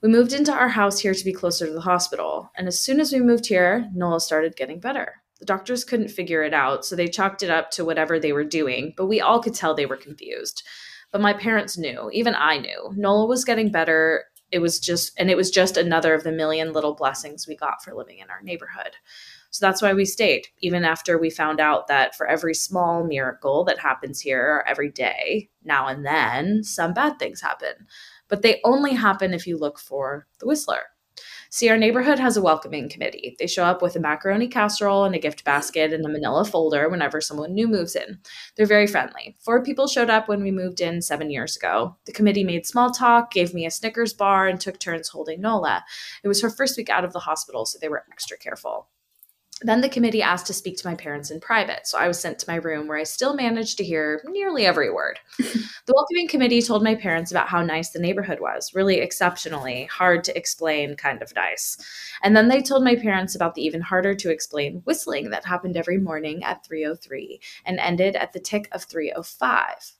We 0.02 0.08
moved 0.08 0.32
into 0.32 0.52
our 0.52 0.68
house 0.68 1.00
here 1.00 1.14
to 1.14 1.24
be 1.24 1.32
closer 1.32 1.66
to 1.66 1.72
the 1.72 1.80
hospital, 1.80 2.50
and 2.56 2.68
as 2.68 2.78
soon 2.78 3.00
as 3.00 3.12
we 3.12 3.20
moved 3.20 3.46
here, 3.46 3.88
Nola 3.94 4.20
started 4.20 4.56
getting 4.56 4.78
better. 4.78 5.22
The 5.40 5.46
doctors 5.46 5.84
couldn't 5.84 6.08
figure 6.08 6.42
it 6.42 6.54
out, 6.54 6.84
so 6.84 6.94
they 6.94 7.08
chalked 7.08 7.42
it 7.42 7.50
up 7.50 7.70
to 7.72 7.84
whatever 7.84 8.18
they 8.18 8.32
were 8.32 8.44
doing, 8.44 8.94
but 8.96 9.06
we 9.06 9.20
all 9.20 9.42
could 9.42 9.54
tell 9.54 9.74
they 9.74 9.86
were 9.86 9.96
confused. 9.96 10.62
But 11.10 11.20
my 11.20 11.32
parents 11.32 11.78
knew, 11.78 12.10
even 12.12 12.34
I 12.34 12.58
knew. 12.58 12.92
Nola 12.96 13.26
was 13.26 13.44
getting 13.44 13.70
better. 13.70 14.24
It 14.50 14.58
was 14.58 14.78
just, 14.78 15.12
and 15.18 15.30
it 15.30 15.36
was 15.36 15.50
just 15.50 15.76
another 15.76 16.12
of 16.12 16.22
the 16.22 16.32
million 16.32 16.72
little 16.72 16.94
blessings 16.94 17.46
we 17.48 17.56
got 17.56 17.82
for 17.82 17.94
living 17.94 18.18
in 18.18 18.30
our 18.30 18.42
neighborhood. 18.42 18.96
So 19.54 19.64
that's 19.64 19.80
why 19.80 19.92
we 19.92 20.04
stayed, 20.04 20.48
even 20.58 20.84
after 20.84 21.16
we 21.16 21.30
found 21.30 21.60
out 21.60 21.86
that 21.86 22.16
for 22.16 22.26
every 22.26 22.54
small 22.54 23.04
miracle 23.04 23.62
that 23.66 23.78
happens 23.78 24.20
here 24.20 24.64
every 24.66 24.90
day, 24.90 25.48
now 25.62 25.86
and 25.86 26.04
then, 26.04 26.64
some 26.64 26.92
bad 26.92 27.20
things 27.20 27.40
happen. 27.40 27.86
But 28.26 28.42
they 28.42 28.60
only 28.64 28.94
happen 28.94 29.32
if 29.32 29.46
you 29.46 29.56
look 29.56 29.78
for 29.78 30.26
the 30.40 30.48
whistler. 30.48 30.80
See, 31.50 31.68
our 31.68 31.76
neighborhood 31.76 32.18
has 32.18 32.36
a 32.36 32.42
welcoming 32.42 32.88
committee. 32.88 33.36
They 33.38 33.46
show 33.46 33.62
up 33.62 33.80
with 33.80 33.94
a 33.94 34.00
macaroni 34.00 34.48
casserole 34.48 35.04
and 35.04 35.14
a 35.14 35.20
gift 35.20 35.44
basket 35.44 35.92
and 35.92 36.04
a 36.04 36.08
manila 36.08 36.44
folder 36.44 36.88
whenever 36.88 37.20
someone 37.20 37.54
new 37.54 37.68
moves 37.68 37.94
in. 37.94 38.18
They're 38.56 38.66
very 38.66 38.88
friendly. 38.88 39.36
Four 39.38 39.62
people 39.62 39.86
showed 39.86 40.10
up 40.10 40.26
when 40.26 40.42
we 40.42 40.50
moved 40.50 40.80
in 40.80 41.00
seven 41.00 41.30
years 41.30 41.56
ago. 41.56 41.96
The 42.06 42.12
committee 42.12 42.42
made 42.42 42.66
small 42.66 42.90
talk, 42.90 43.30
gave 43.30 43.54
me 43.54 43.66
a 43.66 43.70
Snickers 43.70 44.14
bar, 44.14 44.48
and 44.48 44.60
took 44.60 44.80
turns 44.80 45.10
holding 45.10 45.40
Nola. 45.40 45.84
It 46.24 46.26
was 46.26 46.42
her 46.42 46.50
first 46.50 46.76
week 46.76 46.90
out 46.90 47.04
of 47.04 47.12
the 47.12 47.20
hospital, 47.20 47.66
so 47.66 47.78
they 47.80 47.88
were 47.88 48.02
extra 48.10 48.36
careful. 48.36 48.88
Then 49.64 49.80
the 49.80 49.88
committee 49.88 50.20
asked 50.20 50.46
to 50.48 50.52
speak 50.52 50.76
to 50.76 50.86
my 50.86 50.94
parents 50.94 51.30
in 51.30 51.40
private, 51.40 51.86
so 51.86 51.96
I 51.96 52.06
was 52.06 52.20
sent 52.20 52.38
to 52.40 52.50
my 52.50 52.56
room 52.56 52.86
where 52.86 52.98
I 52.98 53.04
still 53.04 53.34
managed 53.34 53.78
to 53.78 53.84
hear 53.84 54.22
nearly 54.26 54.66
every 54.66 54.92
word. 54.92 55.18
the 55.38 55.94
welcoming 55.94 56.28
committee 56.28 56.60
told 56.60 56.84
my 56.84 56.94
parents 56.94 57.30
about 57.30 57.48
how 57.48 57.62
nice 57.62 57.88
the 57.88 57.98
neighborhood 57.98 58.40
was, 58.40 58.74
really 58.74 58.98
exceptionally 58.98 59.86
hard 59.86 60.22
to 60.24 60.36
explain 60.36 60.96
kind 60.96 61.22
of 61.22 61.34
nice. 61.34 61.78
And 62.22 62.36
then 62.36 62.48
they 62.48 62.60
told 62.60 62.84
my 62.84 62.94
parents 62.94 63.34
about 63.34 63.54
the 63.54 63.62
even 63.62 63.80
harder 63.80 64.14
to 64.14 64.30
explain 64.30 64.82
whistling 64.84 65.30
that 65.30 65.46
happened 65.46 65.78
every 65.78 65.96
morning 65.96 66.44
at 66.44 66.66
303 66.66 67.40
and 67.64 67.80
ended 67.80 68.16
at 68.16 68.34
the 68.34 68.40
tick 68.40 68.68
of 68.70 68.84
305. 68.84 69.94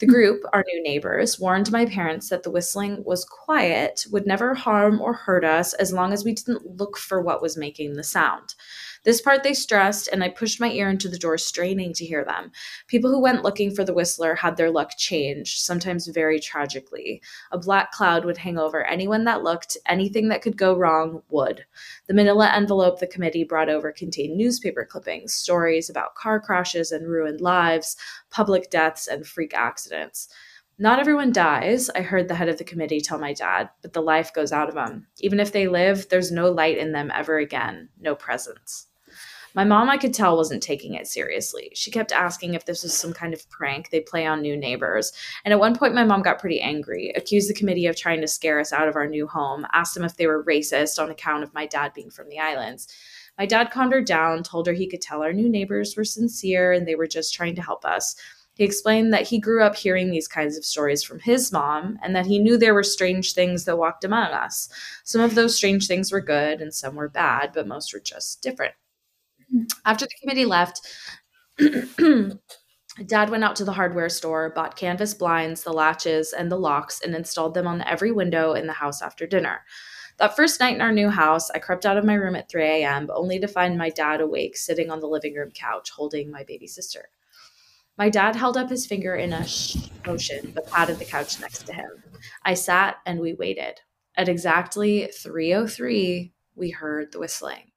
The 0.00 0.06
hmm. 0.06 0.12
group, 0.12 0.42
our 0.52 0.64
new 0.66 0.82
neighbors, 0.82 1.38
warned 1.38 1.70
my 1.70 1.86
parents 1.86 2.30
that 2.30 2.42
the 2.42 2.50
whistling 2.50 3.04
was 3.04 3.24
quiet, 3.24 4.06
would 4.10 4.26
never 4.26 4.54
harm 4.54 5.00
or 5.00 5.12
hurt 5.12 5.44
us 5.44 5.74
as 5.74 5.92
long 5.92 6.12
as 6.12 6.24
we 6.24 6.32
didn't 6.32 6.78
look 6.78 6.96
for 6.96 7.20
what 7.20 7.42
was 7.42 7.56
making 7.56 7.94
the 7.94 8.02
sound. 8.02 8.54
This 9.02 9.22
part 9.22 9.42
they 9.42 9.54
stressed, 9.54 10.08
and 10.12 10.22
I 10.22 10.28
pushed 10.28 10.60
my 10.60 10.70
ear 10.70 10.90
into 10.90 11.08
the 11.08 11.18
door, 11.18 11.38
straining 11.38 11.94
to 11.94 12.04
hear 12.04 12.22
them. 12.22 12.52
People 12.86 13.10
who 13.10 13.20
went 13.20 13.42
looking 13.42 13.74
for 13.74 13.82
the 13.82 13.94
whistler 13.94 14.34
had 14.34 14.58
their 14.58 14.70
luck 14.70 14.92
change, 14.98 15.58
sometimes 15.58 16.06
very 16.06 16.38
tragically. 16.38 17.22
A 17.50 17.56
black 17.56 17.92
cloud 17.92 18.26
would 18.26 18.36
hang 18.36 18.58
over 18.58 18.84
anyone 18.84 19.24
that 19.24 19.42
looked, 19.42 19.78
anything 19.86 20.28
that 20.28 20.42
could 20.42 20.58
go 20.58 20.76
wrong 20.76 21.22
would. 21.30 21.64
The 22.08 22.14
manila 22.14 22.52
envelope 22.54 23.00
the 23.00 23.06
committee 23.06 23.42
brought 23.42 23.70
over 23.70 23.90
contained 23.90 24.36
newspaper 24.36 24.84
clippings, 24.84 25.32
stories 25.32 25.88
about 25.88 26.14
car 26.14 26.38
crashes 26.38 26.92
and 26.92 27.08
ruined 27.08 27.40
lives, 27.40 27.96
public 28.30 28.68
deaths, 28.68 29.06
and 29.06 29.26
freak 29.26 29.54
accidents. 29.54 30.28
Not 30.78 30.98
everyone 30.98 31.32
dies, 31.32 31.88
I 31.90 32.02
heard 32.02 32.28
the 32.28 32.34
head 32.34 32.50
of 32.50 32.58
the 32.58 32.64
committee 32.64 33.00
tell 33.00 33.18
my 33.18 33.32
dad, 33.32 33.70
but 33.80 33.94
the 33.94 34.02
life 34.02 34.32
goes 34.34 34.52
out 34.52 34.68
of 34.68 34.74
them. 34.74 35.06
Even 35.20 35.40
if 35.40 35.52
they 35.52 35.68
live, 35.68 36.08
there's 36.10 36.30
no 36.30 36.50
light 36.50 36.76
in 36.76 36.92
them 36.92 37.10
ever 37.14 37.38
again, 37.38 37.88
no 37.98 38.14
presence. 38.14 38.88
My 39.54 39.64
mom, 39.64 39.90
I 39.90 39.96
could 39.96 40.14
tell, 40.14 40.36
wasn't 40.36 40.62
taking 40.62 40.94
it 40.94 41.08
seriously. 41.08 41.72
She 41.74 41.90
kept 41.90 42.12
asking 42.12 42.54
if 42.54 42.66
this 42.66 42.82
was 42.84 42.94
some 42.94 43.12
kind 43.12 43.34
of 43.34 43.48
prank 43.50 43.90
they 43.90 44.00
play 44.00 44.24
on 44.24 44.42
new 44.42 44.56
neighbors. 44.56 45.12
And 45.44 45.52
at 45.52 45.58
one 45.58 45.76
point, 45.76 45.94
my 45.94 46.04
mom 46.04 46.22
got 46.22 46.38
pretty 46.38 46.60
angry, 46.60 47.12
accused 47.16 47.50
the 47.50 47.54
committee 47.54 47.86
of 47.86 47.96
trying 47.96 48.20
to 48.20 48.28
scare 48.28 48.60
us 48.60 48.72
out 48.72 48.86
of 48.86 48.94
our 48.94 49.08
new 49.08 49.26
home, 49.26 49.66
asked 49.72 49.94
them 49.94 50.04
if 50.04 50.16
they 50.16 50.28
were 50.28 50.44
racist 50.44 51.02
on 51.02 51.10
account 51.10 51.42
of 51.42 51.52
my 51.52 51.66
dad 51.66 51.92
being 51.94 52.10
from 52.10 52.28
the 52.28 52.38
islands. 52.38 52.86
My 53.38 53.46
dad 53.46 53.70
calmed 53.70 53.92
her 53.92 54.02
down, 54.02 54.42
told 54.42 54.66
her 54.66 54.72
he 54.72 54.88
could 54.88 55.00
tell 55.00 55.22
our 55.22 55.32
new 55.32 55.48
neighbors 55.48 55.96
were 55.96 56.04
sincere 56.04 56.72
and 56.72 56.86
they 56.86 56.94
were 56.94 57.08
just 57.08 57.34
trying 57.34 57.56
to 57.56 57.62
help 57.62 57.84
us. 57.84 58.14
He 58.54 58.64
explained 58.64 59.12
that 59.14 59.26
he 59.26 59.38
grew 59.38 59.62
up 59.62 59.74
hearing 59.74 60.10
these 60.10 60.28
kinds 60.28 60.58
of 60.58 60.64
stories 60.64 61.02
from 61.02 61.18
his 61.20 61.50
mom 61.50 61.98
and 62.02 62.14
that 62.14 62.26
he 62.26 62.38
knew 62.38 62.58
there 62.58 62.74
were 62.74 62.82
strange 62.82 63.32
things 63.32 63.64
that 63.64 63.78
walked 63.78 64.04
among 64.04 64.32
us. 64.32 64.68
Some 65.02 65.22
of 65.22 65.34
those 65.34 65.56
strange 65.56 65.86
things 65.86 66.12
were 66.12 66.20
good 66.20 66.60
and 66.60 66.74
some 66.74 66.94
were 66.94 67.08
bad, 67.08 67.52
but 67.54 67.66
most 67.66 67.94
were 67.94 68.00
just 68.00 68.42
different. 68.42 68.74
After 69.84 70.06
the 70.06 70.14
committee 70.20 70.44
left, 70.44 70.80
Dad 73.06 73.30
went 73.30 73.44
out 73.44 73.56
to 73.56 73.64
the 73.64 73.72
hardware 73.72 74.08
store, 74.08 74.50
bought 74.50 74.76
canvas 74.76 75.14
blinds, 75.14 75.62
the 75.62 75.72
latches, 75.72 76.32
and 76.32 76.50
the 76.50 76.58
locks, 76.58 77.00
and 77.00 77.14
installed 77.14 77.54
them 77.54 77.66
on 77.66 77.82
every 77.82 78.12
window 78.12 78.52
in 78.54 78.66
the 78.66 78.74
house 78.74 79.00
after 79.00 79.26
dinner. 79.26 79.62
That 80.18 80.36
first 80.36 80.60
night 80.60 80.74
in 80.74 80.82
our 80.82 80.92
new 80.92 81.08
house, 81.08 81.50
I 81.50 81.58
crept 81.58 81.86
out 81.86 81.96
of 81.96 82.04
my 82.04 82.14
room 82.14 82.36
at 82.36 82.50
3 82.50 82.62
a.m., 82.62 83.08
only 83.14 83.38
to 83.38 83.48
find 83.48 83.78
my 83.78 83.88
dad 83.88 84.20
awake, 84.20 84.56
sitting 84.56 84.90
on 84.90 85.00
the 85.00 85.08
living 85.08 85.34
room 85.34 85.50
couch, 85.50 85.90
holding 85.90 86.30
my 86.30 86.44
baby 86.44 86.66
sister. 86.66 87.08
My 87.96 88.10
dad 88.10 88.36
held 88.36 88.56
up 88.56 88.68
his 88.68 88.86
finger 88.86 89.14
in 89.14 89.32
a 89.32 89.46
shh 89.46 89.76
motion, 90.06 90.52
but 90.54 90.66
patted 90.66 90.98
the 90.98 91.04
couch 91.04 91.40
next 91.40 91.64
to 91.66 91.72
him. 91.72 92.02
I 92.44 92.54
sat 92.54 92.96
and 93.06 93.20
we 93.20 93.34
waited. 93.34 93.80
At 94.14 94.28
exactly 94.28 95.10
3:03, 95.12 96.32
we 96.54 96.70
heard 96.70 97.12
the 97.12 97.18
whistling. 97.18 97.69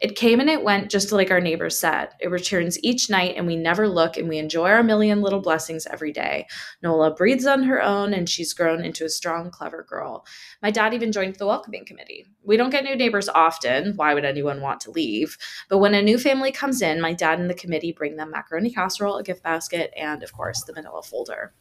It 0.00 0.16
came 0.16 0.40
and 0.40 0.48
it 0.48 0.64
went 0.64 0.90
just 0.90 1.12
like 1.12 1.30
our 1.30 1.42
neighbors 1.42 1.78
said. 1.78 2.08
It 2.20 2.30
returns 2.30 2.82
each 2.82 3.10
night 3.10 3.34
and 3.36 3.46
we 3.46 3.54
never 3.54 3.86
look 3.86 4.16
and 4.16 4.30
we 4.30 4.38
enjoy 4.38 4.70
our 4.70 4.82
million 4.82 5.20
little 5.20 5.40
blessings 5.40 5.86
every 5.86 6.10
day. 6.10 6.46
Nola 6.82 7.14
breathes 7.14 7.46
on 7.46 7.64
her 7.64 7.82
own 7.82 8.14
and 8.14 8.26
she's 8.26 8.54
grown 8.54 8.82
into 8.82 9.04
a 9.04 9.10
strong, 9.10 9.50
clever 9.50 9.84
girl. 9.86 10.24
My 10.62 10.70
dad 10.70 10.94
even 10.94 11.12
joined 11.12 11.36
the 11.36 11.46
welcoming 11.46 11.84
committee. 11.84 12.26
We 12.42 12.56
don't 12.56 12.70
get 12.70 12.84
new 12.84 12.96
neighbors 12.96 13.28
often. 13.28 13.92
Why 13.96 14.14
would 14.14 14.24
anyone 14.24 14.62
want 14.62 14.80
to 14.82 14.90
leave? 14.90 15.36
But 15.68 15.78
when 15.78 15.92
a 15.92 16.00
new 16.00 16.18
family 16.18 16.50
comes 16.50 16.80
in, 16.80 17.02
my 17.02 17.12
dad 17.12 17.38
and 17.38 17.50
the 17.50 17.54
committee 17.54 17.92
bring 17.92 18.16
them 18.16 18.30
macaroni 18.30 18.70
casserole, 18.70 19.18
a 19.18 19.22
gift 19.22 19.42
basket, 19.42 19.92
and 19.94 20.22
of 20.22 20.32
course, 20.32 20.64
the 20.64 20.72
manila 20.72 21.02
folder. 21.02 21.52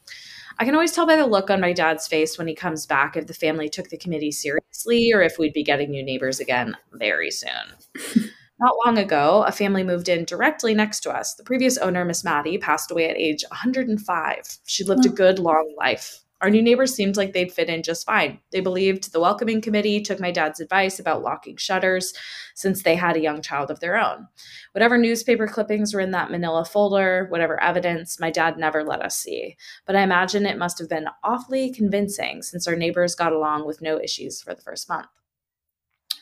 I 0.57 0.65
can 0.65 0.73
always 0.73 0.91
tell 0.91 1.05
by 1.05 1.15
the 1.15 1.25
look 1.25 1.49
on 1.49 1.61
my 1.61 1.73
dad's 1.73 2.07
face 2.07 2.37
when 2.37 2.47
he 2.47 2.55
comes 2.55 2.85
back 2.85 3.15
if 3.15 3.27
the 3.27 3.33
family 3.33 3.69
took 3.69 3.89
the 3.89 3.97
committee 3.97 4.31
seriously 4.31 5.11
or 5.13 5.21
if 5.21 5.37
we'd 5.37 5.53
be 5.53 5.63
getting 5.63 5.91
new 5.91 6.03
neighbors 6.03 6.39
again 6.39 6.75
very 6.93 7.31
soon. 7.31 7.49
Not 8.59 8.75
long 8.85 8.97
ago, 8.97 9.45
a 9.47 9.53
family 9.53 9.83
moved 9.83 10.09
in 10.09 10.25
directly 10.25 10.73
next 10.73 10.99
to 11.01 11.11
us. 11.11 11.35
The 11.35 11.43
previous 11.43 11.77
owner, 11.77 12.03
Miss 12.03 12.25
Maddie, 12.25 12.57
passed 12.57 12.91
away 12.91 13.09
at 13.09 13.15
age 13.15 13.45
105. 13.49 14.57
She 14.65 14.83
lived 14.83 15.05
a 15.05 15.09
oh. 15.09 15.13
good 15.13 15.39
long 15.39 15.73
life. 15.77 16.19
Our 16.41 16.49
new 16.49 16.61
neighbors 16.61 16.95
seemed 16.95 17.17
like 17.17 17.33
they'd 17.33 17.51
fit 17.51 17.67
in 17.69 17.83
just 17.83 18.05
fine. 18.05 18.39
They 18.51 18.61
believed 18.61 19.11
the 19.11 19.19
welcoming 19.19 19.59
committee, 19.59 19.99
took 19.99 20.21
my 20.21 20.31
dad's 20.31 20.61
advice 20.61 20.97
about 20.97 21.21
locking 21.21 21.57
shutters 21.57 22.13
since 22.55 22.81
they 22.81 22.95
had 22.95 23.17
a 23.17 23.21
young 23.21 23.41
child 23.41 23.69
of 23.69 23.81
their 23.81 23.97
own. 23.97 24.27
Whatever 24.71 24.97
newspaper 24.97 25.47
clippings 25.47 25.93
were 25.93 25.99
in 25.99 26.11
that 26.11 26.31
manila 26.31 26.63
folder, 26.63 27.27
whatever 27.29 27.61
evidence, 27.61 28.21
my 28.21 28.31
dad 28.31 28.57
never 28.57 28.85
let 28.85 29.01
us 29.01 29.17
see. 29.17 29.57
But 29.85 29.97
I 29.97 30.01
imagine 30.01 30.45
it 30.45 30.57
must 30.57 30.79
have 30.79 30.87
been 30.87 31.07
awfully 31.23 31.73
convincing 31.73 32.41
since 32.41 32.67
our 32.67 32.75
neighbors 32.75 33.15
got 33.15 33.33
along 33.33 33.67
with 33.67 33.81
no 33.81 33.99
issues 33.99 34.41
for 34.41 34.55
the 34.55 34.61
first 34.61 34.87
month. 34.87 35.07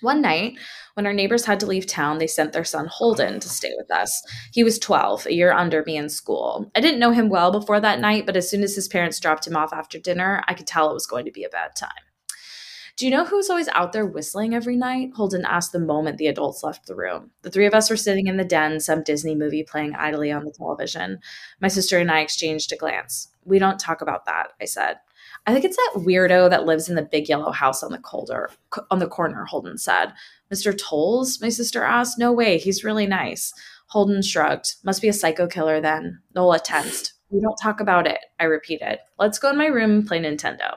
One 0.01 0.21
night, 0.21 0.57
when 0.93 1.05
our 1.05 1.13
neighbors 1.13 1.45
had 1.45 1.59
to 1.61 1.65
leave 1.65 1.85
town, 1.85 2.17
they 2.17 2.27
sent 2.27 2.53
their 2.53 2.63
son 2.63 2.87
Holden 2.87 3.39
to 3.39 3.49
stay 3.49 3.71
with 3.77 3.91
us. 3.91 4.21
He 4.51 4.63
was 4.63 4.79
12, 4.79 5.27
a 5.27 5.33
year 5.33 5.51
under 5.51 5.83
me 5.85 5.97
in 5.97 6.09
school. 6.09 6.71
I 6.75 6.81
didn't 6.81 6.99
know 6.99 7.11
him 7.11 7.29
well 7.29 7.51
before 7.51 7.79
that 7.79 7.99
night, 7.99 8.25
but 8.25 8.35
as 8.35 8.49
soon 8.49 8.63
as 8.63 8.75
his 8.75 8.87
parents 8.87 9.19
dropped 9.19 9.47
him 9.47 9.55
off 9.55 9.73
after 9.73 9.99
dinner, 9.99 10.43
I 10.47 10.53
could 10.53 10.67
tell 10.67 10.89
it 10.89 10.93
was 10.93 11.07
going 11.07 11.25
to 11.25 11.31
be 11.31 11.43
a 11.43 11.49
bad 11.49 11.75
time. 11.75 11.89
Do 12.97 13.05
you 13.05 13.11
know 13.11 13.25
who's 13.25 13.51
always 13.51 13.67
out 13.69 13.93
there 13.93 14.07
whistling 14.07 14.55
every 14.55 14.75
night? 14.75 15.11
Holden 15.15 15.45
asked 15.45 15.71
the 15.71 15.79
moment 15.79 16.17
the 16.17 16.25
adults 16.25 16.63
left 16.63 16.87
the 16.87 16.95
room. 16.95 17.29
The 17.43 17.51
three 17.51 17.67
of 17.67 17.75
us 17.75 17.91
were 17.91 17.95
sitting 17.95 18.25
in 18.25 18.37
the 18.37 18.43
den, 18.43 18.79
some 18.79 19.03
Disney 19.03 19.35
movie 19.35 19.61
playing 19.61 19.93
idly 19.93 20.31
on 20.31 20.45
the 20.45 20.51
television. 20.51 21.19
My 21.61 21.67
sister 21.67 21.99
and 21.99 22.09
I 22.09 22.21
exchanged 22.21 22.73
a 22.73 22.75
glance. 22.75 23.27
We 23.45 23.59
don't 23.59 23.79
talk 23.79 24.01
about 24.01 24.25
that, 24.25 24.47
I 24.59 24.65
said. 24.65 24.97
I 25.47 25.53
think 25.53 25.63
it's 25.63 25.77
that 25.77 26.01
weirdo 26.03 26.49
that 26.49 26.65
lives 26.65 26.89
in 26.89 26.95
the 26.95 27.01
big 27.01 27.29
yellow 27.29 27.51
house 27.51 27.81
on 27.81 27.93
the 27.93 27.99
colder 27.99 28.51
on 28.91 28.99
the 28.99 29.07
corner, 29.07 29.45
Holden 29.45 29.77
said. 29.77 30.11
Mr. 30.53 30.77
Tolls? 30.77 31.41
My 31.41 31.47
sister 31.47 31.83
asked. 31.83 32.19
No 32.19 32.33
way, 32.33 32.57
he's 32.57 32.83
really 32.83 33.07
nice. 33.07 33.53
Holden 33.87 34.21
shrugged. 34.21 34.75
Must 34.83 35.01
be 35.01 35.07
a 35.07 35.13
psycho 35.13 35.47
killer 35.47 35.79
then. 35.79 36.19
Nola 36.35 36.59
tensed. 36.59 37.13
We 37.29 37.39
don't 37.39 37.55
talk 37.55 37.79
about 37.79 38.05
it, 38.07 38.19
I 38.39 38.43
repeated. 38.43 38.99
Let's 39.17 39.39
go 39.39 39.49
in 39.49 39.57
my 39.57 39.67
room 39.67 39.91
and 39.91 40.07
play 40.07 40.19
Nintendo. 40.19 40.75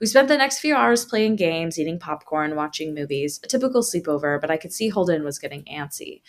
We 0.00 0.06
spent 0.06 0.28
the 0.28 0.36
next 0.36 0.60
few 0.60 0.76
hours 0.76 1.04
playing 1.04 1.36
games, 1.36 1.78
eating 1.78 1.98
popcorn, 1.98 2.54
watching 2.54 2.94
movies, 2.94 3.40
a 3.42 3.48
typical 3.48 3.82
sleepover, 3.82 4.40
but 4.40 4.50
I 4.50 4.56
could 4.56 4.72
see 4.72 4.88
Holden 4.88 5.24
was 5.24 5.38
getting 5.38 5.64
antsy. 5.64 6.22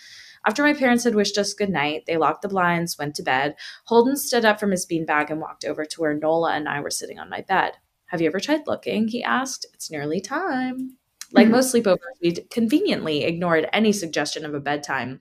After 0.48 0.64
my 0.64 0.74
parents 0.74 1.04
had 1.04 1.14
wished 1.14 1.38
us 1.38 1.54
good 1.54 1.70
night, 1.70 2.06
they 2.08 2.16
locked 2.16 2.42
the 2.42 2.48
blinds, 2.48 2.98
went 2.98 3.16
to 3.16 3.22
bed. 3.22 3.56
Holden 3.84 4.16
stood 4.16 4.46
up 4.46 4.62
from 4.62 4.72
his 4.72 4.86
beanbag 4.86 5.30
and 5.30 5.42
walked 5.42 5.66
over 5.66 5.84
to 5.84 6.02
where 6.02 6.14
Nola 6.14 6.54
and 6.54 6.70
I 6.70 6.80
were 6.80 6.90
sitting 6.90 7.20
on 7.20 7.30
my 7.30 7.42
bed. 7.42 7.74
Have 8.06 8.22
you 8.22 8.28
ever 8.28 8.40
tried 8.40 8.66
looking? 8.66 9.10
He 9.10 9.22
asked. 9.22 9.66
It's 9.74 9.92
nearly 9.92 10.22
time. 10.22 10.96
Like 11.34 11.48
hmm. 11.48 11.52
most 11.52 11.76
sleepovers, 11.76 11.98
we'd 12.22 12.50
conveniently 12.50 13.26
ignored 13.26 13.68
any 13.74 13.92
suggestion 13.92 14.46
of 14.46 14.54
a 14.54 14.62
bedtime. 14.62 15.20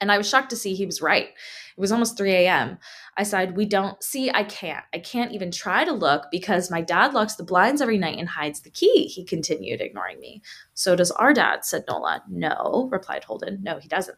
And 0.00 0.10
I 0.10 0.16
was 0.16 0.26
shocked 0.26 0.48
to 0.50 0.56
see 0.56 0.74
he 0.74 0.86
was 0.86 1.02
right. 1.02 1.26
It 1.26 1.80
was 1.80 1.92
almost 1.92 2.16
3 2.16 2.32
a.m. 2.32 2.78
I 3.18 3.24
said, 3.24 3.56
We 3.56 3.66
don't 3.66 4.02
see, 4.02 4.30
I 4.30 4.44
can't. 4.44 4.84
I 4.94 4.98
can't 4.98 5.32
even 5.32 5.50
try 5.50 5.84
to 5.84 5.92
look 5.92 6.26
because 6.30 6.70
my 6.70 6.80
dad 6.80 7.12
locks 7.12 7.34
the 7.34 7.44
blinds 7.44 7.82
every 7.82 7.98
night 7.98 8.18
and 8.18 8.28
hides 8.28 8.60
the 8.60 8.70
key, 8.70 9.08
he 9.08 9.24
continued, 9.24 9.80
ignoring 9.80 10.20
me. 10.20 10.40
So 10.72 10.96
does 10.96 11.10
our 11.10 11.34
dad, 11.34 11.64
said 11.64 11.84
Nola. 11.86 12.22
No, 12.28 12.88
replied 12.90 13.24
Holden. 13.24 13.58
No, 13.62 13.78
he 13.78 13.88
doesn't. 13.88 14.16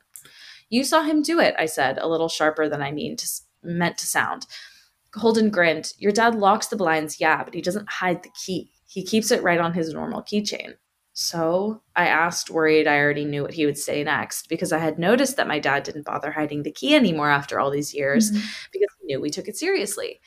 You 0.70 0.84
saw 0.84 1.02
him 1.02 1.22
do 1.22 1.40
it, 1.40 1.54
I 1.58 1.66
said, 1.66 1.98
a 1.98 2.08
little 2.08 2.28
sharper 2.28 2.68
than 2.68 2.80
I 2.80 2.92
mean 2.92 3.16
to, 3.16 3.28
meant 3.62 3.98
to 3.98 4.06
sound. 4.06 4.46
Holden 5.14 5.50
grinned. 5.50 5.92
Your 5.98 6.12
dad 6.12 6.36
locks 6.36 6.68
the 6.68 6.76
blinds, 6.76 7.20
yeah, 7.20 7.42
but 7.42 7.54
he 7.54 7.60
doesn't 7.60 7.90
hide 7.90 8.22
the 8.22 8.30
key. 8.30 8.70
He 8.86 9.04
keeps 9.04 9.30
it 9.30 9.42
right 9.42 9.60
on 9.60 9.74
his 9.74 9.92
normal 9.92 10.22
keychain. 10.22 10.74
So 11.12 11.82
I 11.96 12.06
asked, 12.06 12.50
worried 12.50 12.86
I 12.86 12.98
already 12.98 13.24
knew 13.24 13.42
what 13.42 13.54
he 13.54 13.66
would 13.66 13.76
say 13.76 14.04
next, 14.04 14.48
because 14.48 14.72
I 14.72 14.78
had 14.78 14.98
noticed 14.98 15.36
that 15.36 15.48
my 15.48 15.58
dad 15.58 15.82
didn't 15.82 16.06
bother 16.06 16.30
hiding 16.30 16.62
the 16.62 16.70
key 16.70 16.94
anymore 16.94 17.30
after 17.30 17.58
all 17.58 17.70
these 17.70 17.92
years, 17.92 18.30
mm-hmm. 18.30 18.46
because 18.72 18.88
he 19.00 19.06
knew 19.06 19.20
we 19.20 19.30
took 19.30 19.48
it 19.48 19.56
seriously. 19.56 20.20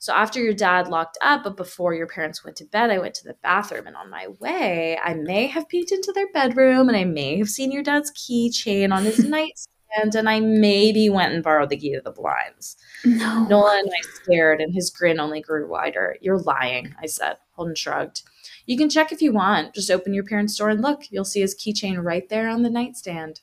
So 0.00 0.12
after 0.12 0.38
your 0.38 0.52
dad 0.52 0.88
locked 0.88 1.16
up, 1.22 1.44
but 1.44 1.56
before 1.56 1.94
your 1.94 2.06
parents 2.06 2.44
went 2.44 2.56
to 2.56 2.66
bed, 2.66 2.90
I 2.90 2.98
went 2.98 3.14
to 3.14 3.24
the 3.24 3.36
bathroom. 3.42 3.86
And 3.86 3.96
on 3.96 4.10
my 4.10 4.28
way, 4.38 4.98
I 5.02 5.14
may 5.14 5.46
have 5.46 5.68
peeked 5.68 5.92
into 5.92 6.12
their 6.12 6.30
bedroom 6.32 6.88
and 6.88 6.96
I 6.96 7.04
may 7.04 7.38
have 7.38 7.48
seen 7.48 7.72
your 7.72 7.82
dad's 7.82 8.12
keychain 8.12 8.92
on 8.92 9.04
his 9.04 9.18
nightstand. 9.24 9.73
And 10.02 10.28
I 10.28 10.40
maybe 10.40 11.08
went 11.08 11.32
and 11.32 11.42
borrowed 11.42 11.70
the 11.70 11.76
key 11.76 11.94
to 11.94 12.00
the 12.00 12.10
blinds. 12.10 12.76
No. 13.04 13.44
Nola 13.44 13.78
and 13.78 13.88
I 13.88 14.22
stared, 14.22 14.60
and 14.60 14.74
his 14.74 14.90
grin 14.90 15.20
only 15.20 15.40
grew 15.40 15.68
wider. 15.68 16.16
You're 16.20 16.38
lying, 16.38 16.94
I 17.00 17.06
said. 17.06 17.36
Holden 17.52 17.74
shrugged. 17.74 18.22
You 18.66 18.76
can 18.76 18.88
check 18.88 19.12
if 19.12 19.22
you 19.22 19.32
want. 19.32 19.74
Just 19.74 19.90
open 19.90 20.14
your 20.14 20.24
parents' 20.24 20.56
door 20.56 20.70
and 20.70 20.80
look. 20.82 21.02
You'll 21.10 21.24
see 21.24 21.40
his 21.40 21.54
keychain 21.54 22.02
right 22.02 22.28
there 22.28 22.48
on 22.48 22.62
the 22.62 22.70
nightstand. 22.70 23.40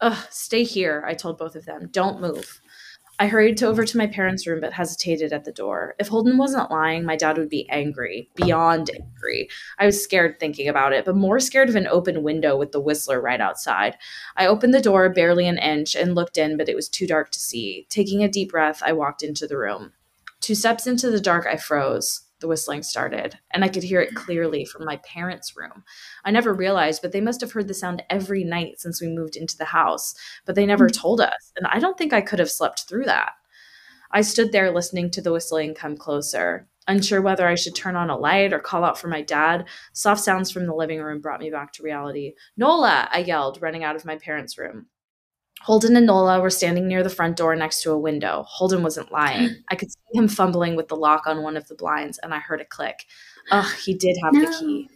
Ugh, 0.00 0.26
stay 0.30 0.64
here, 0.64 1.04
I 1.06 1.14
told 1.14 1.38
both 1.38 1.56
of 1.56 1.64
them. 1.64 1.88
Don't 1.90 2.20
move. 2.20 2.60
I 3.18 3.28
hurried 3.28 3.56
to 3.58 3.66
over 3.66 3.84
to 3.84 3.96
my 3.96 4.08
parents' 4.08 4.46
room 4.46 4.60
but 4.60 4.72
hesitated 4.72 5.32
at 5.32 5.44
the 5.44 5.52
door. 5.52 5.94
If 6.00 6.08
Holden 6.08 6.36
wasn't 6.36 6.70
lying, 6.70 7.04
my 7.04 7.14
dad 7.14 7.38
would 7.38 7.48
be 7.48 7.68
angry, 7.70 8.28
beyond 8.34 8.90
angry. 8.92 9.48
I 9.78 9.86
was 9.86 10.02
scared 10.02 10.40
thinking 10.40 10.68
about 10.68 10.92
it, 10.92 11.04
but 11.04 11.14
more 11.14 11.38
scared 11.38 11.68
of 11.68 11.76
an 11.76 11.86
open 11.86 12.24
window 12.24 12.56
with 12.56 12.72
the 12.72 12.80
whistler 12.80 13.20
right 13.20 13.40
outside. 13.40 13.96
I 14.36 14.46
opened 14.46 14.74
the 14.74 14.80
door 14.80 15.08
barely 15.10 15.46
an 15.46 15.58
inch 15.58 15.94
and 15.94 16.16
looked 16.16 16.36
in, 16.36 16.56
but 16.56 16.68
it 16.68 16.74
was 16.74 16.88
too 16.88 17.06
dark 17.06 17.30
to 17.30 17.38
see. 17.38 17.86
Taking 17.88 18.24
a 18.24 18.28
deep 18.28 18.50
breath, 18.50 18.82
I 18.84 18.92
walked 18.92 19.22
into 19.22 19.46
the 19.46 19.58
room. 19.58 19.92
Two 20.40 20.56
steps 20.56 20.86
into 20.86 21.10
the 21.10 21.20
dark, 21.20 21.46
I 21.46 21.56
froze 21.56 22.22
the 22.44 22.48
whistling 22.48 22.82
started, 22.82 23.38
and 23.52 23.64
I 23.64 23.68
could 23.68 23.82
hear 23.82 24.02
it 24.02 24.14
clearly 24.14 24.66
from 24.66 24.84
my 24.84 24.98
parents' 24.98 25.56
room. 25.56 25.82
I 26.26 26.30
never 26.30 26.52
realized, 26.52 27.00
but 27.00 27.12
they 27.12 27.22
must 27.22 27.40
have 27.40 27.52
heard 27.52 27.68
the 27.68 27.72
sound 27.72 28.02
every 28.10 28.44
night 28.44 28.78
since 28.80 29.00
we 29.00 29.08
moved 29.08 29.34
into 29.34 29.56
the 29.56 29.64
house, 29.64 30.14
but 30.44 30.54
they 30.54 30.66
never 30.66 30.90
mm. 30.90 30.92
told 30.92 31.22
us, 31.22 31.52
and 31.56 31.66
I 31.68 31.78
don't 31.78 31.96
think 31.96 32.12
I 32.12 32.20
could 32.20 32.38
have 32.40 32.50
slept 32.50 32.84
through 32.86 33.06
that. 33.06 33.32
I 34.10 34.20
stood 34.20 34.52
there 34.52 34.70
listening 34.70 35.10
to 35.12 35.22
the 35.22 35.32
whistling 35.32 35.74
come 35.74 35.96
closer. 35.96 36.68
Unsure 36.86 37.22
whether 37.22 37.48
I 37.48 37.54
should 37.54 37.74
turn 37.74 37.96
on 37.96 38.10
a 38.10 38.18
light 38.18 38.52
or 38.52 38.58
call 38.58 38.84
out 38.84 38.98
for 38.98 39.08
my 39.08 39.22
dad, 39.22 39.66
soft 39.94 40.20
sounds 40.20 40.50
from 40.50 40.66
the 40.66 40.74
living 40.74 41.00
room 41.00 41.22
brought 41.22 41.40
me 41.40 41.48
back 41.48 41.72
to 41.72 41.82
reality. 41.82 42.34
Nola! 42.58 43.08
I 43.10 43.20
yelled, 43.20 43.62
running 43.62 43.84
out 43.84 43.96
of 43.96 44.04
my 44.04 44.18
parents' 44.18 44.58
room. 44.58 44.88
Holden 45.62 45.96
and 45.96 46.06
Nola 46.06 46.40
were 46.40 46.50
standing 46.50 46.86
near 46.86 47.02
the 47.02 47.08
front 47.08 47.36
door 47.36 47.56
next 47.56 47.82
to 47.82 47.92
a 47.92 47.98
window. 47.98 48.44
Holden 48.46 48.82
wasn't 48.82 49.12
lying. 49.12 49.56
I 49.70 49.76
could 49.76 49.90
see 49.90 50.18
him 50.18 50.28
fumbling 50.28 50.76
with 50.76 50.88
the 50.88 50.96
lock 50.96 51.26
on 51.26 51.42
one 51.42 51.56
of 51.56 51.66
the 51.68 51.74
blinds, 51.74 52.18
and 52.18 52.34
I 52.34 52.38
heard 52.38 52.60
a 52.60 52.66
click. 52.66 53.06
Ugh, 53.50 53.72
he 53.82 53.94
did 53.94 54.16
have 54.22 54.34
no. 54.34 54.40
the 54.40 54.58
key. 54.58 54.90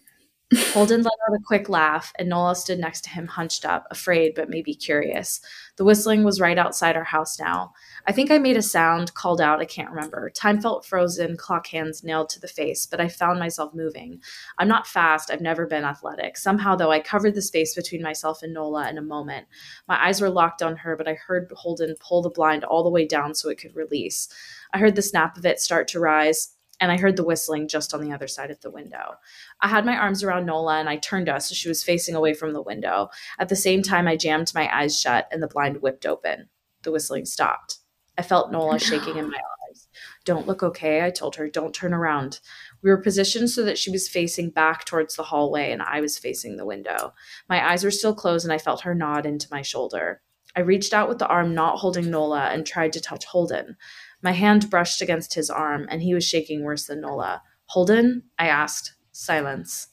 Holden 0.72 1.02
let 1.02 1.12
out 1.28 1.36
a 1.36 1.42
quick 1.44 1.68
laugh, 1.68 2.12
and 2.18 2.28
Nola 2.28 2.54
stood 2.54 2.78
next 2.78 3.02
to 3.04 3.10
him, 3.10 3.26
hunched 3.26 3.66
up, 3.66 3.86
afraid 3.90 4.34
but 4.34 4.48
maybe 4.48 4.74
curious. 4.74 5.40
The 5.76 5.84
whistling 5.84 6.24
was 6.24 6.40
right 6.40 6.58
outside 6.58 6.96
our 6.96 7.04
house 7.04 7.38
now. 7.38 7.72
I 8.08 8.12
think 8.12 8.30
I 8.30 8.38
made 8.38 8.56
a 8.56 8.62
sound, 8.62 9.12
called 9.12 9.38
out, 9.38 9.60
I 9.60 9.66
can't 9.66 9.90
remember. 9.90 10.30
Time 10.30 10.62
felt 10.62 10.86
frozen, 10.86 11.36
clock 11.36 11.66
hands 11.66 12.02
nailed 12.02 12.30
to 12.30 12.40
the 12.40 12.48
face, 12.48 12.86
but 12.86 13.02
I 13.02 13.08
found 13.08 13.38
myself 13.38 13.74
moving. 13.74 14.22
I'm 14.56 14.66
not 14.66 14.86
fast, 14.86 15.30
I've 15.30 15.42
never 15.42 15.66
been 15.66 15.84
athletic. 15.84 16.38
Somehow, 16.38 16.74
though, 16.74 16.90
I 16.90 17.00
covered 17.00 17.34
the 17.34 17.42
space 17.42 17.74
between 17.74 18.00
myself 18.00 18.42
and 18.42 18.54
Nola 18.54 18.88
in 18.88 18.96
a 18.96 19.02
moment. 19.02 19.46
My 19.86 20.02
eyes 20.02 20.22
were 20.22 20.30
locked 20.30 20.62
on 20.62 20.78
her, 20.78 20.96
but 20.96 21.06
I 21.06 21.18
heard 21.26 21.52
Holden 21.54 21.96
pull 22.00 22.22
the 22.22 22.30
blind 22.30 22.64
all 22.64 22.82
the 22.82 22.88
way 22.88 23.06
down 23.06 23.34
so 23.34 23.50
it 23.50 23.58
could 23.58 23.76
release. 23.76 24.26
I 24.72 24.78
heard 24.78 24.96
the 24.96 25.02
snap 25.02 25.36
of 25.36 25.44
it 25.44 25.60
start 25.60 25.86
to 25.88 26.00
rise 26.00 26.54
and 26.80 26.90
I 26.90 26.96
heard 26.96 27.16
the 27.16 27.24
whistling 27.24 27.68
just 27.68 27.92
on 27.92 28.02
the 28.02 28.12
other 28.12 28.28
side 28.28 28.50
of 28.50 28.60
the 28.62 28.70
window. 28.70 29.16
I 29.60 29.68
had 29.68 29.84
my 29.84 29.98
arms 29.98 30.22
around 30.24 30.46
Nola 30.46 30.78
and 30.78 30.88
I 30.88 30.96
turned 30.96 31.28
us 31.28 31.48
so 31.48 31.54
she 31.54 31.68
was 31.68 31.84
facing 31.84 32.14
away 32.14 32.32
from 32.32 32.54
the 32.54 32.62
window. 32.62 33.10
At 33.38 33.50
the 33.50 33.56
same 33.56 33.82
time, 33.82 34.08
I 34.08 34.16
jammed 34.16 34.54
my 34.54 34.74
eyes 34.74 34.98
shut 34.98 35.28
and 35.30 35.42
the 35.42 35.48
blind 35.48 35.82
whipped 35.82 36.06
open. 36.06 36.48
The 36.84 36.92
whistling 36.92 37.26
stopped. 37.26 37.77
I 38.18 38.22
felt 38.22 38.50
Nola 38.50 38.80
shaking 38.80 39.16
in 39.16 39.30
my 39.30 39.38
eyes. 39.70 39.88
Don't 40.24 40.48
look 40.48 40.64
okay, 40.64 41.04
I 41.04 41.10
told 41.10 41.36
her. 41.36 41.48
Don't 41.48 41.72
turn 41.72 41.94
around. 41.94 42.40
We 42.82 42.90
were 42.90 43.00
positioned 43.00 43.48
so 43.48 43.62
that 43.64 43.78
she 43.78 43.92
was 43.92 44.08
facing 44.08 44.50
back 44.50 44.84
towards 44.84 45.14
the 45.14 45.22
hallway 45.22 45.70
and 45.70 45.80
I 45.80 46.00
was 46.00 46.18
facing 46.18 46.56
the 46.56 46.66
window. 46.66 47.14
My 47.48 47.70
eyes 47.70 47.84
were 47.84 47.92
still 47.92 48.16
closed 48.16 48.44
and 48.44 48.52
I 48.52 48.58
felt 48.58 48.80
her 48.80 48.94
nod 48.94 49.24
into 49.24 49.46
my 49.52 49.62
shoulder. 49.62 50.20
I 50.56 50.60
reached 50.60 50.92
out 50.92 51.08
with 51.08 51.18
the 51.18 51.28
arm 51.28 51.54
not 51.54 51.78
holding 51.78 52.10
Nola 52.10 52.48
and 52.48 52.66
tried 52.66 52.92
to 52.94 53.00
touch 53.00 53.24
Holden. 53.26 53.76
My 54.20 54.32
hand 54.32 54.68
brushed 54.68 55.00
against 55.00 55.34
his 55.34 55.50
arm, 55.50 55.86
and 55.88 56.02
he 56.02 56.14
was 56.14 56.24
shaking 56.24 56.64
worse 56.64 56.86
than 56.86 57.02
Nola. 57.02 57.42
Holden? 57.66 58.24
I 58.38 58.48
asked. 58.48 58.94
Silence. 59.12 59.88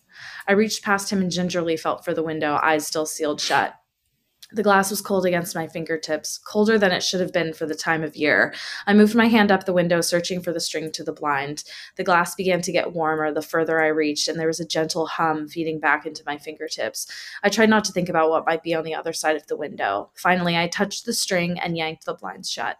I 0.47 0.53
reached 0.53 0.83
past 0.83 1.11
him 1.11 1.21
and 1.21 1.29
gingerly 1.29 1.77
felt 1.77 2.03
for 2.03 2.13
the 2.13 2.23
window, 2.23 2.59
eyes 2.63 2.87
still 2.87 3.05
sealed 3.05 3.41
shut. 3.41 3.75
The 4.51 4.63
glass 4.63 4.91
was 4.91 5.01
cold 5.01 5.25
against 5.25 5.55
my 5.55 5.67
fingertips, 5.67 6.37
colder 6.37 6.77
than 6.77 6.91
it 6.91 7.01
should 7.01 7.19
have 7.19 7.33
been 7.33 7.51
for 7.51 7.65
the 7.65 7.73
time 7.73 8.03
of 8.03 8.15
year. 8.15 8.53
I 8.85 8.93
moved 8.93 9.15
my 9.15 9.27
hand 9.27 9.51
up 9.51 9.65
the 9.65 9.73
window, 9.73 10.01
searching 10.01 10.39
for 10.41 10.53
the 10.53 10.59
string 10.59 10.91
to 10.91 11.03
the 11.03 11.11
blind. 11.11 11.63
The 11.95 12.03
glass 12.03 12.35
began 12.35 12.61
to 12.61 12.71
get 12.71 12.93
warmer 12.93 13.33
the 13.33 13.41
further 13.41 13.81
I 13.81 13.87
reached, 13.87 14.27
and 14.27 14.39
there 14.39 14.47
was 14.47 14.59
a 14.59 14.67
gentle 14.67 15.07
hum 15.07 15.47
feeding 15.47 15.79
back 15.79 16.05
into 16.05 16.21
my 16.27 16.37
fingertips. 16.37 17.07
I 17.43 17.49
tried 17.49 17.69
not 17.69 17.85
to 17.85 17.91
think 17.91 18.07
about 18.07 18.29
what 18.29 18.45
might 18.45 18.61
be 18.61 18.75
on 18.75 18.83
the 18.83 18.93
other 18.93 19.13
side 19.13 19.35
of 19.35 19.47
the 19.47 19.57
window. 19.57 20.11
Finally, 20.15 20.55
I 20.55 20.67
touched 20.67 21.05
the 21.05 21.13
string 21.13 21.59
and 21.59 21.75
yanked 21.75 22.05
the 22.05 22.13
blinds 22.13 22.51
shut. 22.51 22.77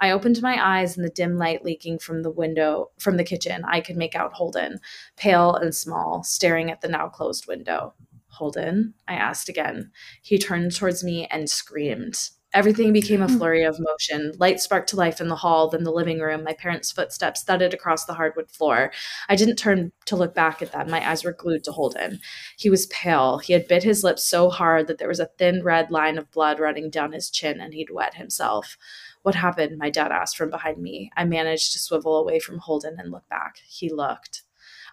I 0.00 0.12
opened 0.12 0.40
my 0.40 0.58
eyes 0.64 0.96
in 0.96 1.02
the 1.02 1.10
dim 1.10 1.36
light 1.36 1.64
leaking 1.64 1.98
from 1.98 2.22
the 2.22 2.30
window 2.30 2.90
from 2.98 3.16
the 3.16 3.24
kitchen. 3.24 3.64
I 3.66 3.80
could 3.80 3.96
make 3.96 4.14
out 4.14 4.32
Holden, 4.32 4.78
pale 5.16 5.54
and 5.54 5.74
small, 5.74 6.22
staring 6.22 6.70
at 6.70 6.80
the 6.80 6.88
now 6.88 7.08
closed 7.08 7.46
window. 7.46 7.94
Holden? 8.40 8.94
I 9.06 9.14
asked 9.14 9.50
again. 9.50 9.92
He 10.22 10.38
turned 10.38 10.74
towards 10.74 11.04
me 11.04 11.26
and 11.26 11.50
screamed. 11.50 12.30
Everything 12.52 12.92
became 12.92 13.22
a 13.22 13.28
hmm. 13.28 13.36
flurry 13.36 13.62
of 13.62 13.78
motion. 13.78 14.32
Light 14.38 14.60
sparked 14.60 14.88
to 14.88 14.96
life 14.96 15.20
in 15.20 15.28
the 15.28 15.36
hall, 15.36 15.68
then 15.68 15.84
the 15.84 15.92
living 15.92 16.18
room. 16.18 16.42
My 16.42 16.54
parents' 16.54 16.90
footsteps 16.90 17.44
thudded 17.44 17.72
across 17.72 18.06
the 18.06 18.14
hardwood 18.14 18.50
floor. 18.50 18.90
I 19.28 19.36
didn't 19.36 19.56
turn 19.56 19.92
to 20.06 20.16
look 20.16 20.34
back 20.34 20.60
at 20.60 20.72
them. 20.72 20.90
My 20.90 21.08
eyes 21.08 21.22
were 21.22 21.32
glued 21.32 21.62
to 21.64 21.72
Holden. 21.72 22.18
He 22.56 22.70
was 22.70 22.86
pale. 22.86 23.38
He 23.38 23.52
had 23.52 23.68
bit 23.68 23.84
his 23.84 24.02
lips 24.02 24.24
so 24.24 24.50
hard 24.50 24.88
that 24.88 24.98
there 24.98 25.06
was 25.06 25.20
a 25.20 25.30
thin 25.38 25.62
red 25.62 25.92
line 25.92 26.18
of 26.18 26.30
blood 26.32 26.58
running 26.58 26.90
down 26.90 27.12
his 27.12 27.30
chin, 27.30 27.60
and 27.60 27.72
he'd 27.72 27.90
wet 27.92 28.14
himself. 28.14 28.76
What 29.22 29.36
happened? 29.36 29.78
My 29.78 29.90
dad 29.90 30.10
asked 30.10 30.36
from 30.36 30.50
behind 30.50 30.78
me. 30.78 31.12
I 31.16 31.24
managed 31.24 31.72
to 31.72 31.78
swivel 31.78 32.16
away 32.16 32.40
from 32.40 32.58
Holden 32.58 32.96
and 32.98 33.12
look 33.12 33.28
back. 33.28 33.58
He 33.68 33.90
looked. 33.90 34.42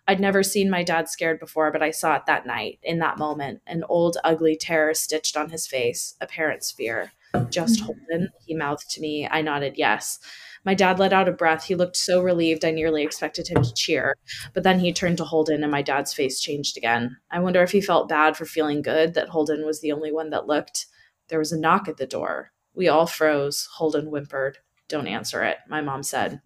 I'd 0.08 0.20
never 0.20 0.42
seen 0.42 0.70
my 0.70 0.84
dad 0.84 1.10
scared 1.10 1.40
before, 1.40 1.72
but 1.72 1.84
I 1.84 1.92
saw 1.92 2.16
it 2.16 2.26
that 2.28 2.46
night, 2.46 2.80
in 2.82 3.00
that 3.00 3.18
moment, 3.18 3.62
an 3.68 3.84
old, 3.90 4.18
ugly 4.24 4.56
terror 4.56 4.94
stitched 4.94 5.36
on 5.36 5.50
his 5.50 5.68
face, 5.68 6.16
a 6.22 6.28
parent's 6.28 6.72
fear. 6.72 7.12
Just 7.50 7.82
mm. 7.82 7.86
Holden, 7.86 8.30
he 8.46 8.56
mouthed 8.56 8.90
to 8.92 9.02
me. 9.02 9.28
I 9.30 9.42
nodded 9.42 9.74
yes. 9.76 10.20
My 10.64 10.74
dad 10.74 11.00
let 11.00 11.14
out 11.14 11.30
a 11.30 11.34
breath. 11.34 11.66
He 11.66 11.76
looked 11.76 11.98
so 11.98 12.22
relieved, 12.22 12.66
I 12.66 12.72
nearly 12.72 13.04
expected 13.04 13.48
him 13.48 13.64
to 13.64 13.74
cheer. 13.74 14.16
But 14.54 14.64
then 14.64 14.80
he 14.80 14.94
turned 14.94 15.18
to 15.18 15.26
Holden, 15.26 15.62
and 15.64 15.72
my 15.72 15.82
dad's 15.82 16.14
face 16.14 16.40
changed 16.40 16.78
again. 16.78 17.18
I 17.32 17.40
wonder 17.40 17.62
if 17.62 17.72
he 17.72 17.82
felt 17.82 18.10
bad 18.10 18.38
for 18.38 18.46
feeling 18.46 18.82
good 18.82 19.14
that 19.14 19.30
Holden 19.30 19.66
was 19.66 19.82
the 19.82 19.92
only 19.92 20.12
one 20.12 20.30
that 20.32 20.48
looked. 20.48 20.88
There 21.30 21.40
was 21.40 21.52
a 21.52 21.60
knock 21.60 21.88
at 21.88 21.98
the 21.98 22.08
door. 22.08 22.52
We 22.74 22.88
all 22.88 23.08
froze. 23.08 23.68
Holden 23.76 24.08
whimpered. 24.08 24.60
Don't 24.88 25.08
answer 25.08 25.44
it, 25.44 25.58
my 25.68 25.82
mom 25.82 26.04
said. 26.04 26.42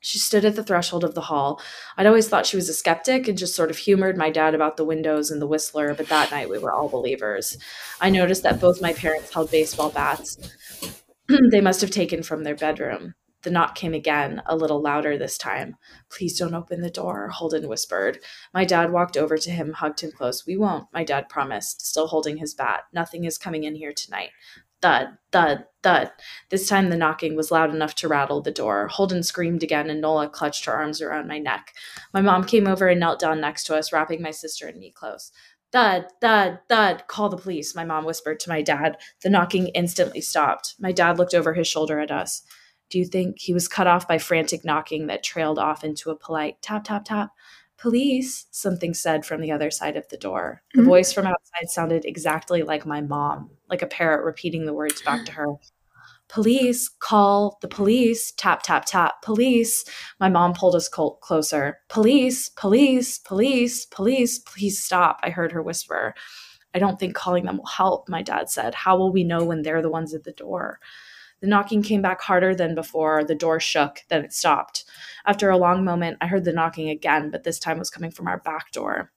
She 0.00 0.18
stood 0.18 0.46
at 0.46 0.56
the 0.56 0.64
threshold 0.64 1.04
of 1.04 1.14
the 1.14 1.20
hall. 1.20 1.60
I'd 1.96 2.06
always 2.06 2.26
thought 2.28 2.46
she 2.46 2.56
was 2.56 2.70
a 2.70 2.74
skeptic 2.74 3.28
and 3.28 3.36
just 3.36 3.54
sort 3.54 3.70
of 3.70 3.76
humored 3.76 4.16
my 4.16 4.30
dad 4.30 4.54
about 4.54 4.78
the 4.78 4.84
windows 4.84 5.30
and 5.30 5.40
the 5.40 5.46
whistler, 5.46 5.94
but 5.94 6.08
that 6.08 6.30
night 6.30 6.48
we 6.48 6.58
were 6.58 6.72
all 6.72 6.88
believers. 6.88 7.58
I 8.00 8.08
noticed 8.08 8.42
that 8.44 8.60
both 8.60 8.80
my 8.80 8.94
parents 8.94 9.32
held 9.32 9.50
baseball 9.50 9.90
bats. 9.90 10.38
they 11.50 11.60
must 11.60 11.82
have 11.82 11.90
taken 11.90 12.22
from 12.22 12.44
their 12.44 12.56
bedroom. 12.56 13.14
The 13.42 13.50
knock 13.50 13.74
came 13.74 13.94
again, 13.94 14.42
a 14.46 14.56
little 14.56 14.82
louder 14.82 15.16
this 15.16 15.38
time. 15.38 15.76
Please 16.10 16.38
don't 16.38 16.54
open 16.54 16.80
the 16.82 16.90
door, 16.90 17.28
Holden 17.28 17.68
whispered. 17.68 18.18
My 18.52 18.64
dad 18.64 18.92
walked 18.92 19.16
over 19.16 19.38
to 19.38 19.50
him, 19.50 19.72
hugged 19.74 20.00
him 20.00 20.12
close. 20.12 20.46
We 20.46 20.56
won't, 20.56 20.88
my 20.92 21.04
dad 21.04 21.28
promised, 21.28 21.86
still 21.86 22.06
holding 22.06 22.38
his 22.38 22.52
bat. 22.54 22.84
Nothing 22.92 23.24
is 23.24 23.38
coming 23.38 23.64
in 23.64 23.74
here 23.74 23.92
tonight 23.92 24.30
thud, 24.82 25.08
thud, 25.32 25.64
thud. 25.82 26.10
This 26.50 26.68
time 26.68 26.90
the 26.90 26.96
knocking 26.96 27.36
was 27.36 27.50
loud 27.50 27.74
enough 27.74 27.94
to 27.96 28.08
rattle 28.08 28.40
the 28.40 28.50
door. 28.50 28.88
Holden 28.88 29.22
screamed 29.22 29.62
again, 29.62 29.90
and 29.90 30.00
Nola 30.00 30.28
clutched 30.28 30.64
her 30.64 30.72
arms 30.72 31.00
around 31.00 31.28
my 31.28 31.38
neck. 31.38 31.74
My 32.12 32.20
mom 32.20 32.44
came 32.44 32.66
over 32.66 32.88
and 32.88 33.00
knelt 33.00 33.20
down 33.20 33.40
next 33.40 33.64
to 33.64 33.76
us, 33.76 33.92
wrapping 33.92 34.22
my 34.22 34.30
sister 34.30 34.66
and 34.66 34.78
me 34.78 34.90
close. 34.90 35.32
Thud, 35.72 36.06
thud, 36.20 36.58
thud. 36.68 37.04
Call 37.06 37.28
the 37.28 37.36
police, 37.36 37.76
my 37.76 37.84
mom 37.84 38.04
whispered 38.04 38.40
to 38.40 38.48
my 38.48 38.60
dad. 38.60 38.96
The 39.22 39.30
knocking 39.30 39.68
instantly 39.68 40.20
stopped. 40.20 40.74
My 40.80 40.90
dad 40.90 41.16
looked 41.16 41.34
over 41.34 41.54
his 41.54 41.68
shoulder 41.68 42.00
at 42.00 42.10
us. 42.10 42.42
Do 42.88 42.98
you 42.98 43.04
think 43.04 43.38
he 43.38 43.54
was 43.54 43.68
cut 43.68 43.86
off 43.86 44.08
by 44.08 44.18
frantic 44.18 44.64
knocking 44.64 45.06
that 45.06 45.22
trailed 45.22 45.60
off 45.60 45.84
into 45.84 46.10
a 46.10 46.16
polite 46.16 46.60
tap, 46.60 46.84
tap, 46.84 47.04
tap? 47.04 47.30
Police, 47.80 48.46
something 48.50 48.92
said 48.92 49.24
from 49.24 49.40
the 49.40 49.50
other 49.50 49.70
side 49.70 49.96
of 49.96 50.06
the 50.08 50.18
door. 50.18 50.62
The 50.74 50.80
mm-hmm. 50.80 50.88
voice 50.88 51.12
from 51.12 51.26
outside 51.26 51.70
sounded 51.70 52.04
exactly 52.04 52.62
like 52.62 52.84
my 52.84 53.00
mom, 53.00 53.50
like 53.70 53.80
a 53.80 53.86
parrot 53.86 54.24
repeating 54.24 54.66
the 54.66 54.74
words 54.74 55.00
back 55.00 55.24
to 55.24 55.32
her. 55.32 55.46
Police, 56.28 56.88
call 56.88 57.58
the 57.60 57.68
police, 57.68 58.32
tap, 58.32 58.62
tap, 58.62 58.84
tap, 58.84 59.22
police. 59.22 59.84
My 60.20 60.28
mom 60.28 60.52
pulled 60.52 60.76
us 60.76 60.88
closer. 60.88 61.78
Police, 61.88 62.50
police, 62.50 63.18
police, 63.18 63.86
police, 63.86 64.38
please 64.38 64.80
stop. 64.80 65.18
I 65.22 65.30
heard 65.30 65.50
her 65.50 65.62
whisper. 65.62 66.14
I 66.74 66.78
don't 66.78 67.00
think 67.00 67.14
calling 67.14 67.46
them 67.46 67.56
will 67.56 67.66
help, 67.66 68.08
my 68.08 68.22
dad 68.22 68.48
said. 68.48 68.74
How 68.74 68.96
will 68.96 69.10
we 69.10 69.24
know 69.24 69.42
when 69.42 69.62
they're 69.62 69.82
the 69.82 69.90
ones 69.90 70.14
at 70.14 70.24
the 70.24 70.32
door? 70.32 70.78
The 71.40 71.46
knocking 71.46 71.82
came 71.82 72.02
back 72.02 72.20
harder 72.20 72.54
than 72.54 72.74
before. 72.74 73.24
The 73.24 73.34
door 73.34 73.60
shook, 73.60 74.00
then 74.08 74.24
it 74.24 74.32
stopped. 74.32 74.84
After 75.26 75.50
a 75.50 75.56
long 75.56 75.84
moment, 75.84 76.18
I 76.20 76.26
heard 76.26 76.44
the 76.44 76.52
knocking 76.52 76.90
again, 76.90 77.30
but 77.30 77.44
this 77.44 77.58
time 77.58 77.76
it 77.76 77.80
was 77.80 77.90
coming 77.90 78.10
from 78.10 78.28
our 78.28 78.38
back 78.38 78.72
door. 78.72 79.12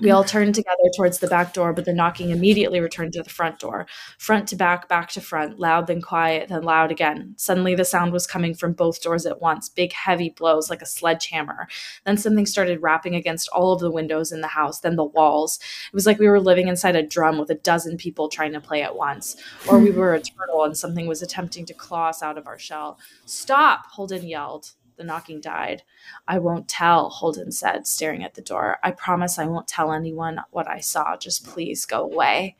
We 0.00 0.10
all 0.10 0.24
turned 0.24 0.54
together 0.54 0.76
towards 0.96 1.18
the 1.18 1.26
back 1.26 1.52
door, 1.52 1.72
but 1.72 1.84
the 1.84 1.92
knocking 1.92 2.30
immediately 2.30 2.80
returned 2.80 3.12
to 3.14 3.22
the 3.22 3.30
front 3.30 3.58
door. 3.58 3.86
Front 4.18 4.48
to 4.48 4.56
back, 4.56 4.88
back 4.88 5.10
to 5.10 5.20
front, 5.20 5.58
loud 5.58 5.86
then 5.86 6.00
quiet, 6.00 6.48
then 6.48 6.62
loud 6.62 6.92
again. 6.92 7.34
Suddenly 7.36 7.74
the 7.74 7.84
sound 7.84 8.12
was 8.12 8.26
coming 8.26 8.54
from 8.54 8.74
both 8.74 9.02
doors 9.02 9.26
at 9.26 9.40
once, 9.40 9.68
big 9.68 9.92
heavy 9.92 10.30
blows 10.30 10.70
like 10.70 10.82
a 10.82 10.86
sledgehammer. 10.86 11.66
Then 12.04 12.16
something 12.16 12.46
started 12.46 12.82
rapping 12.82 13.14
against 13.14 13.48
all 13.48 13.72
of 13.72 13.80
the 13.80 13.90
windows 13.90 14.30
in 14.30 14.40
the 14.40 14.48
house, 14.48 14.80
then 14.80 14.96
the 14.96 15.04
walls. 15.04 15.58
It 15.86 15.94
was 15.94 16.06
like 16.06 16.18
we 16.18 16.28
were 16.28 16.40
living 16.40 16.68
inside 16.68 16.96
a 16.96 17.02
drum 17.02 17.38
with 17.38 17.50
a 17.50 17.54
dozen 17.56 17.96
people 17.96 18.28
trying 18.28 18.52
to 18.52 18.60
play 18.60 18.82
at 18.82 18.96
once. 18.96 19.36
Or 19.68 19.78
we 19.78 19.90
hmm. 19.90 19.98
were 19.98 20.14
a 20.14 20.20
turtle 20.20 20.64
and 20.64 20.76
something 20.76 21.06
was 21.06 21.22
attempting 21.22 21.66
to 21.66 21.74
claw 21.74 22.08
us 22.08 22.22
out 22.22 22.38
of 22.38 22.46
our 22.46 22.58
shell. 22.58 22.98
Stop, 23.26 23.86
Holden 23.86 24.26
yelled. 24.26 24.72
The 24.98 25.04
knocking 25.04 25.40
died. 25.40 25.84
I 26.26 26.40
won't 26.40 26.68
tell, 26.68 27.08
Holden 27.08 27.52
said, 27.52 27.86
staring 27.86 28.24
at 28.24 28.34
the 28.34 28.42
door. 28.42 28.78
I 28.82 28.90
promise 28.90 29.38
I 29.38 29.46
won't 29.46 29.68
tell 29.68 29.92
anyone 29.92 30.40
what 30.50 30.68
I 30.68 30.80
saw. 30.80 31.16
Just 31.16 31.46
please 31.46 31.86
go 31.86 32.02
away. 32.02 32.56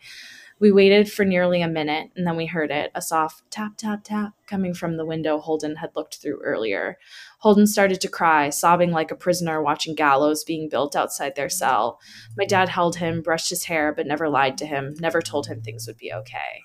We 0.61 0.73
waited 0.73 1.11
for 1.11 1.25
nearly 1.25 1.63
a 1.63 1.69
minute, 1.69 2.11
and 2.17 2.27
then 2.27 2.37
we 2.37 2.47
heard 2.47 2.71
it 2.71 2.91
a 2.95 3.03
soft 3.03 3.49
tap, 3.51 3.77
tap, 3.77 4.03
tap 4.05 4.35
coming 4.47 4.75
from 4.75 4.97
the 4.97 5.07
window 5.07 5.39
Holden 5.39 5.77
had 5.77 5.91
looked 5.95 6.17
through 6.17 6.41
earlier. 6.43 6.99
Holden 7.41 7.67
started 7.67 8.01
to 8.01 8.09
cry, 8.09 8.51
sobbing 8.51 8.91
like 8.91 9.11
a 9.11 9.17
prisoner 9.17 9.63
watching 9.63 9.95
gallows 9.95 10.43
being 10.43 10.69
built 10.69 10.97
outside 10.97 11.37
their 11.37 11.49
cell. 11.49 12.01
My 12.37 12.45
dad 12.45 12.69
held 12.69 12.97
him, 12.97 13.23
brushed 13.23 13.51
his 13.51 13.65
hair, 13.65 13.93
but 13.93 14.07
never 14.07 14.29
lied 14.29 14.59
to 14.59 14.67
him, 14.67 14.95
never 14.99 15.21
told 15.23 15.47
him 15.47 15.61
things 15.61 15.87
would 15.87 15.99
be 15.99 16.13
okay. 16.13 16.63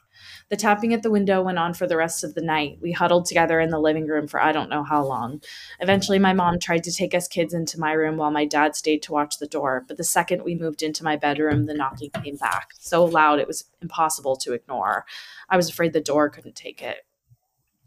The 0.54 0.58
tapping 0.58 0.94
at 0.94 1.02
the 1.02 1.10
window 1.10 1.42
went 1.42 1.58
on 1.58 1.74
for 1.74 1.88
the 1.88 1.98
rest 1.98 2.24
of 2.24 2.36
the 2.36 2.42
night. 2.44 2.78
We 2.80 2.92
huddled 2.92 3.26
together 3.26 3.60
in 3.60 3.72
the 3.72 3.80
living 3.80 4.06
room 4.06 4.28
for 4.28 4.40
I 4.40 4.52
don't 4.52 4.70
know 4.70 4.84
how 4.84 5.04
long. 5.04 5.42
Eventually, 5.80 6.20
my 6.20 6.34
mom 6.34 6.60
tried 6.60 6.84
to 6.84 6.92
take 6.92 7.16
us 7.16 7.28
kids 7.28 7.56
into 7.56 7.80
my 7.80 7.92
room 7.94 8.18
while 8.18 8.30
my 8.30 8.46
dad 8.46 8.76
stayed 8.76 9.02
to 9.02 9.14
watch 9.14 9.40
the 9.40 9.48
door. 9.48 9.84
But 9.88 9.98
the 9.98 10.04
second 10.04 10.44
we 10.44 10.54
moved 10.54 10.84
into 10.84 11.04
my 11.04 11.16
bedroom, 11.16 11.66
the 11.66 11.74
knocking 11.74 12.12
came 12.24 12.36
back 12.36 12.68
so 12.78 13.04
loud 13.04 13.40
it 13.40 13.48
was 13.48 13.66
impossible 13.82 14.36
to 14.36 14.54
ignore. 14.54 15.08
I 15.50 15.58
was 15.58 15.72
afraid 15.72 15.92
the 15.92 16.00
door 16.00 16.30
couldn't 16.30 16.56
take 16.56 16.84
it. 16.84 16.98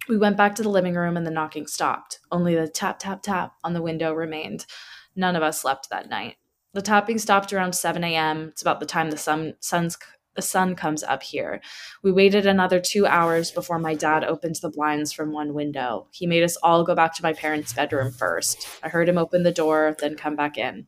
We 0.09 0.19
went 0.19 0.37
back 0.37 0.57
to 0.57 0.65
the 0.65 0.69
living 0.69 0.97
room 0.97 1.17
and 1.17 1.25
the 1.25 1.31
knocking 1.31 1.69
stopped. 1.69 2.19
Only 2.33 2.57
the 2.57 2.67
tap, 2.67 2.99
tap, 2.99 3.23
tap 3.23 3.53
on 3.63 3.75
the 3.75 3.83
window 3.83 4.13
remained. 4.13 4.67
None 5.15 5.37
of 5.37 5.43
us 5.45 5.61
slept 5.61 5.89
that 5.91 6.09
night. 6.09 6.35
The 6.73 6.83
tapping 6.83 7.19
stopped 7.19 7.53
around 7.53 7.75
7 7.75 8.03
a.m. 8.05 8.49
It's 8.49 8.61
about 8.61 8.81
the 8.81 8.87
time 8.87 9.11
the 9.11 9.17
sun, 9.17 9.55
sun's 9.61 9.97
the 10.37 10.43
sun 10.43 10.77
comes 10.77 11.03
up 11.03 11.23
here. 11.23 11.61
We 12.03 12.13
waited 12.13 12.47
another 12.47 12.81
two 12.81 13.07
hours 13.07 13.51
before 13.51 13.79
my 13.79 13.95
dad 13.95 14.23
opened 14.23 14.57
the 14.57 14.71
blinds 14.71 15.13
from 15.13 15.33
one 15.33 15.55
window. 15.55 16.07
He 16.13 16.27
made 16.27 16.43
us 16.43 16.57
all 16.63 16.85
go 16.85 16.95
back 16.95 17.15
to 17.17 17.23
my 17.23 17.33
parents' 17.33 17.73
bedroom 17.73 18.13
first. 18.13 18.69
I 18.83 18.89
heard 18.89 19.09
him 19.09 19.19
open 19.19 19.43
the 19.43 19.51
door, 19.51 19.97
then 19.99 20.15
come 20.15 20.37
back 20.37 20.57
in. 20.57 20.87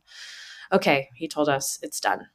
Okay, 0.71 1.09
he 1.15 1.27
told 1.27 1.49
us, 1.49 1.79
it's 1.81 1.99
done. 1.99 2.27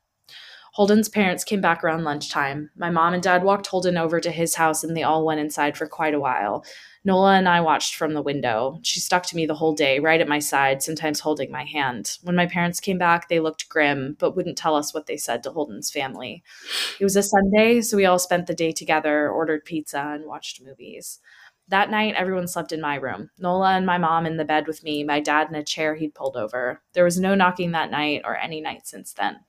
Holden's 0.75 1.09
parents 1.09 1.45
came 1.45 1.61
back 1.61 1.85
around 1.85 2.03
lunchtime. 2.03 2.71
My 2.77 2.91
mom 2.91 3.15
and 3.15 3.23
dad 3.23 3.45
walked 3.45 3.69
Holden 3.69 3.97
over 3.97 4.19
to 4.19 4.33
his 4.33 4.57
house 4.57 4.83
and 4.83 4.97
they 4.97 5.05
all 5.05 5.25
went 5.25 5.39
inside 5.39 5.77
for 5.77 5.87
quite 5.87 6.15
a 6.15 6.21
while. 6.21 6.65
Nola 7.07 7.35
and 7.35 7.47
I 7.47 7.61
watched 7.61 7.97
from 7.97 8.15
the 8.15 8.23
window. 8.23 8.79
She 8.83 8.99
stuck 8.99 9.25
to 9.27 9.37
me 9.37 9.45
the 9.45 9.55
whole 9.55 9.75
day, 9.75 9.99
right 9.99 10.21
at 10.23 10.29
my 10.29 10.39
side, 10.39 10.83
sometimes 10.83 11.21
holding 11.21 11.51
my 11.51 11.65
hand. 11.65 12.17
When 12.23 12.35
my 12.35 12.47
parents 12.47 12.81
came 12.81 12.97
back, 12.97 13.29
they 13.29 13.41
looked 13.41 13.69
grim, 13.69 14.17
but 14.19 14.35
wouldn't 14.35 14.57
tell 14.57 14.75
us 14.75 14.95
what 14.95 15.07
they 15.07 15.19
said 15.19 15.43
to 15.43 15.51
Holden's 15.51 15.91
family. 15.91 16.43
It 16.99 17.05
was 17.05 17.17
a 17.17 17.23
Sunday, 17.23 17.83
so 17.83 17.99
we 17.99 18.07
all 18.07 18.19
spent 18.19 18.47
the 18.47 18.55
day 18.55 18.73
together, 18.73 19.29
ordered 19.29 19.67
pizza, 19.67 20.01
and 20.01 20.25
watched 20.25 20.63
movies. 20.63 21.21
That 21.69 21.91
night, 21.91 22.15
everyone 22.15 22.47
slept 22.47 22.73
in 22.73 22.81
my 22.81 22.97
room. 22.97 23.31
Nola 23.39 23.73
and 23.73 23.87
my 23.87 23.97
mom 23.97 24.27
in 24.27 24.37
the 24.37 24.45
bed 24.45 24.67
with 24.67 24.83
me, 24.83 25.03
my 25.03 25.21
dad 25.21 25.49
in 25.49 25.55
a 25.55 25.65
chair 25.65 25.95
he'd 25.95 26.15
pulled 26.15 26.37
over. 26.37 26.83
There 26.93 27.05
was 27.05 27.19
no 27.19 27.35
knocking 27.35 27.73
that 27.73 27.91
night 27.91 28.21
or 28.25 28.37
any 28.37 28.61
night 28.61 28.87
since 28.87 29.15
then. 29.15 29.41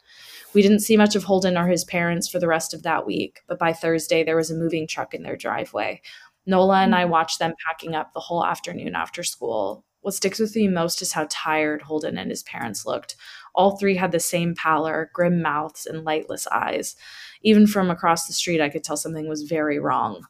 We 0.53 0.61
didn't 0.61 0.79
see 0.79 0.95
much 0.95 1.17
of 1.17 1.25
Holden 1.25 1.57
or 1.57 1.67
his 1.67 1.83
parents 1.83 2.29
for 2.29 2.39
the 2.39 2.47
rest 2.47 2.73
of 2.73 2.83
that 2.83 3.05
week, 3.05 3.41
but 3.47 3.59
by 3.59 3.73
Thursday, 3.73 4.23
there 4.23 4.37
was 4.37 4.49
a 4.49 4.55
moving 4.55 4.87
truck 4.87 5.13
in 5.13 5.23
their 5.23 5.35
driveway. 5.35 6.01
Nola 6.45 6.81
and 6.81 6.93
I 6.93 7.03
mm-hmm. 7.03 7.11
watched 7.11 7.39
them 7.39 7.53
packing 7.67 7.95
up 7.95 8.13
the 8.13 8.19
whole 8.19 8.45
afternoon 8.45 8.95
after 8.95 9.23
school. 9.23 9.85
What 10.01 10.13
sticks 10.13 10.37
with 10.37 10.55
me 10.55 10.67
most 10.67 11.01
is 11.01 11.13
how 11.13 11.25
tired 11.31 11.81
Holden 11.81 12.17
and 12.19 12.29
his 12.29 12.43
parents 12.43 12.85
looked. 12.85 13.15
All 13.55 13.77
three 13.77 13.95
had 13.95 14.11
the 14.11 14.19
same 14.19 14.53
pallor, 14.53 15.09
grim 15.13 15.41
mouths, 15.41 15.87
and 15.87 16.05
lightless 16.05 16.45
eyes. 16.51 16.95
Even 17.41 17.65
from 17.65 17.89
across 17.89 18.27
the 18.27 18.33
street, 18.33 18.61
I 18.61 18.69
could 18.69 18.83
tell 18.83 18.97
something 18.97 19.27
was 19.27 19.43
very 19.43 19.79
wrong. 19.79 20.25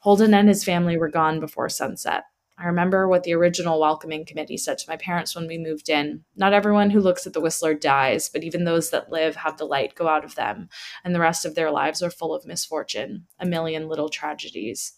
Holden 0.00 0.34
and 0.34 0.48
his 0.48 0.62
family 0.62 0.98
were 0.98 1.08
gone 1.08 1.40
before 1.40 1.70
sunset. 1.70 2.24
I 2.58 2.66
remember 2.66 3.08
what 3.08 3.22
the 3.24 3.32
original 3.34 3.80
welcoming 3.80 4.26
committee 4.26 4.58
said 4.58 4.76
to 4.78 4.88
my 4.90 4.98
parents 4.98 5.34
when 5.34 5.48
we 5.48 5.56
moved 5.56 5.88
in. 5.88 6.24
Not 6.36 6.52
everyone 6.52 6.90
who 6.90 7.00
looks 7.00 7.26
at 7.26 7.32
the 7.32 7.40
Whistler 7.40 7.72
dies, 7.72 8.28
but 8.28 8.44
even 8.44 8.64
those 8.64 8.90
that 8.90 9.10
live 9.10 9.36
have 9.36 9.56
the 9.56 9.64
light 9.64 9.94
go 9.94 10.06
out 10.06 10.24
of 10.24 10.34
them, 10.34 10.68
and 11.02 11.14
the 11.14 11.20
rest 11.20 11.44
of 11.44 11.54
their 11.54 11.70
lives 11.70 12.02
are 12.02 12.10
full 12.10 12.34
of 12.34 12.46
misfortune, 12.46 13.26
a 13.40 13.46
million 13.46 13.88
little 13.88 14.08
tragedies. 14.08 14.92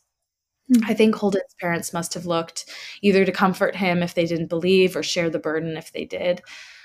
Hmm. 0.73 0.85
I 0.85 0.95
think 0.95 1.15
Holden's 1.15 1.55
parents 1.61 1.93
must 1.93 2.15
have 2.15 2.27
looked 2.27 2.67
either 3.03 3.25
to 3.25 3.33
comfort 3.33 3.77
him 3.77 4.03
if 4.03 4.15
they 4.15 4.27
didn't 4.27 4.49
believe 4.49 4.97
or 4.97 5.03
share 5.03 5.31
the 5.31 5.39
burden 5.39 5.77
if 5.77 5.93
they 5.93 6.05
did. 6.05 6.43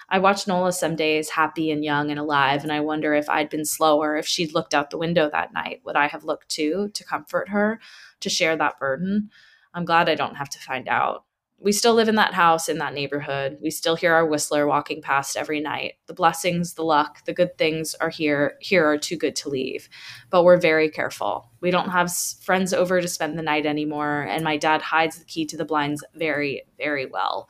I 0.10 0.20
watched 0.20 0.48
Nola 0.48 0.74
some 0.74 0.98
days 0.98 1.30
happy 1.30 1.72
and 1.72 1.86
young 1.86 2.12
and 2.12 2.20
alive, 2.20 2.64
and 2.64 2.72
I 2.72 2.82
wonder 2.82 3.14
if 3.14 3.30
I'd 3.30 3.50
been 3.50 3.64
slower, 3.64 4.18
if 4.18 4.28
she'd 4.28 4.54
looked 4.54 4.74
out 4.74 4.90
the 4.90 4.98
window 4.98 5.30
that 5.32 5.54
night, 5.54 5.82
would 5.86 5.96
I 5.96 6.08
have 6.08 6.26
looked 6.26 6.50
too 6.50 6.90
to 6.94 7.04
comfort 7.06 7.48
her, 7.48 7.80
to 8.20 8.30
share 8.30 8.58
that 8.58 8.78
burden? 8.78 9.30
I'm 9.74 9.86
glad 9.86 10.10
I 10.10 10.16
don't 10.16 10.36
have 10.36 10.50
to 10.50 10.60
find 10.60 10.90
out 10.90 11.24
we 11.64 11.72
still 11.72 11.94
live 11.94 12.10
in 12.10 12.16
that 12.16 12.34
house 12.34 12.68
in 12.68 12.80
that 12.80 12.94
neighborhood. 12.94 13.60
We 13.62 13.70
still 13.70 13.96
hear 13.96 14.14
our 14.14 14.26
whistler 14.26 14.66
walking 14.66 15.02
past 15.02 15.38
every 15.38 15.60
night. 15.60 15.94
The 16.08 16.14
blessings, 16.14 16.74
the 16.74 16.84
luck, 16.84 17.24
the 17.26 17.34
good 17.34 17.58
things 17.58 17.94
are 17.96 18.10
here 18.10 18.58
here 18.62 18.86
are 18.86 18.98
too 18.98 19.16
good 19.16 19.36
to 19.38 19.50
leave. 19.50 19.88
But 20.32 20.44
we're 20.44 20.58
very 20.58 20.90
careful. 20.90 21.52
We 21.62 21.70
don't 21.70 21.90
have 21.90 22.12
friends 22.42 22.74
over 22.74 23.00
to 23.00 23.08
spend 23.08 23.38
the 23.38 23.44
night 23.44 23.68
anymore 23.68 24.24
and 24.24 24.44
my 24.44 24.58
dad 24.58 24.82
hides 24.82 25.20
the 25.20 25.26
key 25.26 25.46
to 25.46 25.58
the 25.58 25.66
blinds 25.66 26.04
very 26.16 26.64
very 26.78 27.06
well. 27.06 27.48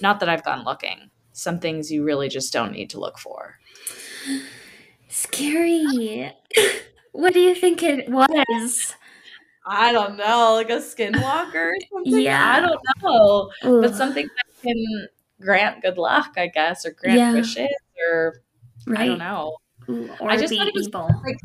Not 0.00 0.20
that 0.20 0.28
I've 0.28 0.44
gone 0.44 0.64
looking. 0.64 1.10
Some 1.32 1.58
things 1.58 1.90
you 1.90 2.04
really 2.04 2.28
just 2.28 2.52
don't 2.52 2.72
need 2.72 2.90
to 2.90 3.00
look 3.00 3.18
for. 3.18 3.58
Scary. 5.08 6.32
what 7.12 7.34
do 7.34 7.40
you 7.40 7.54
think 7.54 7.82
it 7.82 8.08
was? 8.08 8.94
I 9.68 9.92
don't 9.92 10.16
know, 10.16 10.54
like 10.54 10.70
a 10.70 10.78
skinwalker 10.78 11.54
or 11.54 11.76
something. 11.92 12.22
Yeah. 12.22 12.56
I 12.56 12.60
don't 12.60 12.80
know. 13.02 13.50
Ooh. 13.64 13.82
But 13.82 13.94
something 13.94 14.26
that 14.26 14.62
can 14.62 15.08
grant 15.40 15.82
good 15.82 15.98
luck, 15.98 16.34
I 16.36 16.46
guess, 16.48 16.86
or 16.86 16.92
grant 16.92 17.18
yeah. 17.18 17.32
wishes 17.32 17.68
or 18.10 18.40
right. 18.86 19.00
I 19.00 19.06
don't 19.06 19.18
know. 19.18 19.56
or 19.88 20.30
I 20.30 20.36
just 20.36 20.50
be 20.50 20.72
evil. 20.74 21.10
Like, 21.24 21.38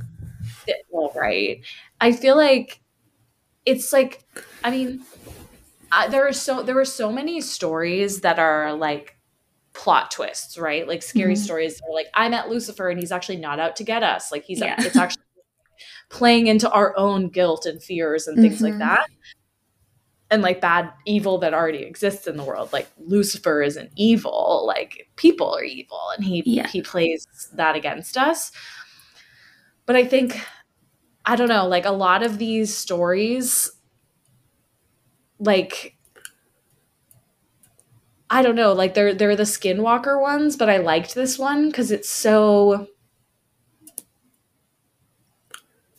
well, 0.90 1.12
right. 1.16 1.62
I 2.00 2.12
feel 2.12 2.38
like 2.38 2.82
it's 3.66 3.94
like 3.94 4.24
I 4.64 4.72
mean 4.72 5.02
I, 5.92 6.08
there 6.08 6.28
are 6.28 6.34
so 6.34 6.64
there 6.64 6.76
were 6.76 6.86
so 6.86 7.12
many 7.12 7.40
stories 7.42 8.22
that 8.22 8.40
are 8.40 8.74
like 8.74 9.18
plot 9.74 10.12
twists, 10.12 10.58
right? 10.58 10.88
Like 10.88 11.04
scary 11.04 11.34
mm-hmm. 11.34 11.44
stories. 11.44 11.82
Are 11.82 11.94
like 11.94 12.08
I 12.14 12.30
met 12.30 12.50
Lucifer 12.50 12.90
and 12.90 13.00
he's 13.00 13.12
actually 13.12 13.38
not 13.38 13.60
out 13.60 13.76
to 13.78 13.84
get 13.84 14.04
us. 14.04 14.32
Like 14.32 14.44
he's 14.44 14.60
yeah. 14.60 14.76
it's 14.80 14.96
actually 14.96 15.23
playing 16.14 16.46
into 16.46 16.70
our 16.70 16.96
own 16.96 17.28
guilt 17.28 17.66
and 17.66 17.82
fears 17.82 18.28
and 18.28 18.38
things 18.38 18.58
mm-hmm. 18.58 18.66
like 18.66 18.78
that 18.78 19.10
and 20.30 20.44
like 20.44 20.62
bad 20.62 20.94
evil 21.06 21.40
that 21.40 21.56
already 21.56 21.80
exists 21.80 22.28
in 22.28 22.38
the 22.38 22.44
world 22.44 22.72
like 22.72 22.88
lucifer 23.00 23.64
isn't 23.64 23.92
evil 23.96 24.64
like 24.68 25.10
people 25.16 25.56
are 25.56 25.64
evil 25.64 26.00
and 26.16 26.24
he 26.24 26.44
yeah. 26.46 26.68
he 26.68 26.84
plays 26.84 27.28
that 27.54 27.76
against 27.76 28.16
us 28.16 28.52
but 29.88 29.96
i 29.96 30.06
think 30.06 30.40
i 31.26 31.36
don't 31.36 31.50
know 31.50 31.68
like 31.68 31.86
a 31.86 31.92
lot 31.92 32.22
of 32.22 32.38
these 32.38 32.72
stories 32.72 33.72
like 35.40 35.98
I 38.30 38.42
don't 38.42 38.56
know, 38.56 38.74
like 38.74 38.96
they're 38.96 39.14
they're 39.14 39.36
the 39.36 39.44
skinwalker 39.44 40.20
ones, 40.20 40.58
but 40.58 40.68
I 40.68 40.78
liked 40.78 41.14
this 41.14 41.38
one 41.38 41.68
because 41.68 41.92
it's 41.92 42.10
so 42.10 42.88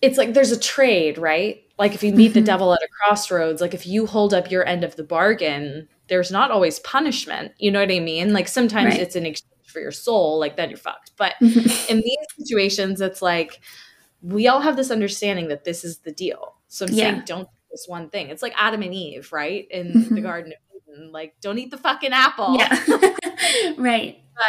it's 0.05 0.19
like 0.19 0.35
there's 0.35 0.53
a 0.53 0.59
trade, 0.59 1.19
right? 1.19 1.63
Like 1.79 1.95
if 1.95 2.03
you 2.03 2.13
meet 2.13 2.29
mm-hmm. 2.29 2.41
the 2.41 2.47
devil 2.47 2.73
at 2.73 2.83
a 2.83 2.89
crossroads, 2.89 3.61
like 3.61 3.75
if 3.75 3.87
you 3.87 4.07
hold 4.07 4.33
up 4.33 4.51
your 4.51 4.67
end 4.67 4.85
of 4.85 4.97
the 4.97 5.03
bargain, 5.03 5.89
there's 6.09 6.31
not 6.31 6.51
always 6.51 6.79
punishment. 6.81 7.53
You 7.59 7.71
know 7.71 7.81
what 7.81 7.91
I 7.91 8.01
mean? 8.01 8.33
Like 8.33 8.49
sometimes 8.49 8.95
right. 8.95 9.01
it's 9.01 9.17
an 9.17 9.27
exchange 9.27 9.51
for 9.67 9.81
your 9.81 9.93
soul, 9.93 10.39
like 10.39 10.57
then 10.57 10.71
you're 10.71 10.79
fucked. 10.79 11.13
But 11.17 11.35
in 11.41 12.01
these 12.01 12.19
situations, 12.39 13.01
it's 13.01 13.23
like 13.23 13.61
we 14.23 14.47
all 14.49 14.61
have 14.61 14.77
this 14.77 14.91
understanding 14.91 15.49
that 15.49 15.65
this 15.65 15.85
is 15.85 15.99
the 15.99 16.13
deal. 16.13 16.55
So 16.69 16.87
I'm 16.87 16.93
yeah. 16.93 17.11
saying 17.11 17.23
don't 17.27 17.45
do 17.45 17.57
this 17.71 17.87
one 17.87 18.09
thing. 18.09 18.29
It's 18.29 18.43
like 18.43 18.55
Adam 18.57 18.83
and 18.83 18.95
Eve, 18.95 19.33
right? 19.33 19.67
In 19.71 19.93
mm-hmm. 19.93 20.15
the 20.15 20.21
Garden 20.21 20.53
of 20.53 20.95
Eden. 20.95 21.13
Like, 21.13 21.35
don't 21.41 21.59
eat 21.59 21.71
the 21.71 21.79
fucking 21.79 22.13
apple. 22.13 22.57
Yeah. 22.57 22.69
right. 23.77 24.23
But 24.35 24.45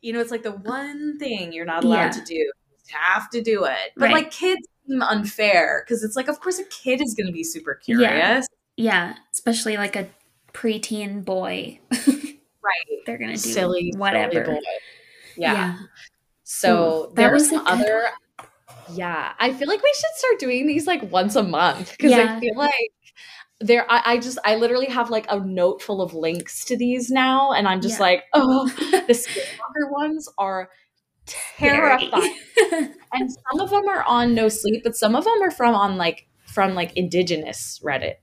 you 0.00 0.12
know, 0.12 0.20
it's 0.20 0.30
like 0.30 0.42
the 0.42 0.52
one 0.52 1.18
thing 1.18 1.52
you're 1.52 1.64
not 1.64 1.84
allowed 1.84 1.96
yeah. 1.96 2.10
to 2.10 2.24
do. 2.24 2.34
You 2.34 2.52
have 2.92 3.30
to 3.30 3.42
do 3.42 3.64
it. 3.64 3.92
But 3.96 4.06
right. 4.06 4.14
like 4.14 4.30
kids 4.30 4.66
unfair 5.02 5.84
because 5.86 6.02
it's 6.02 6.16
like, 6.16 6.28
of 6.28 6.40
course, 6.40 6.58
a 6.58 6.64
kid 6.64 7.00
is 7.02 7.14
going 7.14 7.26
to 7.26 7.32
be 7.32 7.44
super 7.44 7.74
curious. 7.74 8.10
Yeah. 8.10 8.44
yeah, 8.76 9.14
especially 9.32 9.76
like 9.76 9.96
a 9.96 10.08
preteen 10.52 11.24
boy. 11.24 11.78
right. 11.90 13.02
They're 13.06 13.18
going 13.18 13.34
to 13.36 13.42
do 13.42 13.48
silly, 13.50 13.92
whatever. 13.96 14.44
Silly 14.44 14.60
yeah. 15.36 15.52
yeah. 15.52 15.78
So 16.44 17.04
Ooh, 17.04 17.06
that 17.08 17.16
there's 17.16 17.42
was 17.42 17.50
some 17.50 17.66
other. 17.66 18.04
Yeah, 18.92 19.32
I 19.38 19.52
feel 19.52 19.68
like 19.68 19.82
we 19.82 19.92
should 19.94 20.16
start 20.16 20.38
doing 20.38 20.66
these 20.66 20.86
like 20.86 21.10
once 21.10 21.36
a 21.36 21.42
month 21.42 21.92
because 21.92 22.10
Yeah. 22.12 22.36
I 22.36 22.40
feel 22.40 22.56
like 22.56 22.92
there. 23.60 23.90
I, 23.90 24.14
I 24.14 24.18
just 24.18 24.38
I 24.44 24.56
literally 24.56 24.86
have 24.86 25.10
like 25.10 25.26
a 25.30 25.40
note 25.40 25.82
full 25.82 26.02
of 26.02 26.14
links 26.14 26.64
to 26.66 26.76
these 26.76 27.10
now, 27.10 27.52
and 27.52 27.66
I'm 27.66 27.80
just 27.80 27.98
Yeah. 27.98 28.02
like, 28.06 28.24
oh, 28.34 28.66
the 29.08 29.14
Skinwalker 29.14 29.90
ones 29.90 30.28
are. 30.38 30.70
Terrifying, 31.26 32.34
and 33.12 33.30
some 33.32 33.60
of 33.60 33.70
them 33.70 33.88
are 33.88 34.02
on 34.04 34.34
No 34.34 34.48
Sleep, 34.48 34.82
but 34.84 34.96
some 34.96 35.14
of 35.16 35.24
them 35.24 35.42
are 35.42 35.50
from 35.50 35.74
on 35.74 35.96
like 35.96 36.26
from 36.46 36.74
like 36.74 36.96
indigenous 36.96 37.80
Reddit. 37.84 38.14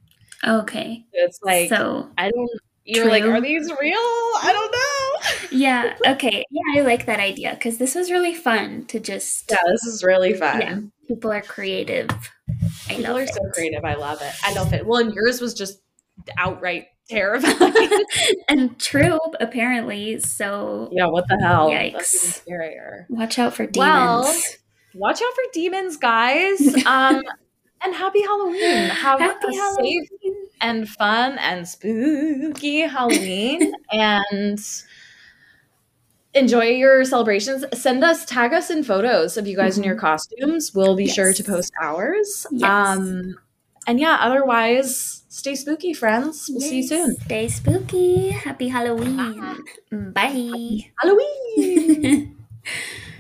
okay. 0.48 1.04
So 1.14 1.20
it's 1.26 1.40
like 1.44 1.70
so 1.70 2.10
I 2.18 2.30
don't. 2.32 2.50
You're 2.84 3.08
like, 3.08 3.24
are 3.24 3.40
these 3.40 3.70
real? 3.80 3.96
I 3.98 4.50
don't 4.52 4.72
know. 5.52 5.58
yeah, 5.58 5.96
okay. 6.14 6.44
Yeah, 6.50 6.82
I 6.82 6.84
like 6.84 7.06
that 7.06 7.20
idea 7.20 7.52
because 7.54 7.78
this 7.78 7.94
was 7.94 8.10
really 8.10 8.34
fun 8.34 8.86
to 8.88 9.00
just 9.00 9.52
Yeah, 9.52 9.58
this 9.72 9.84
is 9.86 10.04
really 10.04 10.34
fun. 10.34 10.62
Yeah. 10.62 10.80
people 11.08 11.32
are 11.32 11.42
creative. 11.44 12.10
I 12.90 12.96
People 12.96 13.18
are 13.18 13.22
it. 13.22 13.30
so 13.34 13.42
creative. 13.54 13.86
I 13.86 13.94
love 13.94 14.22
it. 14.22 14.34
I 14.44 14.54
love 14.54 14.74
it. 14.74 14.86
Well, 14.86 15.00
and 15.00 15.14
yours 15.14 15.40
was 15.40 15.54
just 15.54 15.80
outright 16.38 16.88
terrifying. 17.10 18.04
and 18.50 18.80
true, 18.80 19.20
apparently. 19.40 20.20
So 20.20 20.90
yeah, 20.92 21.08
what 21.08 21.28
the 21.28 21.38
hell? 21.42 21.70
Yikes. 21.70 22.42
Scarier. 22.48 23.06
watch 23.10 23.38
out 23.40 23.54
for 23.54 23.66
demons. 23.66 23.78
Well, 23.78 24.34
Watch 24.94 25.22
out 25.22 25.34
for 25.34 25.44
demons, 25.54 25.96
guys. 25.98 26.60
Um, 26.86 27.22
and 27.84 27.96
happy 27.96 28.22
Halloween. 28.22 28.90
Have 28.90 29.20
Happy 29.20 29.48
a 29.48 29.60
Halloween. 29.60 30.06
safe 30.22 30.34
and 30.62 30.88
fun 30.88 31.38
and 31.40 31.68
spooky 31.68 32.82
Halloween 32.82 33.74
and 33.92 34.60
enjoy 36.34 36.66
your 36.66 37.04
celebrations. 37.06 37.66
Send 37.74 38.04
us, 38.04 38.26
tag 38.26 38.54
us 38.54 38.70
in 38.70 38.84
photos 38.84 39.38
of 39.38 39.48
you 39.48 39.56
guys 39.56 39.78
in 39.78 39.84
your 39.84 39.96
costumes. 39.96 40.74
We'll 40.76 40.96
be 40.96 41.08
sure 41.08 41.34
to 41.34 41.42
Mm-hmm. 41.44 41.52
Post 41.54 41.72
ours. 41.82 42.46
Yes. 42.52 42.70
Um, 42.70 43.36
and 43.88 44.00
yeah, 44.00 44.18
otherwise, 44.22 45.21
stay 45.32 45.56
spooky, 45.56 45.94
friends. 45.94 46.50
We'll 46.52 46.62
see 46.62 46.82
you 46.84 46.88
soon. 46.88 47.16
Stay 47.26 47.48
spooky. 47.48 48.30
Happy 48.30 48.68
Halloween. 48.68 49.64
Bye. 49.92 50.92
Halloween. 51.00 52.38